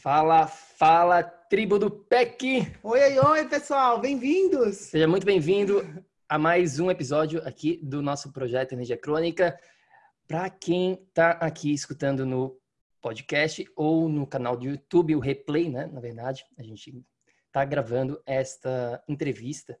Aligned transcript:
Fala, 0.00 0.46
fala, 0.46 1.24
tribo 1.24 1.76
do 1.76 1.90
PEC! 1.90 2.72
Oi, 2.84 3.00
oi, 3.00 3.18
oi, 3.18 3.48
pessoal, 3.48 4.00
bem-vindos! 4.00 4.76
Seja 4.76 5.08
muito 5.08 5.26
bem-vindo 5.26 5.84
a 6.28 6.38
mais 6.38 6.78
um 6.78 6.88
episódio 6.88 7.42
aqui 7.44 7.80
do 7.82 8.00
nosso 8.00 8.32
projeto 8.32 8.74
Energia 8.74 8.96
Crônica. 8.96 9.58
Para 10.28 10.48
quem 10.50 10.92
está 11.08 11.32
aqui 11.32 11.74
escutando 11.74 12.24
no 12.24 12.56
podcast 13.02 13.68
ou 13.74 14.08
no 14.08 14.24
canal 14.24 14.56
do 14.56 14.66
YouTube, 14.66 15.16
o 15.16 15.20
replay, 15.20 15.68
né? 15.68 15.90
Na 15.92 16.00
verdade, 16.00 16.44
a 16.56 16.62
gente 16.62 17.04
está 17.48 17.64
gravando 17.64 18.22
esta 18.24 19.02
entrevista 19.08 19.76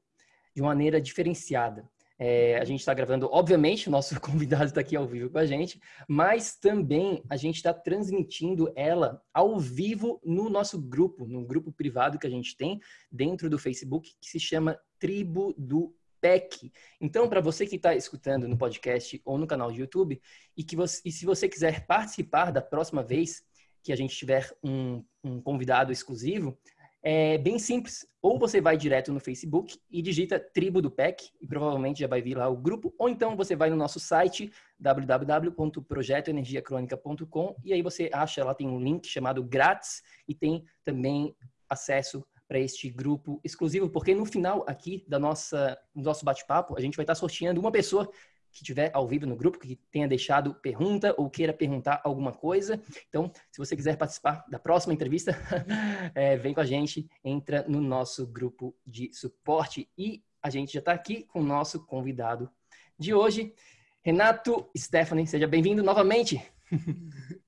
de 0.52 0.60
maneira 0.60 1.00
diferenciada. 1.00 1.88
É, 2.18 2.58
a 2.58 2.64
gente 2.64 2.80
está 2.80 2.92
gravando, 2.92 3.28
obviamente, 3.30 3.88
o 3.88 3.92
nosso 3.92 4.18
convidado 4.20 4.64
está 4.64 4.80
aqui 4.80 4.96
ao 4.96 5.06
vivo 5.06 5.30
com 5.30 5.38
a 5.38 5.46
gente, 5.46 5.80
mas 6.08 6.56
também 6.56 7.22
a 7.30 7.36
gente 7.36 7.56
está 7.56 7.72
transmitindo 7.72 8.72
ela 8.74 9.22
ao 9.32 9.58
vivo 9.60 10.20
no 10.24 10.50
nosso 10.50 10.80
grupo, 10.80 11.26
no 11.26 11.44
grupo 11.44 11.70
privado 11.70 12.18
que 12.18 12.26
a 12.26 12.30
gente 12.30 12.56
tem 12.56 12.80
dentro 13.10 13.48
do 13.48 13.58
Facebook, 13.58 14.10
que 14.20 14.28
se 14.28 14.40
chama 14.40 14.78
Tribo 14.98 15.54
do 15.56 15.94
PEC. 16.20 16.72
Então, 17.00 17.28
para 17.28 17.40
você 17.40 17.64
que 17.66 17.76
está 17.76 17.94
escutando 17.94 18.48
no 18.48 18.58
podcast 18.58 19.20
ou 19.24 19.38
no 19.38 19.46
canal 19.46 19.70
do 19.70 19.78
YouTube, 19.78 20.20
e, 20.56 20.64
que 20.64 20.74
você, 20.74 21.00
e 21.04 21.12
se 21.12 21.24
você 21.24 21.48
quiser 21.48 21.86
participar 21.86 22.50
da 22.50 22.60
próxima 22.60 23.02
vez 23.02 23.42
que 23.82 23.92
a 23.92 23.96
gente 23.96 24.16
tiver 24.16 24.52
um, 24.62 25.04
um 25.22 25.40
convidado 25.40 25.92
exclusivo, 25.92 26.58
é 27.02 27.38
bem 27.38 27.58
simples. 27.58 28.06
Ou 28.20 28.38
você 28.38 28.60
vai 28.60 28.76
direto 28.76 29.10
no 29.12 29.20
Facebook 29.20 29.78
e 29.90 30.02
digita 30.02 30.38
Tribo 30.40 30.82
do 30.82 30.90
PEC 30.90 31.30
e 31.40 31.46
provavelmente 31.46 32.00
já 32.00 32.08
vai 32.08 32.20
vir 32.20 32.36
lá 32.36 32.48
o 32.48 32.56
grupo. 32.56 32.92
Ou 32.98 33.08
então 33.08 33.36
você 33.36 33.54
vai 33.54 33.70
no 33.70 33.76
nosso 33.76 34.00
site 34.00 34.50
www.projetoenergiacronica.com 34.78 37.54
e 37.64 37.72
aí 37.72 37.80
você 37.82 38.10
acha 38.12 38.44
lá 38.44 38.52
tem 38.54 38.68
um 38.68 38.80
link 38.80 39.06
chamado 39.06 39.44
grátis 39.44 40.02
e 40.26 40.34
tem 40.34 40.64
também 40.84 41.36
acesso 41.68 42.26
para 42.48 42.58
este 42.58 42.88
grupo 42.88 43.38
exclusivo, 43.44 43.90
porque 43.90 44.14
no 44.14 44.24
final 44.24 44.64
aqui 44.66 45.04
da 45.06 45.18
nossa 45.18 45.78
do 45.94 46.02
nosso 46.02 46.24
bate-papo 46.24 46.74
a 46.78 46.80
gente 46.80 46.96
vai 46.96 47.04
estar 47.04 47.14
sorteando 47.14 47.60
uma 47.60 47.70
pessoa 47.70 48.10
que 48.58 48.64
tiver 48.64 48.90
ao 48.92 49.06
vivo 49.06 49.26
no 49.26 49.36
grupo, 49.36 49.58
que 49.58 49.76
tenha 49.90 50.08
deixado 50.08 50.54
pergunta 50.54 51.14
ou 51.16 51.30
queira 51.30 51.52
perguntar 51.52 52.00
alguma 52.04 52.32
coisa. 52.32 52.80
Então, 53.08 53.30
se 53.50 53.58
você 53.58 53.76
quiser 53.76 53.96
participar 53.96 54.44
da 54.48 54.58
próxima 54.58 54.92
entrevista, 54.92 55.36
é, 56.14 56.36
vem 56.36 56.52
com 56.52 56.60
a 56.60 56.66
gente, 56.66 57.08
entra 57.24 57.64
no 57.68 57.80
nosso 57.80 58.26
grupo 58.26 58.76
de 58.86 59.12
suporte. 59.12 59.88
E 59.96 60.22
a 60.42 60.50
gente 60.50 60.72
já 60.72 60.80
está 60.80 60.92
aqui 60.92 61.24
com 61.24 61.40
o 61.40 61.44
nosso 61.44 61.84
convidado 61.86 62.50
de 62.98 63.14
hoje, 63.14 63.54
Renato 64.02 64.68
Stephanie. 64.76 65.26
Seja 65.26 65.46
bem-vindo 65.46 65.82
novamente. 65.82 66.42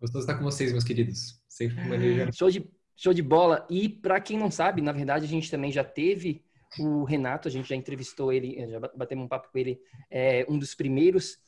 Gostoso 0.00 0.26
estar 0.26 0.36
com 0.36 0.44
vocês, 0.44 0.70
meus 0.72 0.84
queridos. 0.84 1.40
Sempre 1.48 1.76
com. 1.76 2.32
Show 2.32 2.50
de, 2.50 2.70
show 2.94 3.14
de 3.14 3.22
bola. 3.22 3.66
E 3.70 3.88
para 3.88 4.20
quem 4.20 4.38
não 4.38 4.50
sabe, 4.50 4.82
na 4.82 4.92
verdade, 4.92 5.24
a 5.24 5.28
gente 5.28 5.50
também 5.50 5.72
já 5.72 5.82
teve 5.82 6.44
o 6.78 7.04
Renato, 7.04 7.48
a 7.48 7.50
gente 7.50 7.68
já 7.68 7.76
entrevistou 7.76 8.32
ele, 8.32 8.66
já 8.68 8.80
batemos 8.80 9.24
um 9.24 9.28
papo 9.28 9.50
com 9.50 9.58
ele, 9.58 9.80
é, 10.10 10.44
um 10.48 10.58
dos 10.58 10.74
primeiros 10.74 11.38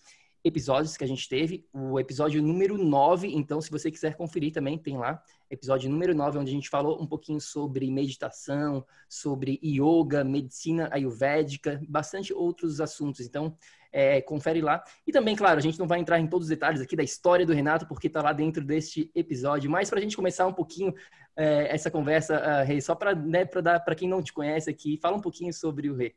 episódios 0.47 0.97
que 0.97 1.02
a 1.02 1.08
gente 1.08 1.28
teve, 1.28 1.66
o 1.72 1.98
episódio 1.98 2.41
número 2.41 2.78
9. 2.78 3.27
Então, 3.34 3.61
se 3.61 3.69
você 3.69 3.91
quiser 3.91 4.14
conferir 4.14 4.53
também, 4.53 4.78
tem 4.78 4.97
lá, 4.97 5.20
episódio 5.50 5.91
número 5.91 6.14
9, 6.14 6.38
onde 6.38 6.50
a 6.50 6.55
gente 6.55 6.69
falou 6.69 7.03
um 7.03 7.06
pouquinho 7.06 7.41
sobre 7.41 7.91
meditação, 7.91 8.86
sobre 9.08 9.58
yoga, 9.62 10.22
medicina 10.22 10.88
ayurvédica, 10.92 11.80
bastante 11.88 12.33
outros 12.33 12.80
assuntos. 12.80 13.27
Então, 13.27 13.56
é, 13.91 14.20
confere 14.20 14.61
lá. 14.61 14.84
E 15.05 15.11
também, 15.11 15.34
claro, 15.34 15.58
a 15.58 15.62
gente 15.62 15.80
não 15.80 15.86
vai 15.88 15.98
entrar 15.98 16.20
em 16.20 16.28
todos 16.28 16.44
os 16.44 16.50
detalhes 16.50 16.81
aqui 16.81 16.94
da 16.94 17.03
história 17.03 17.44
do 17.44 17.53
Renato, 17.53 17.88
porque 17.88 18.06
está 18.06 18.22
lá 18.22 18.33
dentro 18.33 18.64
deste 18.64 19.10
episódio. 19.16 19.69
Mas 19.69 19.91
para 19.91 19.98
a 19.98 20.03
gente 20.03 20.16
começar 20.16 20.47
um 20.47 20.53
pouquinho 20.53 20.94
é, 21.34 21.75
essa 21.75 21.91
conversa, 21.91 22.41
uh, 22.41 22.64
Rei, 22.64 22.81
só 22.81 22.94
para 22.94 23.16
né, 23.16 23.44
dar 23.44 23.81
para 23.81 23.97
quem 23.97 24.08
não 24.08 24.22
te 24.22 24.33
conhece 24.33 24.70
aqui, 24.70 24.97
fala 25.03 25.16
um 25.16 25.20
pouquinho 25.20 25.53
sobre 25.53 25.91
o 25.91 25.97
Rei. 25.97 26.14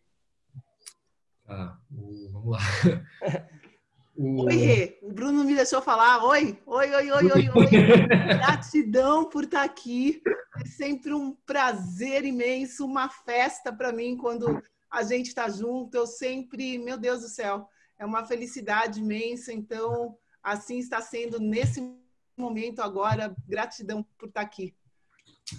Ah, 1.47 1.79
vamos 1.89 2.51
lá. 2.51 2.59
O... 4.19 4.43
Oi, 4.43 4.55
Rê. 4.57 4.99
O 5.01 5.13
Bruno 5.13 5.45
me 5.45 5.55
deixou 5.55 5.81
falar. 5.81 6.25
Oi, 6.25 6.59
oi, 6.65 6.93
oi, 6.93 7.11
oi, 7.11 7.31
oi, 7.31 7.49
oi. 7.55 7.67
Gratidão 8.35 9.29
por 9.29 9.45
estar 9.45 9.63
aqui. 9.63 10.21
É 10.61 10.65
sempre 10.65 11.13
um 11.13 11.33
prazer 11.45 12.25
imenso, 12.25 12.85
uma 12.85 13.07
festa 13.07 13.71
para 13.71 13.93
mim 13.93 14.17
quando 14.17 14.61
a 14.91 15.03
gente 15.03 15.27
está 15.27 15.47
junto. 15.47 15.95
Eu 15.95 16.05
sempre, 16.05 16.77
meu 16.77 16.97
Deus 16.97 17.21
do 17.21 17.29
céu, 17.29 17.65
é 17.97 18.05
uma 18.05 18.25
felicidade 18.25 18.99
imensa. 18.99 19.53
Então, 19.53 20.17
assim 20.43 20.79
está 20.79 20.99
sendo 20.99 21.39
nesse 21.39 21.81
momento 22.37 22.81
agora. 22.81 23.33
Gratidão 23.47 24.05
por 24.17 24.27
estar 24.27 24.41
aqui. 24.41 24.75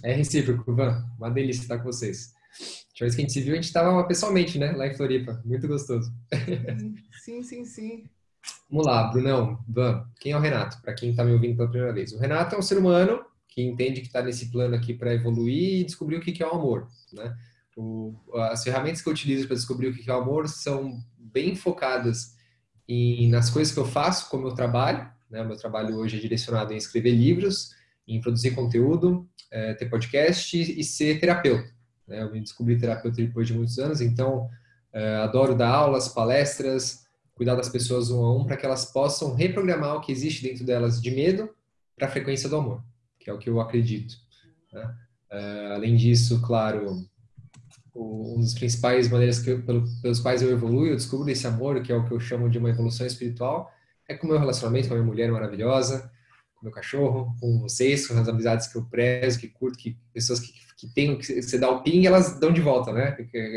É 0.05 0.13
recíproco, 0.13 0.77
Van. 0.77 1.03
Uma 1.17 1.31
delícia 1.31 1.63
estar 1.63 1.79
com 1.79 1.85
vocês. 1.85 2.35
A 3.01 3.05
vez 3.05 3.15
que 3.15 3.23
a 3.23 3.25
gente 3.25 3.33
se 3.33 3.41
viu, 3.41 3.55
a 3.55 3.57
gente 3.57 3.65
estava 3.65 4.07
pessoalmente, 4.07 4.59
né? 4.59 4.73
Lá 4.73 4.87
em 4.87 4.95
Floripa. 4.95 5.41
Muito 5.47 5.67
gostoso. 5.67 6.13
Sim, 7.25 7.43
sim, 7.43 7.65
sim. 7.65 8.11
Vamos 8.71 8.87
lá, 8.87 9.03
Brunão, 9.09 9.59
Van, 9.69 10.07
quem 10.21 10.31
é 10.31 10.37
o 10.37 10.41
Renato? 10.41 10.81
Para 10.81 10.95
quem 10.95 11.11
está 11.11 11.25
me 11.25 11.33
ouvindo 11.33 11.57
pela 11.57 11.69
primeira 11.69 11.93
vez. 11.93 12.13
O 12.13 12.19
Renato 12.19 12.55
é 12.55 12.59
um 12.59 12.63
ser 12.63 12.79
humano 12.79 13.21
que 13.49 13.61
entende 13.61 14.01
que 14.01 14.07
está 14.07 14.23
nesse 14.23 14.49
plano 14.49 14.77
aqui 14.77 14.95
para 14.95 15.13
evoluir 15.13 15.81
e 15.81 15.85
descobrir 15.85 16.17
o 16.17 16.21
que 16.21 16.41
é 16.41 16.47
o 16.47 16.55
amor. 16.55 16.87
Né? 17.13 17.37
O, 17.77 18.15
as 18.35 18.63
ferramentas 18.63 19.03
que 19.03 19.09
eu 19.09 19.13
utilizo 19.13 19.49
para 19.49 19.57
descobrir 19.57 19.89
o 19.89 19.93
que 19.93 20.09
é 20.09 20.15
o 20.15 20.21
amor 20.21 20.49
são 20.49 21.03
bem 21.19 21.57
focadas 21.57 22.37
em, 22.89 23.29
nas 23.29 23.51
coisas 23.51 23.75
que 23.75 23.81
eu 23.81 23.87
faço, 23.87 24.31
como 24.31 24.47
eu 24.47 24.55
trabalho. 24.55 25.11
Né? 25.29 25.43
O 25.43 25.49
meu 25.49 25.57
trabalho 25.57 25.97
hoje 25.97 26.17
é 26.17 26.21
direcionado 26.21 26.73
em 26.73 26.77
escrever 26.77 27.11
livros, 27.11 27.75
em 28.07 28.21
produzir 28.21 28.53
conteúdo, 28.53 29.29
é, 29.51 29.75
ter 29.75 29.91
podcast 29.91 30.57
e, 30.57 30.79
e 30.79 30.85
ser 30.85 31.19
terapeuta. 31.19 31.69
Né? 32.07 32.23
Eu 32.23 32.31
me 32.31 32.41
descobri 32.41 32.79
terapeuta 32.79 33.17
depois 33.17 33.49
de 33.49 33.55
muitos 33.55 33.81
anos, 33.81 34.01
então 34.01 34.49
é, 34.93 35.17
adoro 35.17 35.57
dar 35.57 35.71
aulas, 35.71 36.09
palestras, 36.09 37.05
cuidar 37.41 37.55
das 37.55 37.71
pessoas 37.71 38.11
um 38.11 38.23
a 38.23 38.37
um 38.37 38.45
para 38.45 38.55
que 38.55 38.67
elas 38.67 38.85
possam 38.85 39.35
reprogramar 39.35 39.97
o 39.97 40.03
que 40.03 40.13
existe 40.13 40.43
dentro 40.43 40.63
delas 40.63 41.01
de 41.01 41.11
medo 41.11 41.49
para 41.97 42.07
a 42.07 42.11
frequência 42.11 42.51
do 42.51 42.57
amor, 42.57 42.85
que 43.19 43.31
é 43.31 43.33
o 43.33 43.39
que 43.39 43.49
eu 43.49 43.59
acredito. 43.63 44.15
Né? 44.71 44.95
Uh, 45.33 45.73
além 45.73 45.97
disso, 45.97 46.43
claro, 46.43 47.03
o, 47.95 48.35
um 48.35 48.41
dos 48.41 48.53
principais 48.53 49.09
maneiras 49.09 49.39
que 49.39 49.53
eu, 49.53 49.63
pelo, 49.63 49.85
pelos 50.03 50.21
quais 50.21 50.43
eu 50.43 50.51
evoluo, 50.51 50.87
eu 50.87 50.95
descubro 50.95 51.31
esse 51.31 51.47
amor, 51.47 51.81
que 51.81 51.91
é 51.91 51.97
o 51.97 52.05
que 52.05 52.13
eu 52.13 52.21
chamo 52.21 52.51
de 52.51 52.59
uma 52.59 52.69
evolução 52.69 53.07
espiritual, 53.07 53.73
é 54.07 54.15
com 54.15 54.27
o 54.27 54.31
meu 54.31 54.39
relacionamento 54.39 54.89
com 54.89 54.93
a 54.93 54.99
minha 54.99 55.09
mulher 55.09 55.33
maravilhosa, 55.33 56.13
com 56.57 56.61
o 56.61 56.65
meu 56.65 56.73
cachorro, 56.73 57.35
com 57.41 57.59
vocês, 57.61 58.07
com 58.07 58.19
as 58.19 58.29
amizades 58.29 58.67
que 58.67 58.77
eu 58.77 58.85
prezo, 58.85 59.41
que 59.41 59.49
curto, 59.49 59.79
que 59.79 59.97
pessoas 60.13 60.41
que, 60.41 60.53
que 60.77 60.93
tem, 60.93 61.17
que 61.17 61.41
você 61.41 61.59
dá 61.59 61.71
o 61.71 61.83
ping, 61.83 62.05
elas 62.05 62.39
dão 62.39 62.53
de 62.53 62.61
volta, 62.61 62.93
né? 62.93 63.17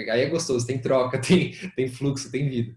Aí 0.09 0.21
é 0.21 0.29
gostoso, 0.29 0.65
tem 0.65 0.79
troca, 0.79 1.19
tem, 1.19 1.51
tem 1.75 1.89
fluxo, 1.89 2.31
tem 2.31 2.47
vida. 2.47 2.73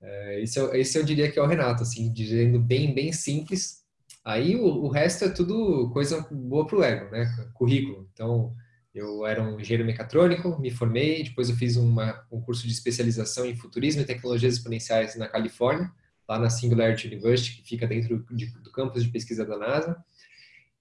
É, 0.00 0.42
esse, 0.42 0.58
eu, 0.58 0.74
esse 0.74 0.98
eu 0.98 1.04
diria 1.04 1.30
que 1.30 1.38
é 1.38 1.42
o 1.42 1.46
Renato, 1.46 1.82
assim, 1.82 2.12
dizendo 2.12 2.58
bem, 2.58 2.94
bem 2.94 3.12
simples. 3.12 3.84
Aí 4.24 4.56
o, 4.56 4.64
o 4.64 4.88
resto 4.88 5.24
é 5.24 5.28
tudo 5.28 5.90
coisa 5.92 6.26
boa 6.30 6.66
pro 6.66 6.82
ego, 6.82 7.10
né? 7.10 7.26
Currículo. 7.54 8.08
Então, 8.12 8.54
eu 8.94 9.26
era 9.26 9.42
um 9.42 9.60
engenheiro 9.60 9.86
mecatrônico, 9.86 10.58
me 10.60 10.70
formei, 10.70 11.22
depois 11.22 11.48
eu 11.48 11.56
fiz 11.56 11.76
uma, 11.76 12.26
um 12.30 12.40
curso 12.40 12.66
de 12.66 12.72
especialização 12.72 13.46
em 13.46 13.54
futurismo 13.56 14.02
e 14.02 14.06
tecnologias 14.06 14.54
exponenciais 14.54 15.16
na 15.16 15.28
Califórnia, 15.28 15.90
lá 16.28 16.38
na 16.38 16.50
Singularity 16.50 17.06
University, 17.06 17.56
que 17.56 17.68
fica 17.68 17.86
dentro 17.86 18.24
de, 18.30 18.46
do 18.46 18.72
campus 18.72 19.04
de 19.04 19.10
pesquisa 19.10 19.44
da 19.44 19.56
NASA. 19.56 19.96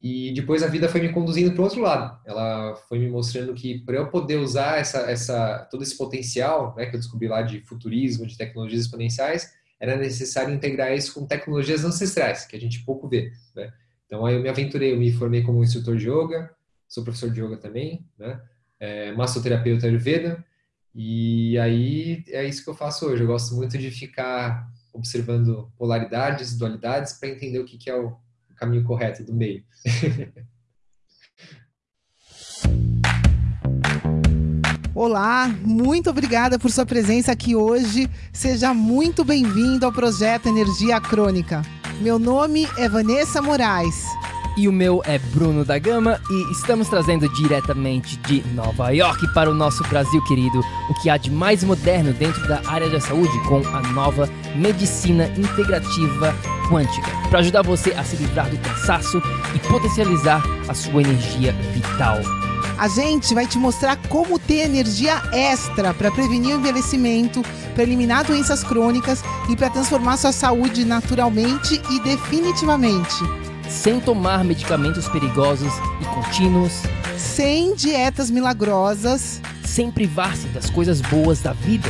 E 0.02 0.32
depois 0.34 0.64
a 0.64 0.68
vida 0.68 0.88
foi 0.88 1.02
me 1.02 1.12
conduzindo 1.12 1.52
para 1.52 1.62
o 1.62 1.64
outro 1.66 1.82
lado. 1.82 2.18
Ela 2.26 2.76
foi 2.88 3.00
me 3.00 3.10
mostrando 3.10 3.54
que 3.54 3.80
para 3.80 3.98
eu 3.98 4.08
poder 4.08 4.38
usar 4.38 4.80
essa, 4.80 5.00
essa, 5.12 5.68
todo 5.70 5.84
esse 5.84 5.98
potencial 5.98 6.74
né, 6.78 6.86
que 6.86 6.96
eu 6.96 7.00
descobri 7.00 7.28
lá 7.28 7.42
de 7.42 7.60
futurismo, 7.62 8.26
de 8.26 8.38
tecnologias 8.38 8.84
exponenciais, 8.84 9.54
era 9.80 9.98
necessário 9.98 10.54
integrar 10.54 10.94
isso 10.94 11.14
com 11.14 11.26
tecnologias 11.26 11.84
ancestrais, 11.84 12.46
que 12.46 12.56
a 12.56 12.60
gente 12.60 12.84
pouco 12.86 13.10
vê. 13.10 13.34
Né? 13.56 13.74
Então 14.06 14.26
aí 14.26 14.36
eu 14.36 14.42
me 14.42 14.50
aventurei, 14.50 14.94
eu 14.94 14.98
me 14.98 15.12
formei 15.12 15.42
como 15.42 15.64
instrutor 15.64 15.98
de 15.98 16.10
yoga, 16.10 16.50
sou 16.88 17.04
professor 17.04 17.30
de 17.30 17.42
yoga 17.42 17.58
também, 17.58 18.06
né? 18.18 18.42
É, 18.80 19.12
massoterapeuta 19.12 19.86
Ayurveda, 19.86 20.44
e 20.96 21.58
aí 21.60 22.24
é 22.30 22.44
isso 22.46 22.64
que 22.64 22.70
eu 22.70 22.74
faço 22.74 23.06
hoje. 23.06 23.24
Eu 23.24 23.28
gosto 23.28 23.54
muito 23.56 23.78
de 23.78 23.92
ficar 23.92 24.68
observando 24.92 25.72
polaridades, 25.78 26.58
dualidades, 26.58 27.14
para 27.14 27.30
entender 27.30 27.60
o 27.60 27.66
que, 27.66 27.78
que 27.78 27.90
é 27.90 27.96
o 27.96 28.18
caminho 28.60 28.84
correto 28.84 29.24
do 29.24 29.34
meio. 29.34 29.64
Olá, 34.94 35.48
muito 35.64 36.10
obrigada 36.10 36.60
por 36.60 36.70
sua 36.70 36.86
presença 36.86 37.32
aqui 37.32 37.56
hoje. 37.56 38.10
Seja 38.34 38.74
muito 38.74 39.24
bem-vindo 39.24 39.86
ao 39.86 39.94
projeto 39.94 40.50
Energia 40.50 41.00
Crônica. 41.00 41.62
Meu 42.02 42.20
nome 42.20 42.68
é 42.78 42.90
Vanessa 42.90 43.42
Moraes. 43.42 44.04
E 44.58 44.68
o 44.68 44.74
meu 44.74 45.02
é 45.06 45.18
Bruno 45.18 45.64
da 45.64 45.80
Gama 45.80 46.20
e 46.30 46.52
estamos 46.52 46.90
trazendo 46.90 47.30
diretamente 47.34 48.18
de 48.18 48.44
Nova 48.54 48.90
York 48.90 49.34
para 49.34 49.50
o 49.50 49.54
nosso 49.54 49.82
Brasil 49.84 50.22
querido 50.26 50.60
o 50.90 50.94
que 51.02 51.10
há 51.10 51.16
de 51.16 51.32
mais 51.32 51.64
moderno 51.64 52.12
dentro 52.12 52.46
da 52.46 52.62
área 52.68 52.90
da 52.90 53.00
saúde 53.00 53.32
com 53.48 53.66
a 53.68 53.82
nova 53.94 54.28
medicina 54.58 55.28
integrativa 55.38 56.36
quântica 56.70 57.12
para 57.30 57.40
ajudar 57.40 57.64
você 57.64 57.92
a 57.94 58.04
se 58.04 58.16
livrar 58.16 58.50
do 58.50 58.58
cansaço 58.60 59.22
e 59.56 59.60
potencializar 59.68 60.42
a 60.68 60.74
sua 60.74 61.02
energia 61.02 61.52
vital. 61.74 62.20
A 62.78 62.88
gente 62.88 63.34
vai 63.34 63.46
te 63.46 63.58
mostrar 63.58 63.98
como 64.08 64.40
ter 64.40 64.60
energia 64.60 65.22
extra 65.34 65.94
para 65.94 66.10
prevenir 66.12 66.56
o 66.56 66.60
envelhecimento, 66.60 67.42
para 67.74 67.84
eliminar 67.84 68.24
doenças 68.24 68.64
crônicas 68.64 69.22
e 69.50 69.56
para 69.56 69.70
transformar 69.70 70.16
sua 70.16 70.32
saúde 70.32 70.86
naturalmente 70.86 71.82
e 71.90 72.00
definitivamente. 72.00 73.16
Sem 73.68 74.00
tomar 74.00 74.46
medicamentos 74.46 75.10
perigosos 75.10 75.74
e 76.00 76.06
contínuos. 76.06 76.72
Sem 77.18 77.76
dietas 77.76 78.32
milagrosas. 78.32 79.42
Sem 79.66 79.92
privar-se 79.92 80.48
das 80.48 80.70
coisas 80.70 81.02
boas 81.02 81.42
da 81.42 81.52
vida 81.52 81.90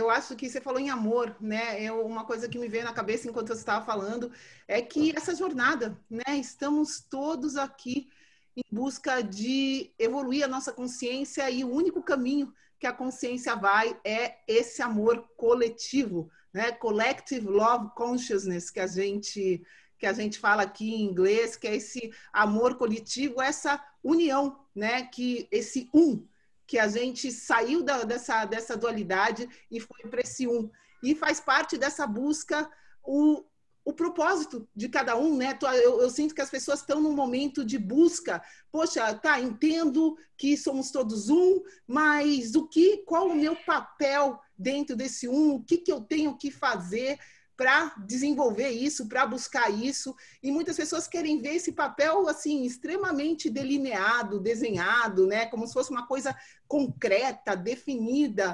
Eu 0.01 0.11
acho 0.11 0.35
que 0.35 0.49
você 0.49 0.61
falou 0.61 0.81
em 0.81 0.91
amor, 0.91 1.37
né? 1.41 1.83
Eu, 1.83 2.05
uma 2.07 2.25
coisa 2.25 2.49
que 2.49 2.59
me 2.59 2.69
veio 2.69 2.85
na 2.85 2.93
cabeça 2.93 3.29
enquanto 3.29 3.49
você 3.49 3.61
estava 3.61 3.85
falando 3.85 4.33
é 4.67 4.81
que 4.81 5.15
essa 5.15 5.35
jornada, 5.35 5.99
né? 6.09 6.37
Estamos 6.37 7.01
todos 7.01 7.57
aqui 7.57 8.09
em 8.57 8.63
busca 8.73 9.23
de 9.23 9.93
evoluir 9.99 10.45
a 10.45 10.49
nossa 10.49 10.73
consciência 10.73 11.49
e 11.51 11.63
o 11.65 11.71
único 11.71 12.03
caminho 12.03 12.53
que 12.79 12.87
a 12.87 12.93
consciência 12.93 13.55
vai 13.55 13.99
é 14.03 14.39
esse 14.49 14.81
amor 14.83 15.29
coletivo, 15.37 16.31
né? 16.53 16.73
Collective 16.73 17.47
Love 17.47 17.91
Consciousness 17.95 18.71
que 18.71 18.81
a 18.81 18.87
gente 18.87 19.63
que 19.99 20.07
a 20.07 20.15
gente 20.15 20.39
fala 20.39 20.63
aqui 20.63 20.95
em 20.95 21.05
inglês, 21.05 21.57
que 21.57 21.69
é 21.69 21.77
esse 21.77 22.11
amor 22.33 22.77
coletivo, 22.77 23.43
essa 23.43 23.79
união, 24.03 24.59
né? 24.75 25.03
Que 25.05 25.47
esse 25.53 25.91
um 25.93 26.27
que 26.71 26.79
a 26.79 26.87
gente 26.87 27.33
saiu 27.33 27.83
da, 27.83 28.05
dessa, 28.05 28.45
dessa 28.45 28.77
dualidade 28.77 29.49
e 29.69 29.81
foi 29.81 30.09
para 30.09 30.21
esse 30.21 30.47
um. 30.47 30.71
E 31.03 31.17
faz 31.17 31.41
parte 31.41 31.77
dessa 31.77 32.07
busca 32.07 32.71
o, 33.03 33.43
o 33.85 33.93
propósito 33.93 34.69
de 34.73 34.89
cada 34.89 35.17
um, 35.17 35.37
né? 35.37 35.59
Eu, 35.83 36.01
eu, 36.01 36.09
sinto 36.09 36.33
que 36.33 36.41
as 36.41 36.49
pessoas 36.49 36.79
estão 36.79 37.01
num 37.01 37.13
momento 37.13 37.65
de 37.65 37.77
busca. 37.77 38.41
Poxa, 38.71 39.13
tá, 39.15 39.41
entendo 39.41 40.17
que 40.39 40.57
somos 40.57 40.93
todos 40.93 41.29
um, 41.29 41.61
mas 41.89 42.55
o 42.55 42.69
que, 42.69 42.99
qual 42.99 43.27
o 43.27 43.35
meu 43.35 43.57
papel 43.57 44.39
dentro 44.57 44.95
desse 44.95 45.27
um? 45.27 45.55
O 45.57 45.65
que, 45.65 45.77
que 45.77 45.91
eu 45.91 46.01
tenho 46.01 46.39
que 46.39 46.53
fazer? 46.53 47.19
Para 47.61 47.93
desenvolver 48.07 48.71
isso, 48.71 49.07
para 49.07 49.27
buscar 49.27 49.69
isso. 49.69 50.17
E 50.43 50.51
muitas 50.51 50.79
pessoas 50.79 51.07
querem 51.07 51.43
ver 51.43 51.57
esse 51.57 51.73
papel 51.73 52.27
assim 52.27 52.65
extremamente 52.65 53.51
delineado, 53.51 54.41
desenhado, 54.41 55.27
né, 55.27 55.45
como 55.45 55.67
se 55.67 55.75
fosse 55.75 55.91
uma 55.91 56.07
coisa 56.07 56.35
concreta, 56.67 57.55
definida. 57.55 58.53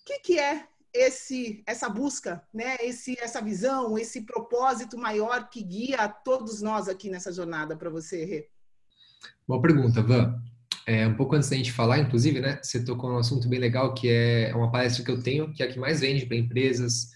O 0.00 0.04
que, 0.04 0.18
que 0.18 0.36
é 0.36 0.66
esse 0.92 1.62
essa 1.64 1.88
busca, 1.88 2.42
né? 2.52 2.76
Esse 2.80 3.16
essa 3.20 3.40
visão, 3.40 3.96
esse 3.96 4.22
propósito 4.22 4.98
maior 4.98 5.48
que 5.48 5.62
guia 5.62 6.08
todos 6.08 6.60
nós 6.60 6.88
aqui 6.88 7.08
nessa 7.08 7.32
jornada 7.32 7.76
para 7.76 7.88
você, 7.88 8.24
Rê? 8.24 8.48
Boa 9.46 9.62
pergunta, 9.62 10.02
Van. 10.02 10.42
É, 10.84 11.06
um 11.06 11.14
pouco 11.14 11.36
antes 11.36 11.48
da 11.48 11.56
gente 11.56 11.70
falar, 11.70 12.00
inclusive, 12.00 12.40
né? 12.40 12.58
Você 12.60 12.84
tocou 12.84 13.08
num 13.08 13.18
assunto 13.18 13.48
bem 13.48 13.60
legal 13.60 13.94
que 13.94 14.10
é 14.10 14.52
uma 14.56 14.72
palestra 14.72 15.04
que 15.04 15.10
eu 15.12 15.22
tenho, 15.22 15.52
que 15.52 15.62
é 15.62 15.66
a 15.66 15.72
que 15.72 15.78
mais 15.78 16.00
vende 16.00 16.26
para 16.26 16.36
empresas, 16.36 17.12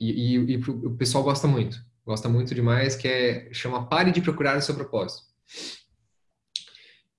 E, 0.00 0.10
e, 0.10 0.34
e 0.34 0.56
o 0.56 0.96
pessoal 0.96 1.22
gosta 1.22 1.46
muito, 1.46 1.84
gosta 2.04 2.28
muito 2.28 2.54
demais, 2.54 2.96
que 2.96 3.06
é 3.06 3.52
chama 3.52 3.86
Pare 3.86 4.10
de 4.10 4.20
procurar 4.20 4.56
o 4.56 4.62
seu 4.62 4.74
propósito. 4.74 5.28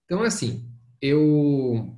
Então, 0.05 0.23
assim, 0.23 0.67
eu, 1.01 1.95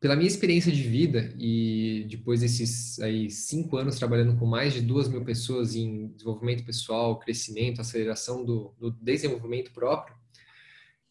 pela 0.00 0.16
minha 0.16 0.28
experiência 0.28 0.70
de 0.70 0.82
vida 0.82 1.34
e 1.38 2.06
depois 2.10 2.40
desses 2.40 2.98
aí 3.00 3.30
cinco 3.30 3.76
anos 3.76 3.98
trabalhando 3.98 4.36
com 4.36 4.44
mais 4.44 4.74
de 4.74 4.80
duas 4.80 5.08
mil 5.08 5.24
pessoas 5.24 5.74
em 5.74 6.08
desenvolvimento 6.08 6.64
pessoal, 6.64 7.18
crescimento, 7.18 7.80
aceleração 7.80 8.44
do, 8.44 8.74
do 8.78 8.90
desenvolvimento 8.90 9.72
próprio, 9.72 10.16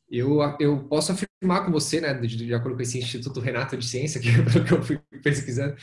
eu, 0.09 0.39
eu 0.59 0.79
posso 0.85 1.11
afirmar 1.11 1.65
com 1.65 1.71
você, 1.71 1.99
né, 1.99 2.13
de, 2.13 2.37
de 2.37 2.53
acordo 2.53 2.75
com 2.75 2.81
esse 2.81 2.97
Instituto 2.97 3.39
Renato 3.39 3.75
de 3.75 3.85
Ciência, 3.85 4.21
que, 4.21 4.29
que 4.63 4.73
eu 4.73 4.81
fui 4.81 4.99
pesquisando, 5.21 5.75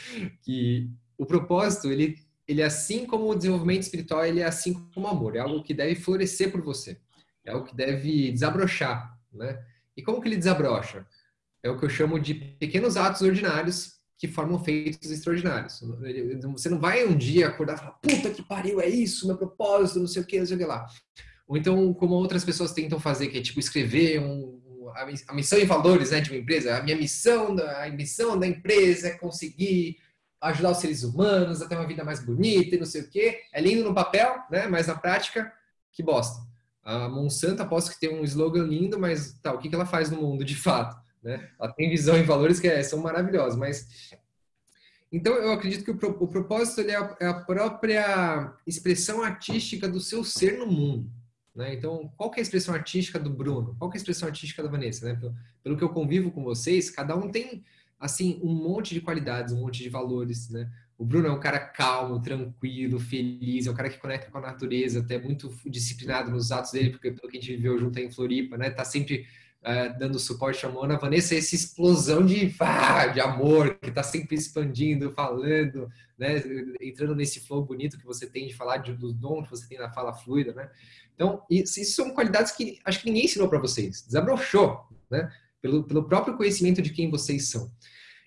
que 0.42 0.90
o 1.18 1.26
propósito, 1.26 1.90
ele, 1.90 2.18
ele 2.46 2.60
é 2.60 2.64
assim 2.64 3.06
como 3.06 3.28
o 3.28 3.34
desenvolvimento 3.34 3.82
espiritual, 3.82 4.24
ele 4.24 4.40
é 4.40 4.44
assim 4.44 4.74
como 4.94 5.06
o 5.06 5.10
amor. 5.10 5.36
É 5.36 5.40
algo 5.40 5.62
que 5.62 5.74
deve 5.74 5.94
florescer 5.94 6.50
por 6.50 6.62
você. 6.62 6.98
É 7.44 7.50
algo 7.50 7.66
que 7.66 7.74
deve 7.74 8.32
desabrochar, 8.32 9.18
né? 9.32 9.62
E 9.96 10.02
como 10.02 10.20
que 10.20 10.28
ele 10.28 10.36
desabrocha? 10.36 11.06
É 11.62 11.70
o 11.70 11.78
que 11.78 11.84
eu 11.84 11.90
chamo 11.90 12.18
de 12.18 12.34
pequenos 12.34 12.96
atos 12.96 13.22
ordinários 13.22 13.94
que 14.18 14.28
formam 14.28 14.62
feitos 14.62 15.10
extraordinários. 15.10 15.80
Você 16.52 16.68
não 16.68 16.78
vai 16.78 17.04
um 17.06 17.16
dia 17.16 17.48
acordar 17.48 17.74
e 17.74 17.78
falar, 17.78 17.92
puta 17.92 18.30
que 18.30 18.42
pariu, 18.42 18.80
é 18.80 18.88
isso, 18.88 19.26
meu 19.26 19.36
propósito, 19.36 20.00
não 20.00 20.06
sei 20.06 20.22
o 20.22 20.26
que, 20.26 20.38
não 20.38 20.46
sei 20.46 20.56
o 20.56 20.58
que 20.58 20.64
lá. 20.64 20.86
Ou 21.46 21.56
então, 21.56 21.92
como 21.94 22.14
outras 22.14 22.44
pessoas 22.44 22.72
tentam 22.72 22.98
fazer, 22.98 23.28
que 23.28 23.38
é 23.38 23.42
tipo 23.42 23.60
escrever 23.60 24.20
um, 24.20 24.60
a 25.28 25.34
missão 25.34 25.58
e 25.58 25.64
valores 25.64 26.10
né, 26.10 26.20
de 26.20 26.30
uma 26.30 26.38
empresa. 26.38 26.76
A 26.76 26.82
minha 26.82 26.96
missão, 26.96 27.56
a 27.58 27.88
missão 27.90 28.38
da 28.38 28.46
empresa 28.46 29.08
é 29.08 29.18
conseguir 29.18 29.98
ajudar 30.44 30.70
os 30.70 30.78
seres 30.78 31.02
humanos 31.02 31.62
a 31.62 31.68
ter 31.68 31.74
uma 31.74 31.86
vida 31.86 32.04
mais 32.04 32.20
bonita 32.20 32.74
e 32.74 32.78
não 32.78 32.86
sei 32.86 33.02
o 33.02 33.08
quê. 33.08 33.40
É 33.52 33.60
lindo 33.60 33.84
no 33.84 33.94
papel, 33.94 34.38
né? 34.50 34.66
Mas 34.66 34.86
na 34.86 34.94
prática, 34.94 35.52
que 35.92 36.02
bosta. 36.02 36.42
A 36.82 37.08
Monsanto 37.08 37.62
aposto 37.62 37.92
que 37.92 38.00
tem 38.00 38.14
um 38.14 38.24
slogan 38.24 38.64
lindo, 38.64 38.98
mas 38.98 39.38
tá, 39.42 39.52
o 39.52 39.58
que, 39.58 39.68
que 39.68 39.74
ela 39.74 39.86
faz 39.86 40.10
no 40.10 40.20
mundo 40.20 40.44
de 40.44 40.54
fato? 40.54 40.96
Né? 41.22 41.48
Ela 41.58 41.72
tem 41.72 41.88
visão 41.88 42.18
e 42.18 42.22
valores 42.22 42.60
que 42.60 42.68
é, 42.68 42.82
são 42.82 42.98
maravilhosos, 42.98 43.58
mas 43.58 43.88
então 45.10 45.32
eu 45.34 45.52
acredito 45.52 45.84
que 45.84 45.90
o, 45.90 46.10
o 46.20 46.28
propósito 46.28 46.80
é 46.82 46.96
a, 46.96 47.16
é 47.20 47.26
a, 47.26 47.34
própria 47.34 48.52
expressão 48.66 49.22
artística 49.22 49.88
do 49.88 50.00
seu 50.00 50.24
ser 50.24 50.58
no 50.58 50.66
mundo. 50.66 51.08
Né? 51.54 51.72
Então, 51.72 52.12
qual 52.16 52.32
é 52.34 52.40
a 52.40 52.42
expressão 52.42 52.74
artística 52.74 53.18
do 53.18 53.30
Bruno? 53.30 53.76
Qual 53.78 53.90
é 53.92 53.94
a 53.94 53.96
expressão 53.96 54.26
artística 54.26 54.60
da 54.60 54.68
Vanessa? 54.68 55.06
Né? 55.06 55.14
Pelo, 55.14 55.34
pelo 55.62 55.76
que 55.76 55.84
eu 55.84 55.88
convivo 55.90 56.32
com 56.32 56.42
vocês, 56.42 56.90
cada 56.90 57.14
um 57.14 57.30
tem 57.30 57.64
assim, 58.04 58.38
um 58.42 58.52
monte 58.52 58.92
de 58.92 59.00
qualidades, 59.00 59.54
um 59.54 59.60
monte 59.60 59.82
de 59.82 59.88
valores, 59.88 60.50
né? 60.50 60.70
O 60.98 61.06
Bruno 61.06 61.26
é 61.26 61.30
um 61.30 61.40
cara 61.40 61.58
calmo, 61.58 62.20
tranquilo, 62.20 63.00
feliz, 63.00 63.66
é 63.66 63.70
um 63.70 63.74
cara 63.74 63.88
que 63.88 63.98
conecta 63.98 64.30
com 64.30 64.36
a 64.38 64.42
natureza, 64.42 65.00
até 65.00 65.18
muito 65.18 65.50
disciplinado 65.64 66.30
nos 66.30 66.52
atos 66.52 66.72
dele, 66.72 66.90
porque 66.90 67.10
pelo 67.10 67.30
que 67.30 67.38
a 67.38 67.40
gente 67.40 67.56
viveu 67.56 67.78
junto 67.78 67.98
em 67.98 68.10
Floripa, 68.10 68.58
né? 68.58 68.68
Tá 68.68 68.84
sempre 68.84 69.26
uh, 69.62 69.98
dando 69.98 70.18
suporte 70.18 70.66
à 70.66 70.68
Mona. 70.68 70.96
A 70.96 70.98
Vanessa 70.98 71.34
é 71.34 71.38
essa 71.38 71.54
explosão 71.54 72.24
de, 72.24 72.54
ah, 72.60 73.06
de 73.06 73.20
amor, 73.20 73.74
que 73.80 73.90
tá 73.90 74.02
sempre 74.02 74.36
expandindo, 74.36 75.12
falando, 75.12 75.88
né? 76.18 76.42
Entrando 76.82 77.16
nesse 77.16 77.40
flow 77.40 77.64
bonito 77.64 77.98
que 77.98 78.04
você 78.04 78.26
tem 78.26 78.46
de 78.46 78.54
falar, 78.54 78.76
de, 78.76 78.92
do 78.92 79.14
dom 79.14 79.42
que 79.42 79.50
você 79.50 79.66
tem 79.66 79.78
na 79.78 79.90
fala 79.90 80.12
fluida, 80.12 80.52
né? 80.52 80.70
Então, 81.14 81.42
isso, 81.50 81.80
isso 81.80 81.96
são 81.96 82.10
qualidades 82.10 82.52
que 82.52 82.78
acho 82.84 83.00
que 83.00 83.06
ninguém 83.06 83.24
ensinou 83.24 83.48
para 83.48 83.58
vocês. 83.58 84.04
Desabrochou, 84.04 84.78
né? 85.10 85.32
Pelo, 85.62 85.82
pelo 85.84 86.04
próprio 86.04 86.36
conhecimento 86.36 86.82
de 86.82 86.90
quem 86.90 87.10
vocês 87.10 87.48
são. 87.48 87.72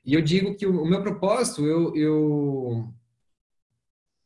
E 0.08 0.14
eu 0.14 0.22
digo 0.22 0.56
que 0.56 0.66
o, 0.66 0.86
meu 0.86 1.02
propósito, 1.02 1.66
eu, 1.66 1.94
eu, 1.94 2.94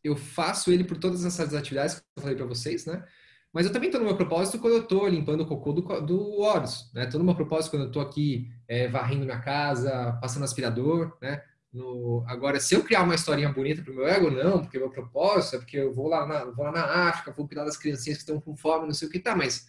eu 0.03 0.15
faço 0.15 0.71
ele 0.71 0.83
por 0.83 0.95
todas 0.95 1.25
essas 1.25 1.55
atividades 1.55 1.95
que 1.95 2.01
eu 2.17 2.21
falei 2.21 2.37
para 2.37 2.45
vocês, 2.45 2.85
né? 2.85 3.03
Mas 3.51 3.65
eu 3.65 3.73
também 3.73 3.89
estou 3.89 3.99
no 3.99 4.05
meu 4.05 4.15
propósito 4.15 4.59
quando 4.59 4.75
eu 4.75 4.83
estou 4.83 5.07
limpando 5.07 5.41
o 5.41 5.47
cocô 5.47 5.73
do, 5.73 5.81
do 6.01 6.39
Horus, 6.39 6.91
né? 6.93 7.05
Estou 7.05 7.17
no 7.17 7.25
meu 7.25 7.33
propósito 7.33 7.71
quando 7.71 7.81
eu 7.81 7.87
estou 7.87 8.03
aqui 8.03 8.47
é, 8.67 8.87
varrendo 8.87 9.25
minha 9.25 9.39
casa, 9.39 10.19
passando 10.21 10.43
aspirador, 10.43 11.17
né? 11.19 11.41
No... 11.73 12.23
Agora, 12.27 12.59
se 12.59 12.75
eu 12.75 12.83
criar 12.83 13.01
uma 13.01 13.15
historinha 13.15 13.51
bonita 13.51 13.81
para 13.81 13.91
o 13.91 13.95
meu 13.95 14.07
ego, 14.07 14.29
não, 14.29 14.61
porque 14.61 14.77
meu 14.77 14.91
propósito 14.91 15.55
é 15.55 15.59
porque 15.59 15.77
eu 15.77 15.91
vou 15.95 16.07
lá, 16.07 16.27
na, 16.27 16.45
vou 16.45 16.63
lá 16.63 16.71
na 16.71 17.09
África, 17.09 17.33
vou 17.35 17.47
cuidar 17.47 17.65
das 17.65 17.77
criancinhas 17.77 18.19
que 18.19 18.23
estão 18.23 18.39
com 18.39 18.55
fome, 18.55 18.85
não 18.85 18.93
sei 18.93 19.07
o 19.07 19.11
que 19.11 19.19
tá, 19.19 19.35
mas 19.35 19.67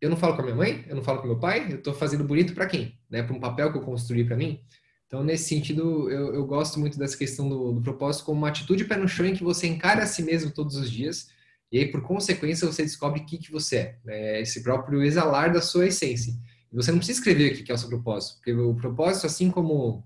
eu 0.00 0.08
não 0.08 0.16
falo 0.16 0.36
com 0.36 0.42
a 0.42 0.44
minha 0.44 0.56
mãe, 0.56 0.84
eu 0.88 0.94
não 0.94 1.02
falo 1.02 1.20
com 1.20 1.26
meu 1.26 1.40
pai, 1.40 1.66
eu 1.72 1.78
estou 1.78 1.92
fazendo 1.92 2.22
bonito 2.22 2.54
para 2.54 2.66
quem? 2.66 2.96
Né? 3.10 3.24
Para 3.24 3.34
um 3.34 3.40
papel 3.40 3.72
que 3.72 3.78
eu 3.78 3.82
construí 3.82 4.24
para 4.24 4.36
mim. 4.36 4.64
Então, 5.10 5.24
nesse 5.24 5.48
sentido, 5.48 6.08
eu, 6.08 6.34
eu 6.34 6.46
gosto 6.46 6.78
muito 6.78 6.96
dessa 6.96 7.16
questão 7.16 7.48
do, 7.48 7.72
do, 7.72 7.82
propósito 7.82 8.24
como 8.24 8.38
uma 8.38 8.48
atitude 8.48 8.84
pé 8.84 8.96
no 8.96 9.08
chão 9.08 9.26
em 9.26 9.34
que 9.34 9.42
você 9.42 9.66
encara 9.66 10.04
a 10.04 10.06
si 10.06 10.22
mesmo 10.22 10.52
todos 10.52 10.76
os 10.76 10.88
dias 10.88 11.28
e 11.72 11.78
aí, 11.78 11.86
por 11.86 12.02
consequência, 12.02 12.66
você 12.66 12.82
descobre 12.82 13.20
o 13.20 13.24
que, 13.24 13.38
que 13.38 13.52
você 13.52 13.76
é, 13.76 13.98
né? 14.04 14.40
esse 14.40 14.62
próprio 14.62 15.02
exalar 15.04 15.52
da 15.52 15.60
sua 15.60 15.86
essência. 15.86 16.34
Você 16.72 16.90
não 16.90 16.98
precisa 16.98 17.18
escrever 17.18 17.52
o 17.52 17.64
que 17.64 17.70
é 17.70 17.74
o 17.74 17.78
seu 17.78 17.88
propósito, 17.88 18.36
porque 18.36 18.52
o 18.52 18.74
propósito, 18.74 19.26
assim 19.26 19.50
como, 19.50 20.04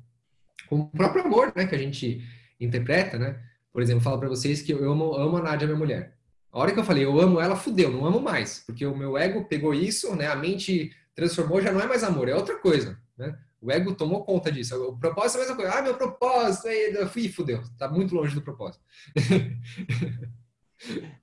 como 0.66 0.84
o 0.84 0.96
próprio 0.96 1.24
amor, 1.24 1.52
né, 1.54 1.66
que 1.66 1.74
a 1.74 1.78
gente 1.78 2.22
interpreta, 2.58 3.18
né, 3.18 3.38
por 3.72 3.82
exemplo, 3.82 4.02
falo 4.02 4.18
para 4.18 4.28
vocês 4.28 4.62
que 4.62 4.72
eu 4.72 4.90
amo, 4.90 5.14
amo 5.14 5.36
a 5.38 5.42
Nádia, 5.42 5.66
minha 5.66 5.78
mulher. 5.78 6.16
A 6.52 6.58
hora 6.58 6.72
que 6.72 6.78
eu 6.78 6.84
falei, 6.84 7.04
eu 7.04 7.20
amo 7.20 7.40
ela, 7.40 7.56
fudeu, 7.56 7.90
não 7.90 8.06
amo 8.06 8.20
mais. 8.20 8.62
Porque 8.64 8.86
o 8.86 8.96
meu 8.96 9.18
ego 9.18 9.44
pegou 9.44 9.74
isso, 9.74 10.14
né? 10.14 10.28
A 10.28 10.36
mente 10.36 10.92
transformou, 11.14 11.60
já 11.60 11.72
não 11.72 11.80
é 11.80 11.86
mais 11.86 12.04
amor, 12.04 12.28
é 12.28 12.34
outra 12.34 12.56
coisa, 12.58 12.98
né? 13.18 13.36
O 13.64 13.72
ego 13.72 13.94
tomou 13.94 14.22
conta 14.22 14.52
disso. 14.52 14.76
O 14.76 14.98
propósito 14.98 15.38
é 15.38 15.40
a 15.40 15.44
mesma 15.44 15.56
coisa. 15.56 15.72
Ah, 15.72 15.82
meu 15.82 15.96
propósito, 15.96 16.68
aí 16.68 16.92
eu 16.92 17.08
fui, 17.08 17.30
fudeu. 17.30 17.62
Tá 17.78 17.88
muito 17.88 18.14
longe 18.14 18.34
do 18.34 18.42
propósito. 18.42 18.84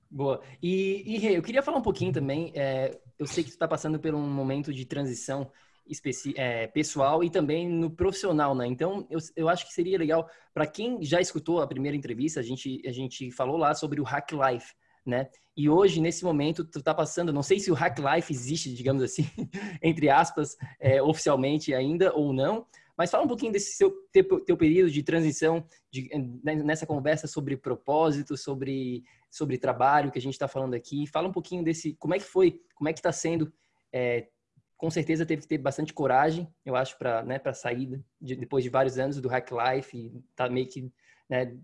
Boa. 0.10 0.42
E, 0.62 1.04
e 1.06 1.20
Rê, 1.20 1.38
eu 1.38 1.44
queria 1.44 1.62
falar 1.62 1.78
um 1.78 1.84
pouquinho 1.84 2.12
também. 2.12 2.52
É, 2.56 3.00
eu 3.20 3.28
sei 3.28 3.44
que 3.44 3.52
tu 3.52 3.54
está 3.54 3.68
passando 3.68 4.00
por 4.00 4.16
um 4.16 4.28
momento 4.28 4.74
de 4.74 4.86
transição 4.86 5.52
é, 6.36 6.66
pessoal 6.66 7.24
e 7.24 7.30
também 7.30 7.70
no 7.70 7.92
profissional, 7.92 8.56
né? 8.56 8.66
Então, 8.66 9.06
eu, 9.10 9.20
eu 9.36 9.48
acho 9.48 9.68
que 9.68 9.74
seria 9.74 10.00
legal 10.00 10.28
para 10.52 10.66
quem 10.66 11.04
já 11.04 11.22
escutou 11.22 11.62
a 11.62 11.68
primeira 11.68 11.96
entrevista, 11.96 12.40
a 12.40 12.44
gente 12.44 12.82
a 12.88 12.92
gente 12.92 13.30
falou 13.30 13.56
lá 13.56 13.76
sobre 13.76 14.02
o 14.02 14.04
Hack 14.04 14.32
Life, 14.32 14.74
né? 15.06 15.30
E 15.56 15.70
hoje 15.70 16.00
nesse 16.02 16.24
momento 16.24 16.64
tu 16.64 16.82
tá 16.82 16.94
passando, 16.94 17.34
não 17.34 17.44
sei 17.44 17.60
se 17.60 17.72
o 17.72 17.74
Hack 17.74 18.00
Life 18.00 18.32
existe, 18.32 18.74
digamos 18.74 19.04
assim, 19.04 19.26
entre 19.82 20.10
aspas, 20.10 20.56
é, 20.80 21.02
oficialmente 21.02 21.74
ainda 21.74 22.14
ou 22.16 22.34
não, 22.34 22.66
mas 22.98 23.10
fala 23.10 23.24
um 23.24 23.28
pouquinho 23.28 23.52
desse 23.52 23.74
seu 23.74 23.92
teu, 24.12 24.40
teu 24.42 24.56
período 24.56 24.92
de 24.92 25.04
transição 25.04 25.66
de, 25.92 26.10
né, 26.44 26.56
nessa 26.56 26.86
conversa 26.86 27.28
sobre 27.28 27.58
propósito, 27.58 28.38
sobre 28.38 29.04
sobre 29.30 29.58
trabalho 29.58 30.12
que 30.12 30.20
a 30.20 30.22
gente 30.22 30.34
está 30.34 30.46
falando 30.46 30.74
aqui. 30.74 31.08
Fala 31.08 31.30
um 31.30 31.32
pouquinho 31.32 31.64
desse, 31.64 31.94
como 31.94 32.14
é 32.14 32.20
que 32.20 32.26
foi, 32.26 32.62
como 32.76 32.90
é 32.90 32.94
que 32.94 33.00
está 33.00 33.14
sendo 33.14 33.52
é, 33.94 34.28
com 34.82 34.90
certeza 34.90 35.28
teve 35.28 35.44
que 35.44 35.48
ter 35.48 35.60
bastante 35.60 35.94
coragem, 35.94 36.52
eu 36.66 36.76
acho, 36.76 36.98
para 36.98 37.22
né, 37.24 37.38
para 37.38 37.54
sair 37.54 38.04
de, 38.20 38.36
depois 38.36 38.64
de 38.64 38.70
vários 38.70 38.98
anos 38.98 39.22
do 39.22 39.30
Hack 39.30 39.52
Life 39.52 39.96
e 39.96 40.12
tá 40.36 40.50
meio 40.50 40.68
que 40.68 40.92
né, 41.30 41.56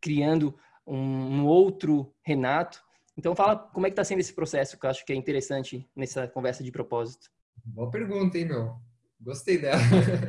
criando 0.00 0.56
um, 0.90 1.40
um, 1.40 1.46
outro 1.46 2.12
Renato. 2.22 2.82
Então 3.16 3.34
fala 3.34 3.56
como 3.56 3.86
é 3.86 3.90
que 3.90 3.92
está 3.92 4.04
sendo 4.04 4.20
esse 4.20 4.32
processo, 4.32 4.78
que 4.78 4.86
eu 4.86 4.90
acho 4.90 5.04
que 5.04 5.12
é 5.12 5.16
interessante 5.16 5.88
nessa 5.94 6.26
conversa 6.26 6.64
de 6.64 6.72
propósito. 6.72 7.30
Boa 7.64 7.90
pergunta, 7.90 8.38
hein, 8.38 8.46
meu? 8.46 8.80
Gostei 9.20 9.58
dela. 9.58 9.80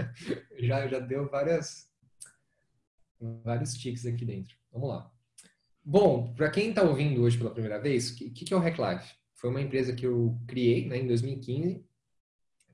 já, 0.60 0.88
já 0.88 1.00
deu 1.00 1.30
várias 1.30 1.90
vários 3.44 3.76
tiques 3.76 4.06
aqui 4.06 4.26
dentro. 4.26 4.56
Vamos 4.72 4.90
lá. 4.90 5.12
Bom, 5.84 6.34
para 6.34 6.50
quem 6.50 6.70
está 6.70 6.84
ouvindo 6.84 7.22
hoje 7.22 7.38
pela 7.38 7.52
primeira 7.52 7.80
vez, 7.80 8.12
o 8.12 8.16
que, 8.16 8.30
que 8.30 8.54
é 8.54 8.58
o 8.58 8.60
Hack 8.60 8.78
Life? 8.78 9.16
Foi 9.36 9.50
uma 9.50 9.62
empresa 9.62 9.94
que 9.94 10.06
eu 10.06 10.38
criei 10.48 10.88
né, 10.88 10.98
em 10.98 11.08
2015 11.08 11.84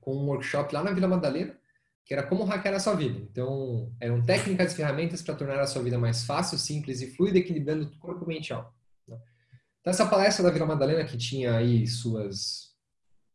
com 0.00 0.14
um 0.14 0.26
workshop 0.26 0.72
lá 0.74 0.82
na 0.82 0.92
Vila 0.92 1.08
Madalena, 1.08 1.57
que 2.08 2.14
era 2.14 2.22
como 2.22 2.42
hackear 2.44 2.74
a 2.74 2.80
sua 2.80 2.94
vida. 2.94 3.20
Então, 3.30 3.92
eram 4.00 4.24
técnicas 4.24 4.72
e 4.72 4.76
ferramentas 4.76 5.20
para 5.20 5.34
tornar 5.34 5.60
a 5.60 5.66
sua 5.66 5.82
vida 5.82 5.98
mais 5.98 6.24
fácil, 6.24 6.58
simples 6.58 7.02
e 7.02 7.14
fluida, 7.14 7.36
equilibrando 7.36 7.94
corpo, 7.98 8.26
mente 8.26 8.48
e 8.48 8.54
alma. 8.54 8.72
Né? 9.06 9.18
Então, 9.78 9.90
essa 9.90 10.06
palestra 10.06 10.42
da 10.42 10.50
Vila 10.50 10.64
Madalena, 10.64 11.04
que 11.04 11.18
tinha 11.18 11.54
aí 11.54 11.86
suas 11.86 12.68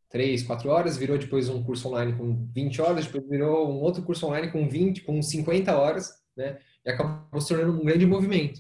três, 0.10 0.42
quatro 0.42 0.72
horas, 0.72 0.98
virou 0.98 1.20
depois 1.20 1.50
um 1.50 1.64
curso 1.64 1.88
online 1.88 2.14
com 2.14 2.48
20 2.52 2.82
horas, 2.82 3.06
depois 3.06 3.30
virou 3.30 3.72
um 3.72 3.80
outro 3.80 4.02
curso 4.02 4.26
online 4.26 4.52
com 4.52 4.68
20, 4.68 5.04
com 5.04 5.22
50 5.22 5.78
horas, 5.78 6.10
né? 6.36 6.58
E 6.84 6.90
acabou 6.90 7.40
se 7.40 7.50
tornando 7.50 7.80
um 7.80 7.86
grande 7.86 8.08
movimento 8.08 8.60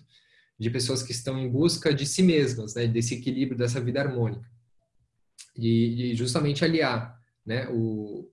de 0.60 0.70
pessoas 0.70 1.02
que 1.02 1.12
estão 1.12 1.40
em 1.40 1.50
busca 1.50 1.92
de 1.92 2.06
si 2.06 2.22
mesmas, 2.22 2.76
né? 2.76 2.86
Desse 2.86 3.16
equilíbrio, 3.16 3.58
dessa 3.58 3.82
vida 3.82 4.00
harmônica. 4.00 4.48
E, 5.58 6.12
e 6.12 6.16
justamente 6.16 6.64
aliar 6.64 7.20
né, 7.44 7.68
o, 7.70 8.32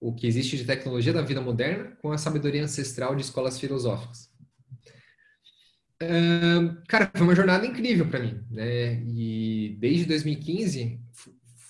o 0.00 0.14
que 0.14 0.26
existe 0.26 0.56
de 0.56 0.64
tecnologia 0.64 1.12
da 1.12 1.22
vida 1.22 1.40
moderna 1.40 1.96
com 2.00 2.12
a 2.12 2.18
sabedoria 2.18 2.62
ancestral 2.62 3.14
de 3.14 3.22
escolas 3.22 3.58
filosóficas. 3.58 4.30
Uh, 6.00 6.80
cara, 6.86 7.10
foi 7.12 7.22
uma 7.22 7.34
jornada 7.34 7.66
incrível 7.66 8.06
para 8.08 8.20
mim, 8.20 8.40
né? 8.50 9.02
E 9.02 9.76
desde 9.80 10.04
2015, 10.06 11.00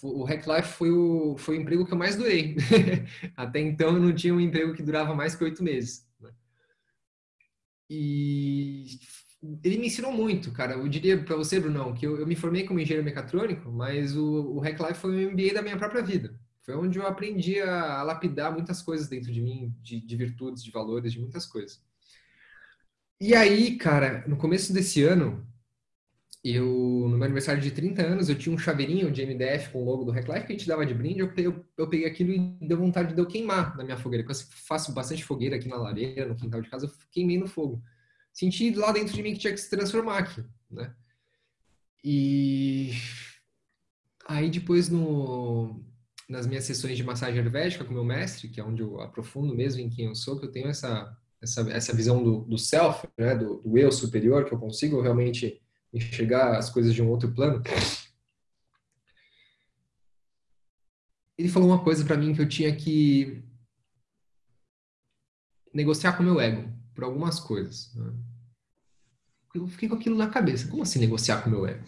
o 0.02 0.23
Hack 0.25 0.47
Life 0.47 0.68
foi 0.68 0.90
o, 0.90 1.37
foi 1.38 1.56
o 1.56 1.61
emprego 1.62 1.87
que 1.87 1.92
eu 1.92 1.99
mais 1.99 2.14
durei. 2.14 2.56
Até 3.35 3.61
então 3.61 3.94
eu 3.94 4.00
não 4.00 4.14
tinha 4.14 4.35
um 4.35 4.40
emprego 4.40 4.75
que 4.75 4.82
durava 4.82 5.14
mais 5.14 5.35
que 5.35 5.44
oito 5.44 5.64
meses. 5.64 6.06
Né? 6.20 6.30
E 7.88 8.99
ele 9.64 9.78
me 9.78 9.87
ensinou 9.87 10.12
muito, 10.12 10.52
cara. 10.52 10.75
Eu 10.75 10.87
diria 10.88 11.16
para 11.23 11.37
você, 11.37 11.58
Brunão, 11.58 11.94
que 11.94 12.06
eu, 12.06 12.18
eu, 12.18 12.26
me 12.26 12.37
formei 12.37 12.64
como 12.64 12.80
engenheiro 12.80 13.04
mecatrônico, 13.04 13.70
mas 13.73 14.14
o, 14.14 14.56
o 14.56 14.61
Hack 14.61 14.78
Life 14.78 15.00
foi 15.00 15.25
o 15.25 15.32
MBA 15.32 15.54
da 15.54 15.62
minha 15.62 15.78
própria 15.78 16.02
vida. 16.02 16.38
Foi 16.69 16.77
onde 16.77 16.99
eu 16.99 17.07
aprendi 17.07 17.59
a, 17.63 18.03
lapidar 18.03 18.53
muitas 18.53 18.83
coisas 18.83 19.09
dentro 19.09 19.33
de 19.33 19.41
mim, 19.41 19.75
de, 19.81 19.99
de 19.99 20.17
virtudes, 20.17 20.63
de 20.63 20.71
valores, 20.71 21.15
de 21.15 21.19
muitas 21.19 21.47
coisas. 21.47 21.83
E 23.19 23.35
aí, 23.35 23.79
cara, 23.79 24.23
no 24.29 24.37
começo 24.37 24.71
desse 24.71 25.03
ano, 25.03 25.49
eu, 26.45 26.67
no 27.09 27.17
meu 27.17 27.25
aniversário 27.25 27.63
de 27.63 27.71
30 27.71 28.03
anos, 28.03 28.29
eu 28.29 28.37
tinha 28.37 28.55
um 28.55 28.59
chaveirinho 28.59 29.11
de 29.11 29.25
MDF 29.25 29.71
com 29.71 29.83
o 29.83 29.85
logo 29.87 30.05
do 30.05 30.11
Reclife 30.11 30.47
que 30.47 30.53
a 30.53 30.57
gente 30.57 30.69
dava 30.69 30.85
de 30.85 30.93
brinde. 30.93 31.21
Eu, 31.21 31.33
eu, 31.39 31.65
eu, 31.75 31.89
peguei 31.89 32.07
aquilo 32.07 32.33
e 32.33 32.59
deu 32.61 32.77
vontade 32.77 33.15
de 33.15 33.19
eu 33.19 33.27
queimar 33.27 33.75
na 33.75 33.83
minha 33.83 33.97
fogueira. 33.97 34.27
Eu 34.29 34.35
faço 34.35 34.93
bastante 34.93 35.25
fogueira 35.25 35.57
aqui 35.57 35.69
na 35.69 35.77
lareira, 35.77 36.27
no 36.27 36.37
quintal 36.37 36.61
de 36.61 36.69
casa, 36.69 36.85
eu 36.85 36.93
queimei 37.11 37.39
no 37.39 37.49
fogo. 37.49 37.83
Senti 38.31 38.75
lá 38.75 38.93
dentro 38.93 39.15
de 39.15 39.23
mim 39.23 39.33
que 39.33 39.39
tinha 39.39 39.55
que 39.55 39.61
se 39.61 39.71
transformar 39.71 40.19
aqui, 40.19 40.45
né? 40.71 40.95
E 42.05 42.93
aí 44.29 44.51
depois 44.51 44.91
no, 44.91 45.83
nas 46.28 46.47
minhas 46.47 46.64
sessões 46.64 46.97
de 46.97 47.04
massagem 47.04 47.40
ayurvédica 47.40 47.85
com 47.85 47.94
meu 47.94 48.04
mestre, 48.04 48.49
que 48.49 48.61
é 48.61 48.64
onde 48.64 48.82
eu 48.82 49.00
aprofundo 49.00 49.54
mesmo 49.54 49.80
em 49.80 49.88
quem 49.88 50.06
eu 50.06 50.14
sou, 50.14 50.38
que 50.38 50.47
eu 50.47 50.52
tenho 50.52 50.68
essa 50.68 51.16
essa, 51.40 51.61
essa 51.70 51.94
visão 51.94 52.23
do, 52.23 52.40
do 52.40 52.58
self, 52.58 53.06
né, 53.16 53.35
do, 53.35 53.58
do 53.58 53.78
eu 53.78 53.92
superior, 53.92 54.44
que 54.44 54.52
eu 54.52 54.58
consigo 54.58 55.00
realmente 55.00 55.61
enxergar 55.92 56.56
as 56.56 56.68
coisas 56.68 56.92
de 56.94 57.02
um 57.02 57.08
outro 57.08 57.32
plano. 57.32 57.62
Ele 61.37 61.49
falou 61.49 61.68
uma 61.68 61.82
coisa 61.82 62.04
para 62.04 62.16
mim 62.16 62.35
que 62.35 62.42
eu 62.42 62.49
tinha 62.49 62.75
que 62.75 63.42
negociar 65.73 66.16
com 66.16 66.23
meu 66.23 66.40
ego 66.40 66.68
por 66.94 67.04
algumas 67.04 67.38
coisas. 67.38 67.94
Né? 67.94 68.12
Eu 69.54 69.68
fiquei 69.68 69.88
com 69.88 69.94
aquilo 69.94 70.16
na 70.16 70.28
cabeça. 70.28 70.68
Como 70.68 70.82
assim 70.82 70.99
negociar 70.99 71.42
com 71.42 71.50
meu 71.50 71.64
ego? 71.66 71.85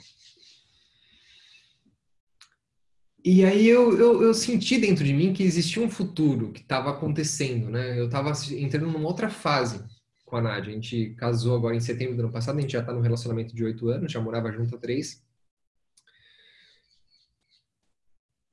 E 3.23 3.45
aí 3.45 3.67
eu, 3.69 3.99
eu, 3.99 4.23
eu, 4.23 4.33
senti 4.33 4.79
dentro 4.79 5.05
de 5.05 5.12
mim 5.12 5.35
que 5.35 5.43
existia 5.43 5.83
um 5.83 5.91
futuro 5.91 6.53
que 6.53 6.61
estava 6.61 6.91
acontecendo, 6.91 7.69
né? 7.69 7.99
Eu 7.99 8.07
estava 8.07 8.33
entrando 8.53 8.91
numa 8.91 9.07
outra 9.07 9.29
fase 9.29 9.85
com 10.25 10.37
a 10.37 10.43
Nádia. 10.43 10.71
A 10.71 10.75
gente 10.75 11.11
casou 11.17 11.55
agora 11.55 11.77
em 11.77 11.81
setembro 11.81 12.17
do 12.17 12.23
ano 12.23 12.33
passado, 12.33 12.59
a 12.59 12.61
gente 12.62 12.73
já 12.73 12.81
está 12.81 12.93
no 12.95 13.03
relacionamento 13.03 13.55
de 13.55 13.62
oito 13.62 13.89
anos, 13.89 14.11
já 14.11 14.21
morava 14.21 14.50
junto 14.50 14.75
há 14.75 14.79
três. 14.79 15.23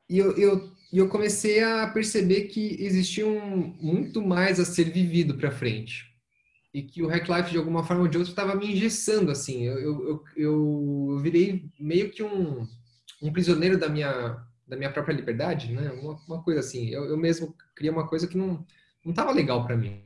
E 0.09 0.17
eu, 0.17 0.37
eu, 0.37 0.71
eu 0.91 1.07
comecei 1.07 1.63
a 1.63 1.87
perceber 1.87 2.43
que 2.47 2.75
existia 2.79 3.25
um, 3.25 3.73
muito 3.81 4.21
mais 4.21 4.59
a 4.59 4.65
ser 4.65 4.85
vivido 4.91 5.37
para 5.37 5.51
frente. 5.51 6.05
E 6.73 6.81
que 6.83 7.01
o 7.01 7.07
Hack 7.07 7.27
Life, 7.29 7.51
de 7.51 7.57
alguma 7.57 7.83
forma 7.83 8.03
ou 8.03 8.07
de 8.07 8.17
outra, 8.17 8.31
estava 8.31 8.55
me 8.55 8.71
engessando, 8.73 9.31
assim. 9.31 9.63
Eu, 9.63 9.79
eu, 9.79 10.01
eu, 10.07 10.23
eu 10.35 11.19
virei 11.21 11.69
meio 11.79 12.09
que 12.11 12.21
um, 12.21 12.67
um 13.21 13.31
prisioneiro 13.31 13.79
da 13.79 13.89
minha 13.89 14.45
da 14.67 14.75
minha 14.75 14.91
própria 14.91 15.13
liberdade, 15.13 15.71
né? 15.71 15.91
Uma, 15.91 16.19
uma 16.27 16.43
coisa 16.43 16.59
assim. 16.59 16.89
Eu, 16.89 17.05
eu, 17.05 17.17
mesmo 17.17 17.55
criei 17.75 17.91
uma 17.91 18.07
coisa 18.07 18.27
que 18.27 18.37
não 18.37 18.65
não 19.03 19.11
estava 19.11 19.31
legal 19.31 19.65
para 19.65 19.77
mim. 19.77 20.03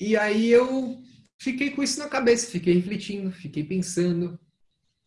E 0.00 0.16
aí 0.16 0.48
eu 0.50 1.00
fiquei 1.38 1.70
com 1.70 1.82
isso 1.82 2.00
na 2.00 2.08
cabeça, 2.08 2.50
fiquei 2.50 2.74
refletindo, 2.74 3.30
fiquei 3.30 3.62
pensando, 3.62 4.36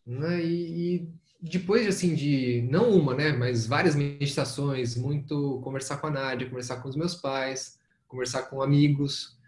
né? 0.06 0.42
E, 0.42 0.94
e 0.96 1.08
depois 1.42 1.86
assim 1.86 2.14
de 2.14 2.66
não 2.70 2.90
uma, 2.90 3.14
né, 3.14 3.32
mas 3.32 3.66
várias 3.66 3.94
meditações, 3.94 4.96
muito 4.96 5.60
conversar 5.62 5.98
com 5.98 6.06
a 6.06 6.10
Nádia, 6.10 6.48
conversar 6.48 6.80
com 6.80 6.88
os 6.88 6.96
meus 6.96 7.14
pais, 7.14 7.78
conversar 8.08 8.44
com 8.44 8.62
amigos, 8.62 9.38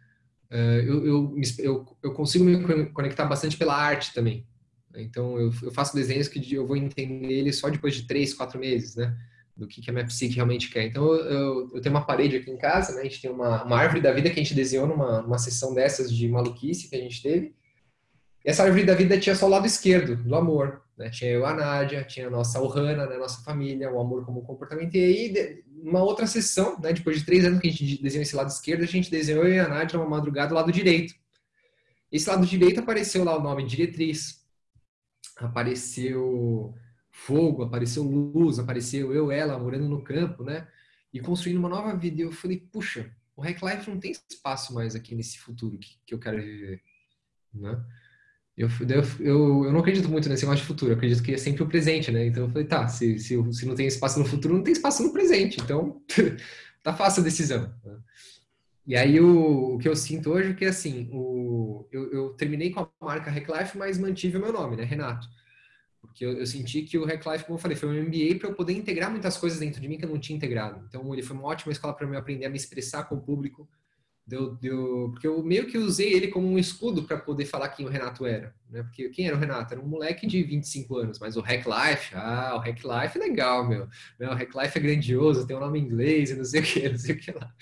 uh, 0.50 0.80
eu, 0.84 1.06
eu, 1.06 1.36
eu, 1.58 1.96
eu 2.02 2.12
consigo 2.12 2.44
me 2.44 2.86
conectar 2.90 3.24
bastante 3.24 3.56
pela 3.56 3.74
arte 3.74 4.12
também. 4.12 4.46
Então, 5.00 5.38
eu, 5.38 5.52
eu 5.62 5.70
faço 5.70 5.94
desenhos 5.94 6.28
que 6.28 6.54
eu 6.54 6.66
vou 6.66 6.76
entender 6.76 7.32
ele 7.32 7.52
só 7.52 7.68
depois 7.68 7.94
de 7.94 8.06
três, 8.06 8.34
quatro 8.34 8.58
meses, 8.58 8.96
né? 8.96 9.16
Do 9.56 9.66
que, 9.66 9.80
que 9.80 9.90
a 9.90 9.92
minha 9.92 10.06
psique 10.06 10.36
realmente 10.36 10.70
quer. 10.70 10.84
Então, 10.84 11.04
eu, 11.04 11.70
eu 11.74 11.80
tenho 11.80 11.94
uma 11.94 12.04
parede 12.04 12.36
aqui 12.36 12.50
em 12.50 12.56
casa, 12.56 12.94
né? 12.94 13.00
A 13.00 13.04
gente 13.04 13.20
tem 13.20 13.30
uma, 13.30 13.64
uma 13.64 13.76
árvore 13.76 14.00
da 14.00 14.12
vida 14.12 14.30
que 14.30 14.38
a 14.38 14.42
gente 14.42 14.54
desenhou 14.54 14.86
numa, 14.86 15.38
sessão 15.38 15.74
dessas 15.74 16.12
de 16.12 16.28
maluquice 16.28 16.88
que 16.88 16.96
a 16.96 17.00
gente 17.00 17.22
teve. 17.22 17.54
E 18.44 18.50
essa 18.50 18.62
árvore 18.62 18.84
da 18.84 18.94
vida 18.94 19.18
tinha 19.18 19.34
só 19.34 19.46
o 19.46 19.50
lado 19.50 19.66
esquerdo, 19.66 20.16
do 20.16 20.34
amor. 20.36 20.82
Né? 20.96 21.10
Tinha 21.10 21.30
eu, 21.30 21.46
a 21.46 21.54
Nádia, 21.54 22.04
tinha 22.04 22.28
a 22.28 22.30
nossa 22.30 22.60
Ohana, 22.60 23.06
né? 23.06 23.16
nossa 23.16 23.42
família, 23.42 23.90
o 23.90 24.00
amor 24.00 24.24
como 24.24 24.42
comportamento. 24.42 24.94
E 24.94 25.04
aí, 25.04 25.64
uma 25.82 26.02
outra 26.02 26.26
sessão, 26.26 26.78
né? 26.80 26.92
depois 26.92 27.18
de 27.18 27.26
três 27.26 27.44
anos 27.44 27.60
que 27.60 27.68
a 27.68 27.70
gente 27.70 28.02
desenhou 28.02 28.22
esse 28.22 28.36
lado 28.36 28.48
esquerdo, 28.48 28.82
a 28.82 28.86
gente 28.86 29.10
desenhou 29.10 29.44
eu 29.44 29.54
e 29.54 29.58
a 29.58 29.68
Nádia 29.68 29.98
uma 29.98 30.08
madrugada 30.08 30.48
do 30.48 30.54
lado 30.54 30.72
direito. 30.72 31.14
Esse 32.10 32.28
lado 32.28 32.46
direito 32.46 32.80
apareceu 32.80 33.22
lá 33.22 33.36
o 33.36 33.42
nome 33.42 33.64
diretriz, 33.64 34.38
apareceu 35.38 36.74
fogo, 37.10 37.62
apareceu 37.62 38.02
luz, 38.02 38.58
apareceu 38.58 39.12
eu, 39.12 39.30
ela 39.30 39.58
morando 39.58 39.88
no 39.88 40.02
campo, 40.02 40.44
né? 40.44 40.66
E 41.12 41.20
construindo 41.20 41.58
uma 41.58 41.68
nova 41.68 41.96
vida. 41.96 42.20
E 42.20 42.24
eu 42.24 42.32
falei, 42.32 42.58
puxa, 42.72 43.10
o 43.36 43.42
Hack 43.42 43.62
Life 43.62 43.90
não 43.90 43.98
tem 43.98 44.12
espaço 44.30 44.74
mais 44.74 44.94
aqui 44.94 45.14
nesse 45.14 45.38
futuro 45.38 45.78
que, 45.78 45.98
que 46.06 46.14
eu 46.14 46.18
quero 46.18 46.40
viver, 46.40 46.82
né? 47.54 47.84
Eu, 48.56 48.68
eu, 49.20 49.64
eu, 49.66 49.72
não 49.72 49.78
acredito 49.78 50.08
muito 50.08 50.28
nesse 50.28 50.42
negócio 50.42 50.62
de 50.62 50.66
futuro, 50.66 50.90
eu 50.90 50.96
acredito 50.96 51.22
que 51.22 51.32
é 51.32 51.38
sempre 51.38 51.62
o 51.62 51.68
presente, 51.68 52.10
né? 52.10 52.26
Então 52.26 52.44
eu 52.44 52.50
falei, 52.50 52.66
tá, 52.66 52.88
se, 52.88 53.16
se, 53.20 53.52
se 53.52 53.66
não 53.66 53.76
tem 53.76 53.86
espaço 53.86 54.18
no 54.18 54.24
futuro, 54.24 54.54
não 54.54 54.64
tem 54.64 54.72
espaço 54.72 55.00
no 55.04 55.12
presente, 55.12 55.60
então 55.60 56.02
tá 56.82 56.92
fácil 56.92 57.20
a 57.20 57.24
decisão. 57.24 57.72
Né? 57.84 57.98
E 58.88 58.96
aí 58.96 59.20
o, 59.20 59.74
o, 59.74 59.78
que 59.78 59.86
eu 59.86 59.94
sinto 59.94 60.30
hoje 60.30 60.52
é 60.52 60.54
que 60.54 60.64
assim, 60.64 61.10
o, 61.12 61.86
eu, 61.92 62.10
eu 62.10 62.30
terminei 62.30 62.70
com 62.70 62.80
a 62.80 62.88
marca 62.98 63.30
Hack 63.30 63.46
Life, 63.46 63.76
mas 63.76 63.98
mantive 63.98 64.38
o 64.38 64.40
meu 64.40 64.50
nome, 64.50 64.76
né, 64.76 64.84
Renato? 64.84 65.28
Porque 66.00 66.24
eu, 66.24 66.38
eu, 66.38 66.46
senti 66.46 66.80
que 66.80 66.96
o 66.96 67.04
Hack 67.04 67.22
Life, 67.26 67.44
como 67.44 67.58
eu 67.58 67.60
falei, 67.60 67.76
foi 67.76 67.90
um 67.90 68.02
MBA 68.02 68.38
para 68.38 68.48
eu 68.48 68.54
poder 68.54 68.72
integrar 68.72 69.10
muitas 69.10 69.36
coisas 69.36 69.58
dentro 69.58 69.78
de 69.78 69.86
mim 69.86 69.98
que 69.98 70.06
eu 70.06 70.08
não 70.08 70.18
tinha 70.18 70.34
integrado. 70.34 70.82
Então, 70.88 71.12
ele 71.12 71.22
foi 71.22 71.36
uma 71.36 71.46
ótima 71.46 71.70
escola 71.70 71.92
para 71.92 72.06
eu 72.06 72.16
aprender 72.16 72.46
a 72.46 72.48
me 72.48 72.56
expressar 72.56 73.04
com 73.04 73.16
o 73.16 73.20
público, 73.20 73.68
Deu, 74.28 74.54
deu, 74.56 75.08
porque 75.10 75.26
eu 75.26 75.42
meio 75.42 75.66
que 75.66 75.78
usei 75.78 76.12
ele 76.12 76.28
como 76.28 76.46
um 76.46 76.58
escudo 76.58 77.02
para 77.04 77.16
poder 77.16 77.46
falar 77.46 77.70
quem 77.70 77.86
o 77.86 77.88
Renato 77.88 78.26
era. 78.26 78.54
Né? 78.68 78.82
Porque 78.82 79.08
quem 79.08 79.26
era 79.26 79.34
o 79.34 79.38
Renato? 79.38 79.72
Era 79.72 79.82
um 79.82 79.88
moleque 79.88 80.26
de 80.26 80.42
25 80.42 80.98
anos, 80.98 81.18
mas 81.18 81.34
o 81.34 81.40
Hack 81.40 81.64
Life, 81.64 82.14
ah, 82.14 82.54
o 82.54 82.58
Hack 82.58 82.82
Life 82.84 83.16
é 83.16 83.20
legal, 83.22 83.66
meu. 83.66 83.88
Não, 84.20 84.28
o 84.28 84.34
Hack 84.34 84.54
Life 84.54 84.76
é 84.76 84.82
grandioso, 84.82 85.46
tem 85.46 85.56
um 85.56 85.60
nome 85.60 85.80
em 85.80 85.84
inglês 85.84 86.36
não 86.36 86.44
sei 86.44 86.60
o 86.60 86.62
que, 86.62 86.88
não 86.90 86.98
sei 86.98 87.14
o 87.14 87.18
que 87.18 87.32
lá. 87.32 87.54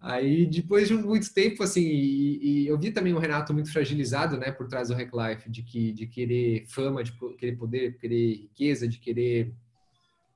Aí, 0.00 0.46
depois 0.46 0.86
de 0.86 0.94
muito 0.94 1.34
tempo, 1.34 1.64
assim, 1.64 1.82
e, 1.82 2.62
e 2.62 2.66
eu 2.68 2.78
vi 2.78 2.92
também 2.92 3.12
o 3.12 3.18
Renato 3.18 3.52
muito 3.52 3.72
fragilizado, 3.72 4.36
né, 4.36 4.52
por 4.52 4.68
trás 4.68 4.90
do 4.90 4.94
Hack 4.94 5.10
Life, 5.12 5.50
de, 5.50 5.64
que, 5.64 5.92
de 5.92 6.06
querer 6.06 6.66
fama, 6.68 7.02
de 7.02 7.12
querer 7.36 7.56
poder, 7.56 7.90
de 7.90 7.98
querer 7.98 8.34
riqueza, 8.34 8.86
de 8.86 8.98
querer. 8.98 9.52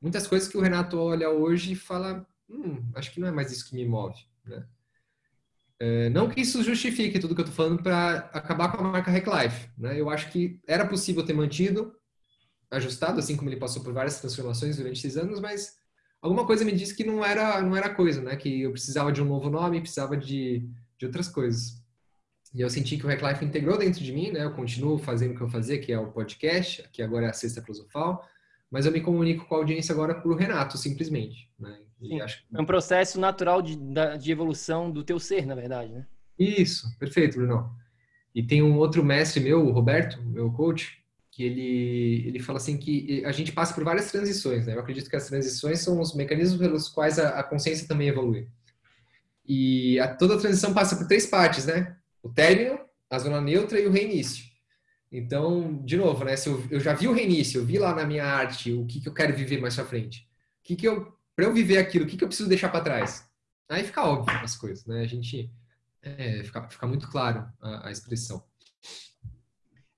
Muitas 0.03 0.27
coisas 0.27 0.49
que 0.49 0.59
o 0.59 0.61
Renato 0.61 0.99
olha 0.99 1.31
hoje 1.31 1.75
e 1.75 1.77
fala: 1.77 2.27
hum, 2.51 2.83
acho 2.97 3.13
que 3.13 3.21
não 3.21 3.29
é 3.29 3.31
mais 3.31 3.53
isso 3.53 3.69
que 3.69 3.77
me 3.77 3.87
move, 3.87 4.19
né? 4.45 4.67
É, 5.81 6.11
não 6.11 6.29
que 6.29 6.41
isso 6.41 6.63
justifique 6.63 7.21
tudo 7.21 7.35
que 7.35 7.41
eu 7.41 7.47
estou 7.47 7.65
falando 7.65 7.83
para 7.83 8.31
acabar 8.33 8.73
com 8.73 8.79
a 8.79 8.91
marca 8.91 9.11
Hack 9.11 9.27
Life. 9.27 9.71
Né? 9.79 10.01
Eu 10.01 10.11
acho 10.11 10.31
que 10.31 10.61
era 10.67 10.87
possível 10.87 11.25
ter 11.25 11.35
mantido, 11.35 11.95
ajustado, 12.71 13.21
assim 13.21 13.37
como 13.37 13.49
ele 13.49 13.57
passou 13.57 13.83
por 13.83 13.93
várias 13.93 14.21
transformações 14.21 14.77
durante 14.77 14.99
esses 14.99 15.17
anos, 15.17 15.41
mas 15.41 15.77
alguma 16.21 16.47
coisa 16.47 16.65
me 16.65 16.73
disse 16.73 16.95
que 16.95 17.05
não 17.05 17.25
era 17.25 17.63
não 17.63 17.77
era 17.77 17.95
coisa, 17.95 18.21
né? 18.21 18.37
Que 18.37 18.63
eu 18.63 18.73
precisava 18.73 19.13
de 19.13 19.23
um 19.23 19.25
novo 19.25 19.49
nome, 19.49 19.81
precisava 19.81 20.17
de, 20.17 20.69
de 20.99 21.07
outras 21.07 21.29
coisas. 21.29 21.83
E 22.55 22.61
eu 22.61 22.71
senti 22.71 22.97
que 22.97 23.07
o 23.07 23.09
Hack 23.09 23.23
Life 23.23 23.45
integrou 23.45 23.79
dentro 23.79 24.03
de 24.03 24.13
mim, 24.13 24.33
né? 24.33 24.45
Eu 24.45 24.53
continuo 24.53 24.99
fazendo 24.99 25.33
o 25.33 25.37
que 25.37 25.43
eu 25.43 25.49
fazia, 25.49 25.79
que 25.79 25.93
é 25.93 25.99
o 25.99 26.11
podcast, 26.11 26.89
que 26.93 27.03
agora 27.03 27.27
é 27.27 27.31
a 27.31 27.33
Sexta 27.33 27.63
Filosofal, 27.63 28.27
mas 28.71 28.85
eu 28.85 28.93
me 28.93 29.01
comunico 29.01 29.47
com 29.47 29.55
a 29.55 29.59
audiência 29.59 29.93
agora 29.93 30.15
por 30.15 30.37
Renato, 30.37 30.77
simplesmente. 30.77 31.51
Né? 31.59 31.79
É 32.53 32.61
um 32.61 32.67
processo 32.67 33.19
natural 33.19 33.61
de, 33.61 33.77
de 34.21 34.31
evolução 34.31 34.91
do 34.91 35.03
teu 35.03 35.19
ser, 35.19 35.47
na 35.47 35.55
verdade, 35.55 35.93
né? 35.93 36.07
Isso, 36.39 36.97
perfeito, 36.99 37.39
Bruno. 37.39 37.71
E 38.35 38.43
tem 38.43 38.63
um 38.63 38.77
outro 38.77 39.05
mestre 39.05 39.41
meu, 39.41 39.67
o 39.67 39.73
Roberto, 39.73 40.23
meu 40.23 40.51
coach, 40.53 41.03
que 41.31 41.43
ele, 41.43 42.25
ele 42.27 42.41
fala 42.41 42.59
assim 42.59 42.77
que 42.77 43.25
a 43.25 43.33
gente 43.33 43.53
passa 43.53 43.75
por 43.75 43.83
várias 43.83 44.11
transições, 44.11 44.67
né? 44.67 44.75
Eu 44.75 44.81
acredito 44.81 45.11
que 45.11 45.17
as 45.17 45.27
transições 45.27 45.81
são 45.81 46.01
os 46.01 46.15
mecanismos 46.15 46.61
pelos 46.61 46.89
quais 46.89 47.19
a, 47.19 47.31
a 47.41 47.43
consciência 47.43 47.89
também 47.89 48.09
evolui. 48.09 48.47
E 49.47 49.99
a, 49.99 50.15
toda 50.15 50.35
a 50.35 50.39
transição 50.39 50.75
passa 50.75 50.97
por 50.97 51.09
três 51.09 51.27
partes, 51.27 51.67
né? 51.67 51.97
O 52.23 52.29
término, 52.29 52.79
a 53.11 53.19
zona 53.19 53.41
neutra 53.41 53.81
e 53.81 53.87
o 53.87 53.91
reinício. 53.91 54.45
Então, 55.11 55.83
de 55.85 55.97
novo, 55.97 56.25
né? 56.25 56.37
Se 56.37 56.49
eu, 56.49 56.63
eu 56.71 56.81
já 56.81 56.93
vi 56.93 57.09
o 57.09 57.13
reinício, 57.13 57.61
eu 57.61 57.65
vi 57.65 57.79
lá 57.79 57.95
na 57.95 58.05
minha 58.05 58.25
arte 58.25 58.73
o 58.73 58.85
que, 58.85 59.01
que 59.01 59.09
eu 59.09 59.15
quero 59.15 59.35
viver 59.35 59.61
mais 59.61 59.75
pra 59.75 59.85
frente. 59.85 60.29
O 60.61 60.65
que, 60.65 60.77
que 60.77 60.87
eu 60.87 61.18
para 61.39 61.47
eu 61.47 61.55
viver 61.55 61.79
aquilo, 61.79 62.05
o 62.05 62.09
que, 62.09 62.17
que 62.17 62.25
eu 62.25 62.27
preciso 62.27 62.49
deixar 62.49 62.69
para 62.69 62.83
trás? 62.83 63.25
Aí 63.69 63.85
fica 63.85 64.03
óbvio 64.03 64.37
as 64.41 64.57
coisas, 64.57 64.85
né? 64.85 65.03
A 65.03 65.07
gente 65.07 65.49
é, 66.03 66.43
fica, 66.43 66.69
fica 66.69 66.85
muito 66.85 67.09
claro 67.09 67.49
a, 67.63 67.87
a 67.87 67.93
expressão. 67.93 68.45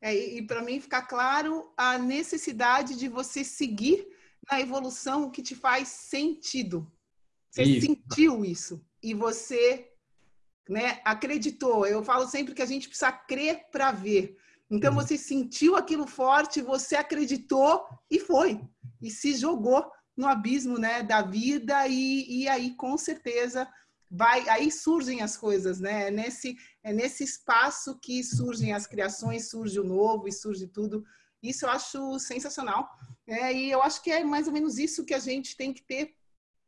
É, 0.02 0.14
e 0.14 0.47
para 0.47 0.62
mim 0.62 0.78
fica 0.82 1.00
claro 1.00 1.73
a 1.78 1.97
necessidade 1.97 2.94
de 2.94 3.09
você 3.09 3.42
seguir 3.42 4.06
na 4.52 4.60
evolução 4.60 5.30
que 5.30 5.41
te 5.41 5.54
faz 5.54 5.88
sentido. 5.88 6.93
Você 7.50 7.62
isso. 7.62 7.86
sentiu 7.86 8.45
isso 8.45 8.84
e 9.02 9.15
você 9.15 9.88
né, 10.69 11.00
acreditou. 11.06 11.86
Eu 11.86 12.04
falo 12.04 12.28
sempre 12.28 12.52
que 12.52 12.60
a 12.60 12.67
gente 12.67 12.86
precisa 12.86 13.12
crer 13.12 13.65
para 13.73 13.91
ver. 13.93 14.36
Então 14.71 14.93
uhum. 14.93 15.00
você 15.00 15.17
sentiu 15.17 15.75
aquilo 15.75 16.06
forte, 16.06 16.60
você 16.60 16.97
acreditou 16.97 17.82
e 18.10 18.21
foi. 18.21 18.60
E 19.00 19.10
se 19.10 19.34
jogou 19.34 19.91
no 20.21 20.28
abismo 20.28 20.78
né, 20.78 21.02
da 21.02 21.23
vida 21.23 21.89
e, 21.89 22.43
e 22.43 22.49
aí 22.49 22.75
com 22.75 22.99
certeza 22.99 23.67
vai 24.11 24.47
aí 24.50 24.71
surgem 24.71 25.23
as 25.23 25.35
coisas 25.35 25.80
né? 25.80 26.09
É 26.09 26.11
nesse 26.11 26.56
é 26.83 26.93
nesse 26.93 27.25
espaço 27.25 27.99
que 27.99 28.23
surgem 28.23 28.75
as 28.75 28.87
criações 28.87 29.49
surge 29.49 29.80
o 29.80 29.85
novo 29.85 30.28
e 30.28 30.33
surge 30.33 30.67
tudo. 30.67 31.02
Isso 31.43 31.65
eu 31.65 31.71
acho 31.71 32.19
sensacional 32.19 32.87
é, 33.26 33.50
e 33.50 33.71
eu 33.71 33.83
acho 33.83 34.02
que 34.02 34.11
é 34.11 34.23
mais 34.23 34.47
ou 34.47 34.52
menos 34.52 34.76
isso 34.76 35.06
que 35.06 35.15
a 35.15 35.19
gente 35.19 35.56
tem 35.56 35.73
que 35.73 35.83
ter 35.83 36.15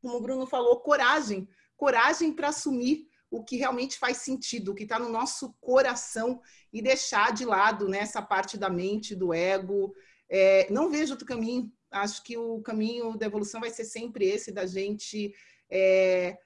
como 0.01 0.17
o 0.17 0.21
Bruno 0.21 0.47
falou 0.47 0.81
coragem. 0.81 1.47
Coragem 1.77 2.33
para 2.33 2.49
assumir 2.49 3.07
o 3.31 3.45
que 3.45 3.57
realmente 3.57 3.99
faz 3.99 4.19
sentido 4.19 4.73
o 4.73 4.75
que 4.75 4.85
está 4.85 4.99
no 4.99 5.11
nosso 5.11 5.55
coração 5.61 6.41
e 6.73 6.81
deixar 6.81 7.35
de 7.35 7.45
lado 7.45 7.87
né, 7.87 7.99
essa 7.99 8.23
parte 8.23 8.57
da 8.57 8.71
mente 8.71 9.15
do 9.15 9.35
ego. 9.35 9.95
É, 10.29 10.71
não 10.73 10.88
vejo 10.88 11.12
outro 11.12 11.27
caminho 11.27 11.71
acho 11.92 12.22
que 12.22 12.37
o 12.37 12.61
caminho 12.61 13.16
da 13.16 13.26
evolução 13.26 13.61
vai 13.61 13.70
ser 13.70 13.85
sempre 13.85 14.26
esse, 14.26 14.50
da 14.50 14.66
gente 14.66 15.35
é, 15.70 16.38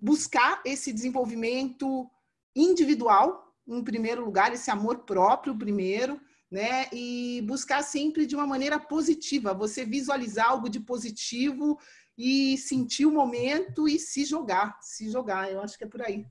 buscar 0.00 0.60
esse 0.64 0.92
desenvolvimento 0.92 2.10
individual, 2.54 3.54
em 3.66 3.82
primeiro 3.82 4.24
lugar, 4.24 4.52
esse 4.52 4.70
amor 4.70 5.00
próprio 5.00 5.56
primeiro, 5.56 6.20
né? 6.50 6.86
E 6.92 7.42
buscar 7.46 7.82
sempre 7.82 8.26
de 8.26 8.34
uma 8.34 8.46
maneira 8.46 8.78
positiva, 8.78 9.54
você 9.54 9.84
visualizar 9.84 10.50
algo 10.50 10.68
de 10.68 10.80
positivo 10.80 11.78
e 12.18 12.58
sentir 12.58 13.06
o 13.06 13.12
momento 13.12 13.88
e 13.88 13.98
se 13.98 14.24
jogar, 14.24 14.78
se 14.82 15.10
jogar. 15.10 15.50
Eu 15.50 15.62
acho 15.62 15.78
que 15.78 15.84
é 15.84 15.88
por 15.88 16.02
aí. 16.02 16.26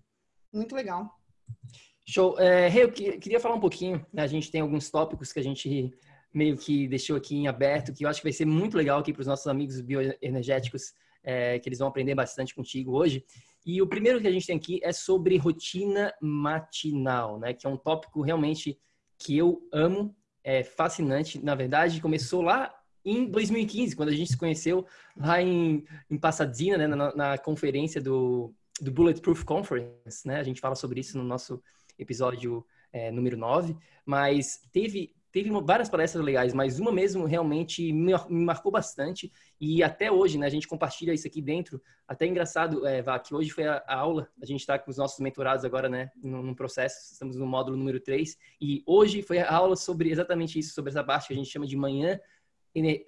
Muito 0.54 0.76
legal. 0.76 1.10
Show. 2.06 2.40
É, 2.40 2.70
eu 2.76 2.92
queria 2.92 3.40
falar 3.40 3.56
um 3.56 3.60
pouquinho. 3.60 4.06
Né? 4.14 4.22
A 4.22 4.28
gente 4.28 4.52
tem 4.52 4.62
alguns 4.62 4.90
tópicos 4.90 5.32
que 5.32 5.40
a 5.40 5.44
gente 5.44 5.94
meio 6.34 6.58
que 6.58 6.88
deixou 6.88 7.16
aqui 7.16 7.36
em 7.36 7.48
aberto, 7.48 7.94
que 7.94 8.06
eu 8.06 8.10
acho 8.10 8.20
que 8.22 8.26
vai 8.26 8.34
ser 8.34 8.46
muito 8.46 8.78
legal 8.78 9.00
aqui 9.00 9.12
para 9.12 9.22
os 9.22 9.28
nossos 9.28 9.48
amigos 9.48 9.82
bioenergéticos, 9.82 10.94
é, 11.24 11.60
que 11.60 11.68
eles 11.68 11.80
vão 11.80 11.88
aprender 11.88 12.16
bastante 12.16 12.56
contigo 12.56 12.96
hoje. 12.96 13.24
E 13.66 13.82
o 13.82 13.88
primeiro 13.88 14.20
que 14.20 14.28
a 14.28 14.32
gente 14.32 14.48
tem 14.48 14.58
aqui 14.58 14.80
é 14.84 14.92
sobre 14.92 15.38
rotina 15.38 16.14
matinal, 16.22 17.40
né? 17.40 17.54
Que 17.54 17.68
é 17.68 17.70
um 17.70 17.78
tópico 17.78 18.22
realmente 18.22 18.80
que 19.20 19.38
eu 19.38 19.62
amo, 19.72 20.16
é 20.44 20.64
fascinante. 20.64 21.44
Na 21.44 21.54
verdade, 21.54 22.02
começou 22.02 22.42
lá 22.42 22.74
em 23.06 23.26
2015, 23.26 23.96
quando 23.96 24.10
a 24.10 24.16
gente 24.16 24.32
se 24.32 24.38
conheceu 24.38 24.86
lá 25.16 25.42
em, 25.42 25.84
em 26.10 26.18
Pasadena, 26.18 26.78
né? 26.78 26.88
na, 26.88 27.16
na 27.16 27.38
conferência 27.38 28.02
do, 28.02 28.54
do 28.80 28.92
Bulletproof 28.92 29.44
Conference, 29.44 30.26
né? 30.28 30.40
A 30.40 30.44
gente 30.44 30.62
fala 30.62 30.76
sobre 30.76 31.00
isso 31.00 31.18
no 31.18 31.24
nosso 31.24 31.62
episódio 32.00 32.66
é, 32.92 33.12
número 33.12 33.38
9, 33.38 33.76
mas 34.06 34.60
teve 34.72 35.14
teve 35.32 35.50
várias 35.62 35.90
palestras 35.90 36.24
legais, 36.24 36.54
mas 36.54 36.80
uma 36.80 36.92
mesmo 36.92 37.26
realmente 37.26 37.94
me, 37.94 38.14
marcou 38.30 38.72
bastante. 38.72 39.32
E 39.60 39.82
até 39.82 40.12
hoje, 40.12 40.38
né, 40.38 40.46
a 40.46 40.50
gente 40.50 40.68
compartilha 40.68 41.14
isso 41.14 41.26
aqui 41.26 41.42
dentro. 41.42 41.82
Até 42.08 42.26
engraçado, 42.26 42.86
é, 42.86 43.02
Vá, 43.02 43.18
que 43.18 43.34
hoje 43.34 43.50
foi 43.50 43.66
a, 43.66 43.84
a 43.88 43.96
aula, 43.96 44.28
a 44.42 44.46
gente 44.46 44.60
está 44.60 44.78
com 44.78 44.92
os 44.92 44.98
nossos 44.98 45.20
mentorados 45.20 45.64
agora, 45.64 45.88
né, 45.88 46.12
no, 46.22 46.56
processo, 46.56 47.14
estamos 47.14 47.38
no 47.38 47.46
módulo 47.46 47.78
número 47.78 48.00
3, 48.00 48.38
e 48.60 48.84
hoje 48.86 49.22
foi 49.22 49.40
a 49.40 49.52
aula 49.52 49.76
sobre 49.76 50.12
exatamente 50.12 50.60
isso, 50.60 50.74
sobre 50.74 50.90
essa 50.90 51.04
parte 51.04 51.28
que 51.28 51.34
a 51.34 51.38
gente 51.38 51.50
chama 51.50 51.66
de 51.66 51.78
manhã 51.78 52.20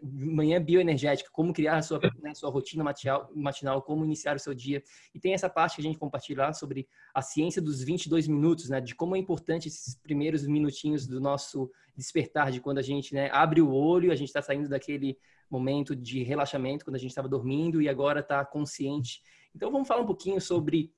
manhã 0.02 0.62
bioenergética, 0.62 1.30
como 1.32 1.54
criar 1.54 1.78
a 1.78 1.82
sua, 1.82 2.00
né, 2.22 2.34
sua 2.34 2.50
rotina 2.50 2.84
matinal, 2.84 3.30
matinal, 3.34 3.82
como 3.82 4.04
iniciar 4.04 4.36
o 4.36 4.40
seu 4.40 4.54
dia. 4.54 4.84
E 5.16 5.20
tem 5.20 5.34
essa 5.34 5.50
parte 5.50 5.76
que 5.76 5.82
a 5.82 5.84
gente 5.84 5.98
compartilha 5.98 6.44
lá 6.44 6.54
sobre 6.54 6.88
a 7.14 7.22
ciência 7.22 7.62
dos 7.62 7.82
22 7.82 8.28
minutos, 8.28 8.70
né, 8.70 8.82
de 8.82 8.94
como 8.94 9.16
é 9.16 9.20
importante 9.20 9.70
esses 9.70 9.96
primeiros 9.96 10.46
minutinhos 10.46 11.08
do 11.08 11.22
nosso 11.22 11.72
despertar, 11.96 12.52
de 12.52 12.60
quando 12.60 12.80
a 12.80 12.82
gente 12.82 13.14
né, 13.14 13.30
abre 13.32 13.62
o 13.62 13.72
olho, 13.72 14.12
a 14.12 14.16
gente 14.16 14.28
está 14.28 14.42
saindo 14.42 14.68
daquele 14.68 15.18
momento 15.50 15.96
de 15.96 16.24
relaxamento, 16.24 16.84
quando 16.84 16.96
a 16.96 17.00
gente 17.00 17.12
estava 17.12 17.30
dormindo 17.30 17.82
e 17.82 17.88
agora 17.88 18.20
está 18.20 18.44
consciente. 18.44 19.22
Então 19.56 19.72
vamos 19.72 19.88
falar 19.88 20.02
um 20.02 20.08
pouquinho 20.08 20.42
sobre 20.42 20.92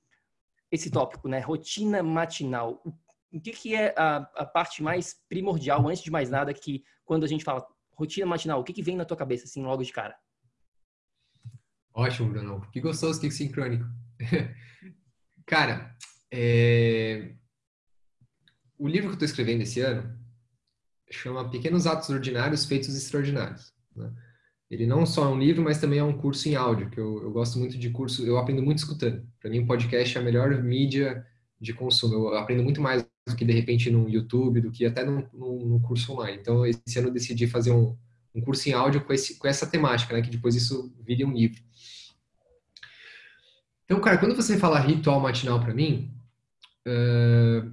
esse 0.71 0.89
tópico, 0.89 1.27
né, 1.27 1.39
rotina 1.39 2.01
matinal. 2.01 2.81
O 3.31 3.39
que, 3.39 3.51
que 3.51 3.75
é 3.75 3.93
a, 3.97 4.17
a 4.35 4.45
parte 4.45 4.81
mais 4.81 5.21
primordial, 5.27 5.87
antes 5.87 6.01
de 6.01 6.09
mais 6.09 6.29
nada, 6.29 6.53
que 6.53 6.83
quando 7.03 7.25
a 7.25 7.27
gente 7.27 7.43
fala 7.43 7.67
rotina 7.97 8.25
matinal, 8.25 8.59
o 8.59 8.63
que, 8.63 8.73
que 8.73 8.83
vem 8.83 8.95
na 8.95 9.05
tua 9.05 9.17
cabeça, 9.17 9.45
assim, 9.45 9.63
logo 9.63 9.83
de 9.83 9.91
cara? 9.91 10.15
Ótimo, 11.93 12.29
Bruno. 12.29 12.61
Que 12.71 12.81
gostoso, 12.81 13.19
que 13.19 13.31
sincrônico. 13.31 13.85
cara, 15.45 15.95
é... 16.31 17.33
o 18.77 18.87
livro 18.87 19.07
que 19.07 19.13
eu 19.13 19.13
estou 19.13 19.25
escrevendo 19.25 19.61
esse 19.61 19.79
ano 19.79 20.19
chama 21.09 21.49
Pequenos 21.49 21.87
Atos 21.87 22.09
Ordinários 22.09 22.65
Feitos 22.65 22.95
Extraordinários. 22.95 23.73
Né? 23.95 24.11
Ele 24.69 24.85
não 24.85 25.05
só 25.05 25.25
é 25.25 25.27
um 25.29 25.39
livro, 25.39 25.63
mas 25.63 25.79
também 25.79 25.99
é 25.99 26.03
um 26.03 26.17
curso 26.17 26.49
em 26.49 26.55
áudio, 26.55 26.89
que 26.89 26.99
eu, 26.99 27.21
eu 27.23 27.31
gosto 27.31 27.57
muito 27.59 27.77
de 27.77 27.89
curso, 27.91 28.25
eu 28.25 28.37
aprendo 28.37 28.61
muito 28.61 28.79
escutando. 28.79 29.25
Para 29.39 29.49
mim, 29.49 29.65
podcast 29.65 30.17
é 30.17 30.21
a 30.21 30.23
melhor 30.23 30.61
mídia 30.61 31.25
de 31.61 31.73
consumo. 31.73 32.15
Eu 32.15 32.37
aprendo 32.37 32.63
muito 32.63 32.81
mais 32.81 33.07
do 33.27 33.35
que, 33.35 33.43
de 33.43 33.53
repente, 33.53 33.89
no 33.89 34.09
YouTube, 34.09 34.61
do 34.61 34.71
que 34.71 34.85
até 34.85 35.03
num 35.03 35.79
curso 35.79 36.13
online. 36.13 36.37
Então, 36.39 36.65
esse 36.65 36.99
ano 36.99 37.07
eu 37.07 37.13
decidi 37.13 37.47
fazer 37.47 37.71
um, 37.71 37.95
um 38.33 38.41
curso 38.41 38.69
em 38.69 38.73
áudio 38.73 39.03
com, 39.03 39.13
esse, 39.13 39.35
com 39.35 39.47
essa 39.47 39.65
temática, 39.65 40.13
né? 40.13 40.21
Que 40.21 40.29
depois 40.29 40.55
isso 40.55 40.93
vire 41.05 41.25
um 41.25 41.33
livro. 41.33 41.61
Então, 43.85 43.99
cara, 43.99 44.17
quando 44.17 44.35
você 44.35 44.57
fala 44.57 44.79
ritual 44.79 45.19
matinal 45.19 45.59
para 45.59 45.73
mim, 45.73 46.11
uh, 46.87 47.71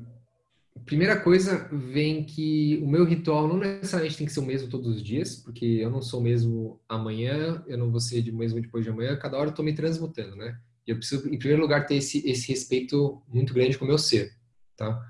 primeira 0.84 1.18
coisa 1.18 1.68
vem 1.72 2.24
que 2.24 2.78
o 2.82 2.88
meu 2.88 3.04
ritual 3.04 3.48
não 3.48 3.56
necessariamente 3.56 4.18
tem 4.18 4.26
que 4.26 4.32
ser 4.32 4.40
o 4.40 4.46
mesmo 4.46 4.68
todos 4.68 4.96
os 4.96 5.02
dias, 5.02 5.36
porque 5.36 5.64
eu 5.64 5.90
não 5.90 6.02
sou 6.02 6.20
o 6.20 6.22
mesmo 6.22 6.80
amanhã, 6.88 7.62
eu 7.66 7.78
não 7.78 7.90
vou 7.90 8.00
ser 8.00 8.28
o 8.28 8.36
mesmo 8.36 8.60
depois 8.60 8.84
de 8.84 8.90
amanhã, 8.90 9.16
cada 9.16 9.38
hora 9.38 9.50
eu 9.50 9.54
tô 9.54 9.62
me 9.62 9.74
transmutando, 9.74 10.36
né? 10.36 10.58
E 10.86 10.90
eu 10.90 10.96
preciso, 10.96 11.28
em 11.28 11.38
primeiro 11.38 11.62
lugar, 11.62 11.86
ter 11.86 11.96
esse, 11.96 12.28
esse 12.28 12.48
respeito 12.48 13.22
muito 13.28 13.54
grande 13.54 13.78
com 13.78 13.84
o 13.84 13.88
meu 13.88 13.98
ser, 13.98 14.34
tá? 14.76 15.00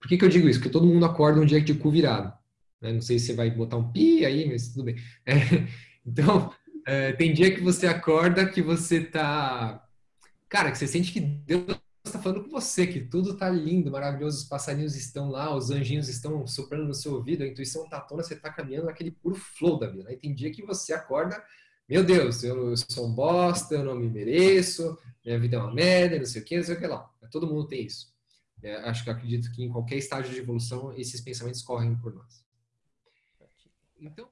Por 0.00 0.08
que, 0.08 0.16
que 0.16 0.24
eu 0.24 0.28
digo 0.28 0.48
isso? 0.48 0.58
Porque 0.58 0.72
todo 0.72 0.86
mundo 0.86 1.04
acorda 1.04 1.40
um 1.40 1.46
dia 1.46 1.60
de 1.60 1.74
cu 1.74 1.90
virado. 1.90 2.32
Né? 2.80 2.92
Não 2.92 3.00
sei 3.00 3.18
se 3.18 3.26
você 3.26 3.34
vai 3.34 3.50
botar 3.50 3.76
um 3.76 3.92
pi 3.92 4.24
aí, 4.24 4.48
mas 4.48 4.68
tudo 4.68 4.84
bem. 4.84 4.96
É, 5.26 5.34
então, 6.04 6.52
é, 6.86 7.12
tem 7.12 7.32
dia 7.32 7.54
que 7.54 7.60
você 7.60 7.86
acorda 7.86 8.48
que 8.48 8.62
você 8.62 9.04
tá... 9.04 9.86
Cara, 10.48 10.72
que 10.72 10.78
você 10.78 10.86
sente 10.86 11.12
que 11.12 11.20
Deus 11.20 11.80
está 12.04 12.18
falando 12.18 12.42
com 12.42 12.50
você, 12.50 12.86
que 12.86 13.00
tudo 13.00 13.36
tá 13.36 13.48
lindo, 13.48 13.90
maravilhoso, 13.90 14.38
os 14.38 14.44
passarinhos 14.44 14.96
estão 14.96 15.30
lá, 15.30 15.54
os 15.54 15.70
anjinhos 15.70 16.08
estão 16.08 16.46
soprando 16.46 16.86
no 16.86 16.94
seu 16.94 17.14
ouvido, 17.14 17.44
a 17.44 17.46
intuição 17.46 17.88
tá 17.88 18.00
tona, 18.00 18.22
você 18.22 18.34
tá 18.34 18.50
caminhando 18.50 18.86
naquele 18.86 19.12
puro 19.12 19.34
flow 19.36 19.78
da 19.78 19.86
vida. 19.86 20.08
Aí 20.08 20.16
tem 20.16 20.34
dia 20.34 20.50
que 20.50 20.64
você 20.64 20.92
acorda, 20.92 21.40
meu 21.88 22.02
Deus, 22.02 22.42
eu 22.42 22.76
sou 22.76 23.06
um 23.06 23.14
bosta, 23.14 23.74
eu 23.74 23.84
não 23.84 23.94
me 23.94 24.08
mereço, 24.08 24.98
minha 25.24 25.38
vida 25.38 25.56
é 25.56 25.60
uma 25.60 25.72
merda, 25.72 26.18
não 26.18 26.26
sei 26.26 26.42
o 26.42 26.44
que, 26.44 26.56
não 26.56 26.64
sei 26.64 26.74
o 26.74 26.78
que 26.78 26.86
lá. 26.86 27.08
Todo 27.30 27.46
mundo 27.46 27.68
tem 27.68 27.84
isso. 27.84 28.09
É, 28.62 28.76
acho 28.88 29.04
que 29.04 29.10
acredito 29.10 29.50
que 29.52 29.62
em 29.62 29.70
qualquer 29.70 29.96
estágio 29.96 30.32
de 30.32 30.38
evolução 30.38 30.92
esses 30.96 31.20
pensamentos 31.20 31.62
correm 31.62 31.94
por 31.96 32.14
nós. 32.14 32.44
Então. 34.00 34.28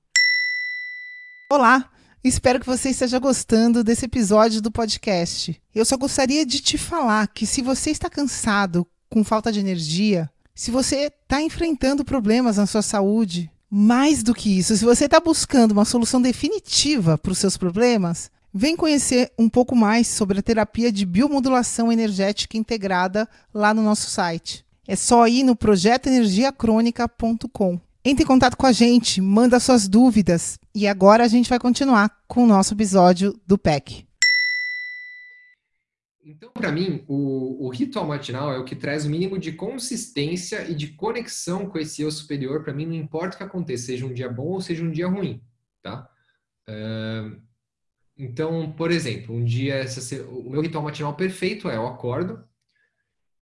Olá! 1.51 1.91
Espero 2.23 2.59
que 2.59 2.67
você 2.67 2.91
esteja 2.91 3.19
gostando 3.19 3.85
desse 3.85 4.05
episódio 4.05 4.61
do 4.61 4.71
podcast. 4.71 5.61
Eu 5.75 5.85
só 5.85 5.97
gostaria 5.97 6.45
de 6.45 6.61
te 6.61 6.77
falar 6.77 7.29
que 7.29 7.47
se 7.47 7.63
você 7.63 7.91
está 7.91 8.11
cansado, 8.11 8.87
com 9.09 9.23
falta 9.23 9.53
de 9.53 9.61
energia, 9.61 10.29
se 10.55 10.71
você 10.71 11.07
está 11.07 11.41
enfrentando 11.41 12.05
problemas 12.05 12.57
na 12.57 12.67
sua 12.67 12.83
saúde, 12.83 13.51
mais 13.71 14.23
do 14.23 14.35
que 14.35 14.59
isso, 14.59 14.77
se 14.77 14.85
você 14.85 15.05
está 15.05 15.21
buscando 15.21 15.73
uma 15.73 15.85
solução 15.85 16.21
definitiva 16.21 17.17
para 17.17 17.33
os 17.33 17.39
seus 17.39 17.57
problemas, 17.57 18.31
vem 18.53 18.77
conhecer 18.77 19.33
um 19.39 19.49
pouco 19.49 19.77
mais 19.77 20.07
sobre 20.07 20.39
a 20.39 20.43
terapia 20.43 20.93
de 20.93 21.07
biomodulação 21.07 21.93
energética 21.93 22.57
integrada 22.57 23.29
lá 23.53 23.75
no 23.75 23.83
nosso 23.83 24.09
site. 24.11 24.65
É 24.87 24.97
só 24.97 25.29
ir 25.29 25.43
no 25.43 25.55
projetoenergiacrônica.com. 25.55 27.79
Entre 28.05 28.25
em 28.25 28.27
contato 28.27 28.57
com 28.57 28.67
a 28.67 28.73
gente, 28.73 29.21
manda 29.21 29.61
suas 29.61 29.87
dúvidas. 29.87 30.59
E 30.75 30.87
agora 30.87 31.25
a 31.25 31.29
gente 31.29 31.51
vai 31.51 31.59
continuar 31.59 32.11
com 32.27 32.45
o 32.45 32.47
nosso 32.47 32.73
episódio 32.73 33.39
do 33.47 33.59
PEC. 33.59 34.07
Então, 36.25 36.51
para 36.53 36.71
mim, 36.71 37.05
o, 37.09 37.67
o, 37.67 37.69
ritual 37.71 38.07
matinal 38.07 38.53
é 38.53 38.59
o 38.59 38.65
que 38.65 38.77
traz 38.77 39.07
o 39.07 39.11
mínimo 39.11 39.39
de 39.39 39.53
consistência 39.53 40.71
e 40.71 40.75
de 40.75 40.89
conexão 40.89 41.67
com 41.67 41.79
esse 41.79 42.03
eu 42.03 42.11
superior. 42.11 42.63
Para 42.63 42.75
mim, 42.75 42.85
não 42.85 42.95
importa 42.95 43.35
o 43.35 43.39
que 43.39 43.45
aconteça, 43.45 43.87
seja 43.87 44.05
um 44.05 44.13
dia 44.13 44.29
bom 44.29 44.49
ou 44.49 44.61
seja 44.61 44.85
um 44.85 44.91
dia 44.91 45.09
ruim, 45.09 45.41
tá? 45.83 46.07
Uh, 46.69 47.41
então, 48.19 48.73
por 48.73 48.91
exemplo, 48.91 49.35
um 49.35 49.45
dia, 49.45 49.85
o 50.29 50.51
meu 50.51 50.61
ritual 50.61 50.83
matinal 50.83 51.15
perfeito 51.15 51.69
é 51.69 51.77
eu 51.77 51.87
acordo, 51.87 52.45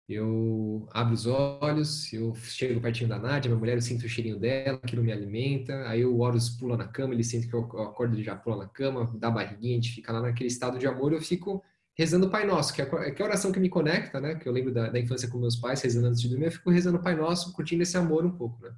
eu 0.08 0.86
abro 0.92 1.14
os 1.14 1.26
olhos, 1.26 2.12
eu 2.12 2.32
chego 2.36 2.80
pertinho 2.80 3.08
da 3.08 3.18
Nádia, 3.18 3.48
minha 3.48 3.58
mulher, 3.58 3.76
eu 3.76 3.82
sinto 3.82 4.04
o 4.04 4.08
cheirinho 4.08 4.38
dela, 4.38 4.78
aquilo 4.82 5.02
me 5.02 5.10
alimenta. 5.10 5.88
Aí 5.88 6.04
o 6.04 6.18
Horus 6.18 6.50
pula 6.50 6.76
na 6.76 6.86
cama, 6.86 7.12
ele 7.12 7.24
sente 7.24 7.48
que 7.48 7.54
eu 7.54 7.60
acordo, 7.60 8.14
ele 8.14 8.22
já 8.22 8.36
pula 8.36 8.58
na 8.58 8.68
cama, 8.68 9.10
dá 9.18 9.30
barriguinha, 9.30 9.72
a 9.72 9.80
gente 9.80 9.94
fica 9.94 10.12
lá 10.12 10.20
naquele 10.20 10.48
estado 10.48 10.78
de 10.78 10.86
amor. 10.86 11.12
Eu 11.12 11.20
fico 11.20 11.62
rezando 11.94 12.26
o 12.26 12.30
Pai 12.30 12.46
Nosso, 12.46 12.72
que 12.72 12.82
é, 12.82 13.10
que 13.10 13.20
é 13.20 13.24
a 13.24 13.28
oração 13.28 13.50
que 13.50 13.58
me 13.58 13.68
conecta, 13.68 14.20
né? 14.20 14.36
Que 14.36 14.48
eu 14.48 14.52
lembro 14.52 14.72
da, 14.72 14.88
da 14.90 15.00
infância 15.00 15.28
com 15.28 15.38
meus 15.38 15.56
pais, 15.56 15.82
rezando 15.82 16.06
antes 16.06 16.20
de 16.20 16.28
dormir. 16.28 16.46
Eu 16.46 16.52
fico 16.52 16.70
rezando 16.70 16.98
o 16.98 17.02
Pai 17.02 17.16
Nosso, 17.16 17.52
curtindo 17.52 17.82
esse 17.82 17.96
amor 17.96 18.24
um 18.24 18.30
pouco, 18.30 18.62
né? 18.62 18.72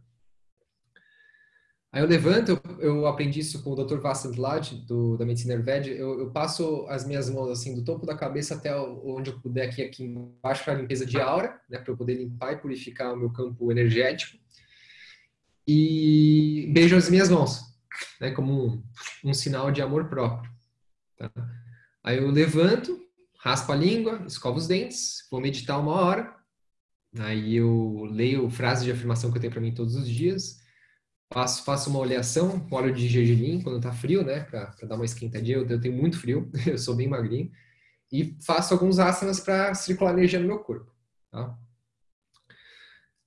Aí 1.90 2.03
eu 2.03 2.07
levanto, 2.07 2.61
eu, 2.81 3.07
aprendi 3.07 3.40
isso 3.40 3.62
com 3.62 3.70
o 3.70 3.74
Dr. 3.74 3.98
Vasant 3.98 4.37
Lad, 4.37 4.85
da 5.18 5.24
medicina 5.24 5.55
Ayurveda, 5.55 5.88
eu, 5.88 6.20
eu, 6.20 6.31
passo 6.31 6.87
as 6.87 7.07
minhas 7.07 7.31
mãos 7.31 7.48
assim 7.48 7.74
do 7.74 7.83
topo 7.83 8.05
da 8.05 8.14
cabeça 8.14 8.55
até 8.55 8.77
onde 8.79 9.31
eu 9.31 9.40
puder 9.40 9.66
aqui, 9.66 9.83
aqui 9.83 10.05
embaixo 10.05 10.64
para 10.64 10.74
limpeza 10.74 11.07
de 11.07 11.18
aura, 11.18 11.59
né, 11.68 11.79
para 11.79 11.90
eu 11.90 11.96
poder 11.96 12.14
limpar 12.14 12.53
e 12.53 12.57
purificar 12.59 13.14
o 13.14 13.16
meu 13.16 13.31
campo 13.31 13.72
energético. 13.72 14.37
E 15.66 16.70
beijo 16.74 16.94
as 16.94 17.09
minhas 17.09 17.31
mãos, 17.31 17.62
né, 18.20 18.33
como 18.33 18.66
um, 18.66 18.83
um 19.24 19.33
sinal 19.33 19.70
de 19.70 19.81
amor 19.81 20.11
próprio. 20.11 20.53
Tá? 21.16 21.33
Aí 22.05 22.18
eu 22.18 22.31
levanto, 22.31 23.01
raspo 23.38 23.72
a 23.72 23.77
língua, 23.77 24.22
escovo 24.27 24.59
os 24.59 24.66
dentes, 24.66 25.27
vou 25.31 25.40
meditar 25.40 25.81
uma 25.81 25.92
hora. 25.92 26.37
Aí 27.18 27.57
eu 27.57 28.07
leio 28.11 28.51
frases 28.51 28.85
de 28.85 28.92
afirmação 28.92 29.31
que 29.31 29.38
eu 29.38 29.40
tenho 29.40 29.53
para 29.53 29.62
mim 29.62 29.72
todos 29.72 29.96
os 29.96 30.07
dias 30.07 30.67
Faço, 31.33 31.62
faço 31.64 31.91
uma 31.91 31.99
oleação 31.99 32.59
com 32.59 32.77
óleo 32.77 32.95
de 32.95 33.07
gergelim 33.07 33.61
quando 33.61 33.81
tá 33.81 33.93
frio, 33.93 34.25
né? 34.25 34.41
Para 34.41 34.75
dar 34.83 34.97
uma 34.97 35.05
esquentadinha. 35.05 35.59
Eu, 35.59 35.67
eu 35.67 35.81
tenho 35.81 35.95
muito 35.95 36.19
frio, 36.19 36.51
eu 36.67 36.79
sou 36.79 36.97
bem 36.97 37.09
magrinho. 37.09 37.51
E 38.11 38.37
faço 38.43 38.73
alguns 38.73 38.99
asanas 38.99 39.38
para 39.38 39.75
circular 39.75 40.12
energia 40.12 40.41
no 40.41 40.47
meu 40.47 40.59
corpo. 40.61 40.91
Tá? 41.31 41.57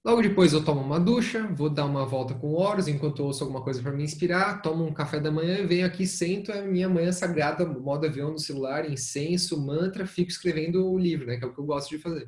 Logo 0.03 0.19
depois 0.23 0.51
eu 0.51 0.65
tomo 0.65 0.81
uma 0.81 0.99
ducha, 0.99 1.45
vou 1.53 1.69
dar 1.69 1.85
uma 1.85 2.03
volta 2.07 2.33
com 2.33 2.55
horas 2.55 2.87
enquanto 2.87 3.19
eu 3.19 3.27
ouço 3.27 3.43
alguma 3.43 3.61
coisa 3.61 3.83
para 3.83 3.91
me 3.91 4.03
inspirar, 4.03 4.59
tomo 4.63 4.83
um 4.83 4.91
café 4.91 5.19
da 5.19 5.29
manhã 5.29 5.59
e 5.59 5.67
venho 5.67 5.85
aqui, 5.85 6.07
sento 6.07 6.51
a 6.51 6.63
minha 6.63 6.89
manhã 6.89 7.11
sagrada, 7.11 7.63
modo 7.67 8.07
avião 8.07 8.31
no 8.31 8.39
celular, 8.39 8.89
incenso, 8.89 9.63
mantra, 9.63 10.07
fico 10.07 10.31
escrevendo 10.31 10.91
o 10.91 10.97
livro, 10.97 11.27
né? 11.27 11.37
Que 11.37 11.43
é 11.43 11.47
o 11.47 11.53
que 11.53 11.59
eu 11.59 11.65
gosto 11.65 11.89
de 11.91 11.99
fazer. 11.99 12.27